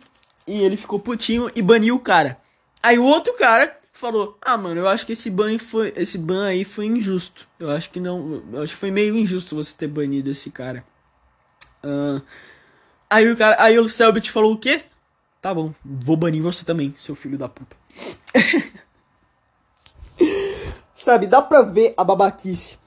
e 0.47 0.63
ele 0.63 0.77
ficou 0.77 0.99
putinho 1.01 1.51
e 1.55 1.63
baniu 1.63 1.97
o 1.97 2.01
cara. 2.01 2.39
Aí 2.83 2.99
o 2.99 3.05
outro 3.05 3.35
cara 3.35 3.77
falou: 3.93 4.37
"Ah, 4.43 4.59
mano, 4.59 4.81
eu 4.81 4.89
acho 4.89 5.07
que 5.07 5.13
esse 5.13 5.31
ban 5.31 5.59
foi 5.59 5.93
esse 5.97 6.19
ban 6.19 6.47
aí 6.47 6.65
foi 6.65 6.87
injusto. 6.87 7.49
Eu 7.59 7.71
acho 7.71 7.91
que 7.91 7.99
não, 7.99 8.43
eu 8.53 8.63
acho 8.63 8.75
que 8.75 8.81
foi 8.81 8.91
meio 8.91 9.17
injusto 9.17 9.57
você 9.57 9.75
ter 9.77 9.89
banido 9.89 10.31
esse 10.31 10.51
cara." 10.51 10.85
Uh, 11.83 12.23
aí 13.09 13.31
o 13.31 13.37
cara, 13.37 13.57
aí 13.59 13.79
o 13.79 13.89
Selbit 13.89 14.31
falou 14.31 14.53
o 14.53 14.59
quê? 14.59 14.83
Tá 15.45 15.53
bom, 15.53 15.75
vou 15.85 16.17
banir 16.17 16.43
você 16.43 16.65
também, 16.65 16.95
seu 16.97 17.15
filho 17.15 17.37
da 17.37 17.51
puta. 17.51 17.77
sabe, 20.95 21.27
dá 21.27 21.43
pra 21.43 21.61
ver 21.61 21.93
a 21.99 22.03
babaquice 22.03 22.79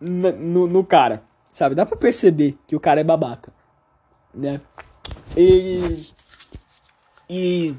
no, 0.00 0.66
no, 0.66 0.84
cara. 0.84 1.22
Sabe, 1.52 1.76
dá 1.76 1.86
pra 1.86 1.96
perceber 1.96 2.58
que 2.66 2.74
o 2.74 2.80
cara 2.80 3.00
é 3.00 3.04
babaca. 3.04 3.52
Né? 4.34 4.60
E. 5.36 6.12
E. 7.30 7.76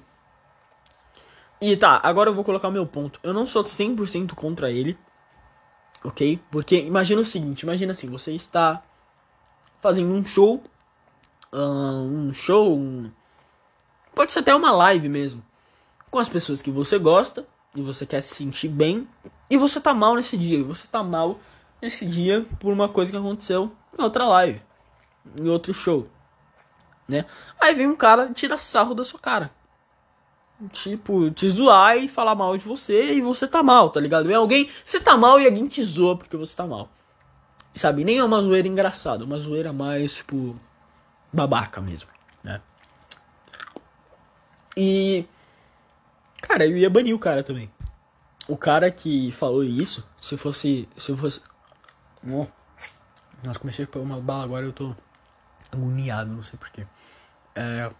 E 1.59 1.75
tá, 1.75 1.99
agora 2.01 2.29
eu 2.29 2.33
vou 2.33 2.45
colocar 2.45 2.69
o 2.69 2.71
meu 2.71 2.87
ponto. 2.87 3.19
Eu 3.23 3.33
não 3.33 3.45
sou 3.45 3.65
100% 3.65 4.35
contra 4.35 4.71
ele. 4.71 4.97
Ok? 6.01 6.39
Porque 6.49 6.79
imagina 6.79 7.19
o 7.19 7.25
seguinte: 7.25 7.63
imagina 7.63 7.91
assim, 7.91 8.07
você 8.07 8.31
está 8.31 8.81
fazendo 9.81 10.13
um 10.13 10.25
show, 10.25 10.63
uh, 11.51 11.57
um 11.57 12.33
show, 12.33 12.73
um... 12.73 13.11
pode 14.13 14.31
ser 14.31 14.39
até 14.39 14.53
uma 14.53 14.71
live 14.71 15.09
mesmo, 15.09 15.43
com 16.09 16.19
as 16.19 16.29
pessoas 16.29 16.61
que 16.61 16.71
você 16.71 16.97
gosta 16.97 17.45
e 17.75 17.81
você 17.81 18.05
quer 18.05 18.21
se 18.21 18.35
sentir 18.35 18.67
bem 18.67 19.07
e 19.49 19.57
você 19.57 19.79
tá 19.79 19.93
mal 19.93 20.15
nesse 20.15 20.37
dia, 20.37 20.59
e 20.59 20.63
você 20.63 20.87
tá 20.87 21.03
mal 21.03 21.39
nesse 21.81 22.05
dia 22.05 22.45
por 22.59 22.71
uma 22.71 22.87
coisa 22.87 23.11
que 23.11 23.17
aconteceu 23.17 23.71
em 23.97 24.01
outra 24.01 24.25
live, 24.27 24.61
em 25.37 25.47
outro 25.49 25.73
show, 25.73 26.07
né? 27.07 27.25
Aí 27.59 27.73
vem 27.73 27.87
um 27.87 27.95
cara 27.95 28.27
e 28.29 28.33
tira 28.33 28.57
sarro 28.57 28.93
da 28.93 29.03
sua 29.03 29.19
cara. 29.19 29.51
Tipo, 30.71 31.29
te 31.31 31.49
zoar 31.49 31.97
e 31.97 32.07
falar 32.07 32.35
mal 32.35 32.57
de 32.57 32.65
você 32.65 33.13
e 33.13 33.21
você 33.21 33.47
tá 33.47 33.61
mal, 33.61 33.89
tá 33.89 33.99
ligado? 33.99 34.25
Vem 34.25 34.35
alguém, 34.35 34.69
você 34.85 34.99
tá 34.99 35.17
mal 35.17 35.39
e 35.39 35.45
alguém 35.45 35.67
te 35.67 35.83
zoa 35.83 36.17
porque 36.17 36.37
você 36.37 36.55
tá 36.55 36.65
mal. 36.65 36.89
Sabe, 37.73 38.03
nem 38.03 38.19
é 38.19 38.23
uma 38.23 38.41
zoeira 38.41 38.67
engraçada, 38.67 39.25
uma 39.25 39.37
zoeira 39.37 39.73
mais, 39.73 40.13
tipo, 40.13 40.55
babaca 41.33 41.81
mesmo, 41.81 42.09
né? 42.43 42.61
E. 44.75 45.25
Cara, 46.41 46.65
eu 46.65 46.77
ia 46.77 46.89
banir 46.89 47.15
o 47.15 47.19
cara 47.19 47.43
também. 47.43 47.71
O 48.47 48.57
cara 48.57 48.91
que 48.91 49.31
falou 49.31 49.63
isso, 49.63 50.07
se 50.17 50.35
fosse. 50.37 50.87
Se 50.95 51.15
fosse. 51.15 51.41
Nossa, 52.23 53.59
comecei 53.59 53.85
a 53.85 53.87
pôr 53.87 54.01
uma 54.01 54.19
bala 54.19 54.43
agora, 54.43 54.65
eu 54.65 54.73
tô 54.73 54.95
agoniado, 55.71 56.31
não 56.31 56.43
sei 56.43 56.57
porquê. 56.57 56.85
É, 57.55 57.91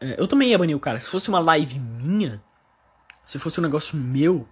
é, 0.00 0.20
eu 0.20 0.28
também 0.28 0.50
ia 0.50 0.58
banir 0.58 0.76
o 0.76 0.80
cara. 0.80 0.98
Se 0.98 1.08
fosse 1.08 1.28
uma 1.28 1.38
live 1.38 1.78
minha, 1.78 2.42
se 3.24 3.38
fosse 3.38 3.58
um 3.60 3.62
negócio 3.62 3.96
meu, 3.96 4.46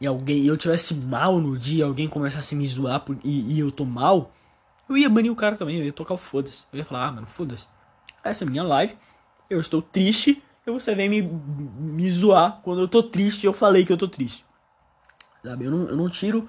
e 0.00 0.06
alguém 0.06 0.44
eu 0.44 0.56
tivesse 0.56 0.94
mal 0.94 1.38
no 1.38 1.56
dia, 1.58 1.84
alguém 1.84 2.08
começasse 2.08 2.54
a 2.54 2.58
me 2.58 2.66
zoar 2.66 3.00
por, 3.00 3.18
e, 3.24 3.54
e, 3.54 3.58
eu 3.58 3.72
tô 3.72 3.84
mal, 3.84 4.32
eu 4.88 4.96
ia 4.96 5.08
banir 5.08 5.32
o 5.32 5.36
cara 5.36 5.56
também, 5.56 5.78
eu 5.78 5.84
ia 5.84 5.92
tocar 5.92 6.14
o 6.14 6.18
foda-se. 6.18 6.66
Eu 6.72 6.78
ia 6.78 6.84
falar, 6.84 7.06
ah, 7.06 7.12
mano, 7.12 7.26
foda-se. 7.26 7.68
Essa 8.22 8.44
é 8.44 8.46
minha 8.46 8.62
live, 8.62 8.96
eu 9.48 9.60
estou 9.60 9.80
triste, 9.80 10.42
e 10.66 10.70
você 10.70 10.94
vem 10.94 11.08
me, 11.08 11.22
me 11.22 12.10
zoar 12.10 12.60
quando 12.62 12.82
eu 12.82 12.88
tô 12.88 13.02
triste 13.02 13.46
eu 13.46 13.52
falei 13.52 13.84
que 13.84 13.92
eu 13.92 13.96
tô 13.96 14.06
triste. 14.06 14.44
Sabe? 15.42 15.64
Eu 15.64 15.70
não, 15.70 15.88
eu 15.88 15.96
não 15.96 16.10
tiro 16.10 16.48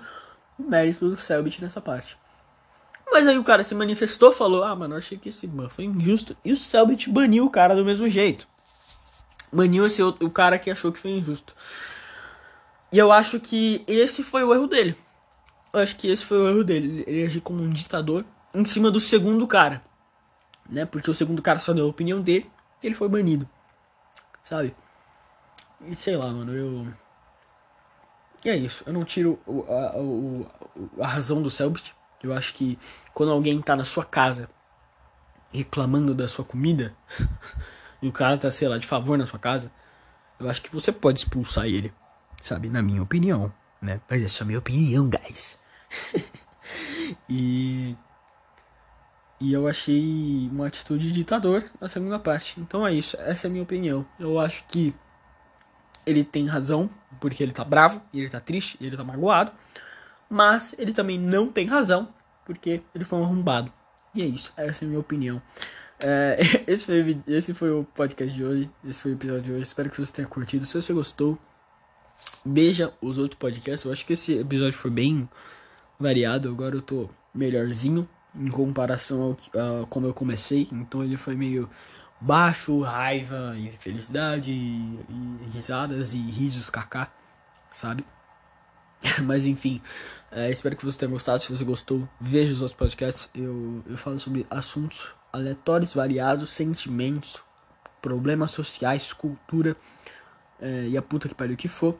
o 0.57 0.63
mérito 0.63 1.09
do 1.09 1.15
Selbit 1.15 1.61
nessa 1.61 1.79
parte. 1.79 2.17
Mas 3.11 3.27
aí 3.27 3.37
o 3.37 3.43
cara 3.43 3.63
se 3.63 3.73
manifestou, 3.73 4.33
falou, 4.33 4.63
ah, 4.63 4.75
mano, 4.75 4.95
eu 4.95 4.97
achei 4.97 5.17
que 5.17 5.29
esse 5.29 5.47
ban 5.47 5.69
foi 5.69 5.85
injusto. 5.85 6.35
E 6.43 6.51
o 6.51 6.57
Selbit 6.57 7.09
baniu 7.09 7.45
o 7.45 7.49
cara 7.49 7.75
do 7.75 7.85
mesmo 7.85 8.07
jeito. 8.09 8.47
Baniu 9.51 9.85
esse 9.85 10.03
outro, 10.03 10.27
o 10.27 10.31
cara 10.31 10.59
que 10.59 10.69
achou 10.69 10.91
que 10.91 10.99
foi 10.99 11.11
injusto. 11.11 11.55
E 12.91 12.97
eu 12.97 13.11
acho 13.11 13.39
que 13.39 13.83
esse 13.87 14.21
foi 14.21 14.43
o 14.43 14.53
erro 14.53 14.67
dele. 14.67 14.95
Eu 15.71 15.79
acho 15.79 15.95
que 15.95 16.07
esse 16.07 16.25
foi 16.25 16.37
o 16.37 16.49
erro 16.49 16.63
dele. 16.63 17.03
Ele 17.07 17.25
agiu 17.25 17.41
como 17.41 17.63
um 17.63 17.71
ditador 17.71 18.25
em 18.53 18.65
cima 18.65 18.91
do 18.91 18.99
segundo 18.99 19.47
cara. 19.47 19.81
Né? 20.69 20.85
Porque 20.85 21.09
o 21.09 21.15
segundo 21.15 21.41
cara 21.41 21.59
só 21.59 21.73
deu 21.73 21.85
a 21.85 21.89
opinião 21.89 22.21
dele 22.21 22.49
ele 22.87 22.95
foi 22.95 23.09
banido. 23.09 23.47
Sabe? 24.43 24.75
E 25.81 25.95
sei 25.95 26.17
lá, 26.17 26.27
mano, 26.27 26.53
eu. 26.53 26.87
E 28.43 28.49
é 28.49 28.55
isso. 28.55 28.83
Eu 28.85 28.93
não 28.93 29.03
tiro 29.03 29.39
a, 29.67 31.03
a 31.03 31.07
razão 31.07 31.41
do 31.41 31.49
Selbit. 31.49 31.95
Eu 32.21 32.33
acho 32.33 32.53
que 32.53 32.77
quando 33.13 33.31
alguém 33.31 33.61
tá 33.61 33.75
na 33.75 33.85
sua 33.85 34.03
casa 34.03 34.49
reclamando 35.51 36.13
da 36.13 36.27
sua 36.27 36.45
comida 36.45 36.93
e 38.01 38.07
o 38.07 38.11
cara 38.11 38.37
tá, 38.37 38.51
sei 38.51 38.67
lá, 38.67 38.77
de 38.77 38.85
favor 38.85 39.17
na 39.17 39.25
sua 39.25 39.39
casa, 39.39 39.71
eu 40.39 40.49
acho 40.49 40.61
que 40.61 40.71
você 40.71 40.91
pode 40.91 41.19
expulsar 41.19 41.65
ele, 41.65 41.93
sabe? 42.43 42.69
Na 42.69 42.81
minha 42.81 43.01
opinião, 43.01 43.51
né? 43.81 43.99
Mas 44.09 44.21
é 44.21 44.27
só 44.27 44.45
minha 44.45 44.59
opinião, 44.59 45.09
guys. 45.09 45.57
e 47.29 47.97
e 49.39 49.53
eu 49.53 49.67
achei 49.67 50.49
uma 50.51 50.67
atitude 50.67 51.05
de 51.05 51.11
ditador 51.11 51.63
na 51.79 51.87
segunda 51.87 52.19
parte. 52.19 52.59
Então 52.59 52.85
é 52.85 52.93
isso, 52.93 53.15
essa 53.19 53.47
é 53.47 53.49
a 53.49 53.51
minha 53.51 53.63
opinião. 53.63 54.05
Eu 54.19 54.39
acho 54.39 54.65
que 54.67 54.93
ele 56.05 56.23
tem 56.23 56.47
razão, 56.47 56.89
porque 57.19 57.41
ele 57.41 57.51
tá 57.51 57.63
bravo, 57.63 58.01
ele 58.13 58.29
tá 58.29 58.39
triste, 58.39 58.77
ele 58.81 58.97
tá 58.97 59.03
magoado. 59.03 59.51
Mas 60.29 60.75
ele 60.77 60.93
também 60.93 61.17
não 61.17 61.47
tem 61.51 61.65
razão, 61.65 62.07
porque 62.45 62.81
ele 62.93 63.03
foi 63.03 63.19
um 63.19 63.23
arrombado. 63.23 63.71
E 64.13 64.21
é 64.21 64.25
isso, 64.25 64.51
essa 64.57 64.83
é 64.83 64.85
a 64.85 64.89
minha 64.89 64.99
opinião. 64.99 65.41
É, 66.01 66.37
esse, 66.67 66.85
foi, 66.85 67.21
esse 67.27 67.53
foi 67.53 67.71
o 67.71 67.83
podcast 67.83 68.35
de 68.35 68.43
hoje, 68.43 68.69
esse 68.83 69.01
foi 69.01 69.11
o 69.11 69.15
episódio 69.15 69.43
de 69.43 69.51
hoje. 69.53 69.61
Espero 69.63 69.89
que 69.89 69.97
você 69.97 70.11
tenha 70.11 70.27
curtido. 70.27 70.65
Se 70.65 70.79
você 70.79 70.93
gostou, 70.93 71.37
veja 72.45 72.93
os 73.01 73.17
outros 73.17 73.39
podcasts. 73.39 73.85
Eu 73.85 73.91
acho 73.91 74.05
que 74.05 74.13
esse 74.13 74.37
episódio 74.37 74.77
foi 74.77 74.91
bem 74.91 75.29
variado. 75.99 76.49
Agora 76.49 76.75
eu 76.75 76.81
tô 76.81 77.09
melhorzinho 77.33 78.07
em 78.35 78.49
comparação 78.49 79.21
ao 79.21 79.31
uh, 79.31 79.87
como 79.87 80.07
eu 80.07 80.13
comecei. 80.13 80.67
Então 80.71 81.03
ele 81.03 81.17
foi 81.17 81.35
meio 81.35 81.69
baixo, 82.19 82.81
raiva 82.81 83.55
e 83.57 83.71
felicidade, 83.77 84.51
e, 84.51 84.99
e 85.09 85.49
risadas 85.53 86.13
e 86.13 86.17
risos 86.17 86.69
kaká, 86.69 87.11
sabe? 87.71 88.05
Mas 89.23 89.45
enfim, 89.45 89.81
é, 90.31 90.49
espero 90.49 90.75
que 90.75 90.85
você 90.85 90.99
tenha 90.99 91.11
gostado. 91.11 91.39
Se 91.39 91.49
você 91.49 91.63
gostou, 91.63 92.07
veja 92.19 92.53
os 92.53 92.61
outros 92.61 92.77
podcasts. 92.77 93.29
Eu, 93.33 93.83
eu 93.87 93.97
falo 93.97 94.19
sobre 94.19 94.45
assuntos 94.49 95.09
aleatórios, 95.31 95.93
variados, 95.93 96.49
sentimentos, 96.49 97.41
problemas 98.01 98.51
sociais, 98.51 99.13
cultura 99.13 99.75
é, 100.59 100.87
e 100.87 100.97
a 100.97 101.01
puta 101.01 101.27
que 101.27 101.35
pariu 101.35 101.55
que 101.55 101.67
for. 101.67 101.97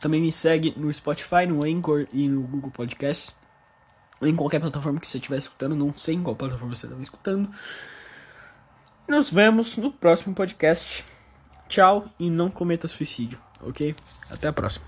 Também 0.00 0.20
me 0.20 0.30
segue 0.30 0.74
no 0.76 0.92
Spotify, 0.92 1.46
no 1.46 1.64
Anchor 1.64 2.06
e 2.12 2.28
no 2.28 2.42
Google 2.42 2.70
Podcasts 2.70 3.37
em 4.22 4.34
qualquer 4.34 4.60
plataforma 4.60 5.00
que 5.00 5.06
você 5.06 5.18
estiver 5.18 5.38
escutando, 5.38 5.74
não 5.74 5.92
sei 5.96 6.14
em 6.14 6.22
qual 6.22 6.36
plataforma 6.36 6.74
você 6.74 6.86
estava 6.86 7.02
escutando. 7.02 7.48
E 9.06 9.12
nos 9.12 9.30
vemos 9.30 9.76
no 9.76 9.90
próximo 9.90 10.34
podcast. 10.34 11.04
Tchau 11.68 12.08
e 12.18 12.30
não 12.30 12.50
cometa 12.50 12.88
suicídio, 12.88 13.38
ok? 13.60 13.94
Até 14.30 14.48
a 14.48 14.52
próxima. 14.52 14.86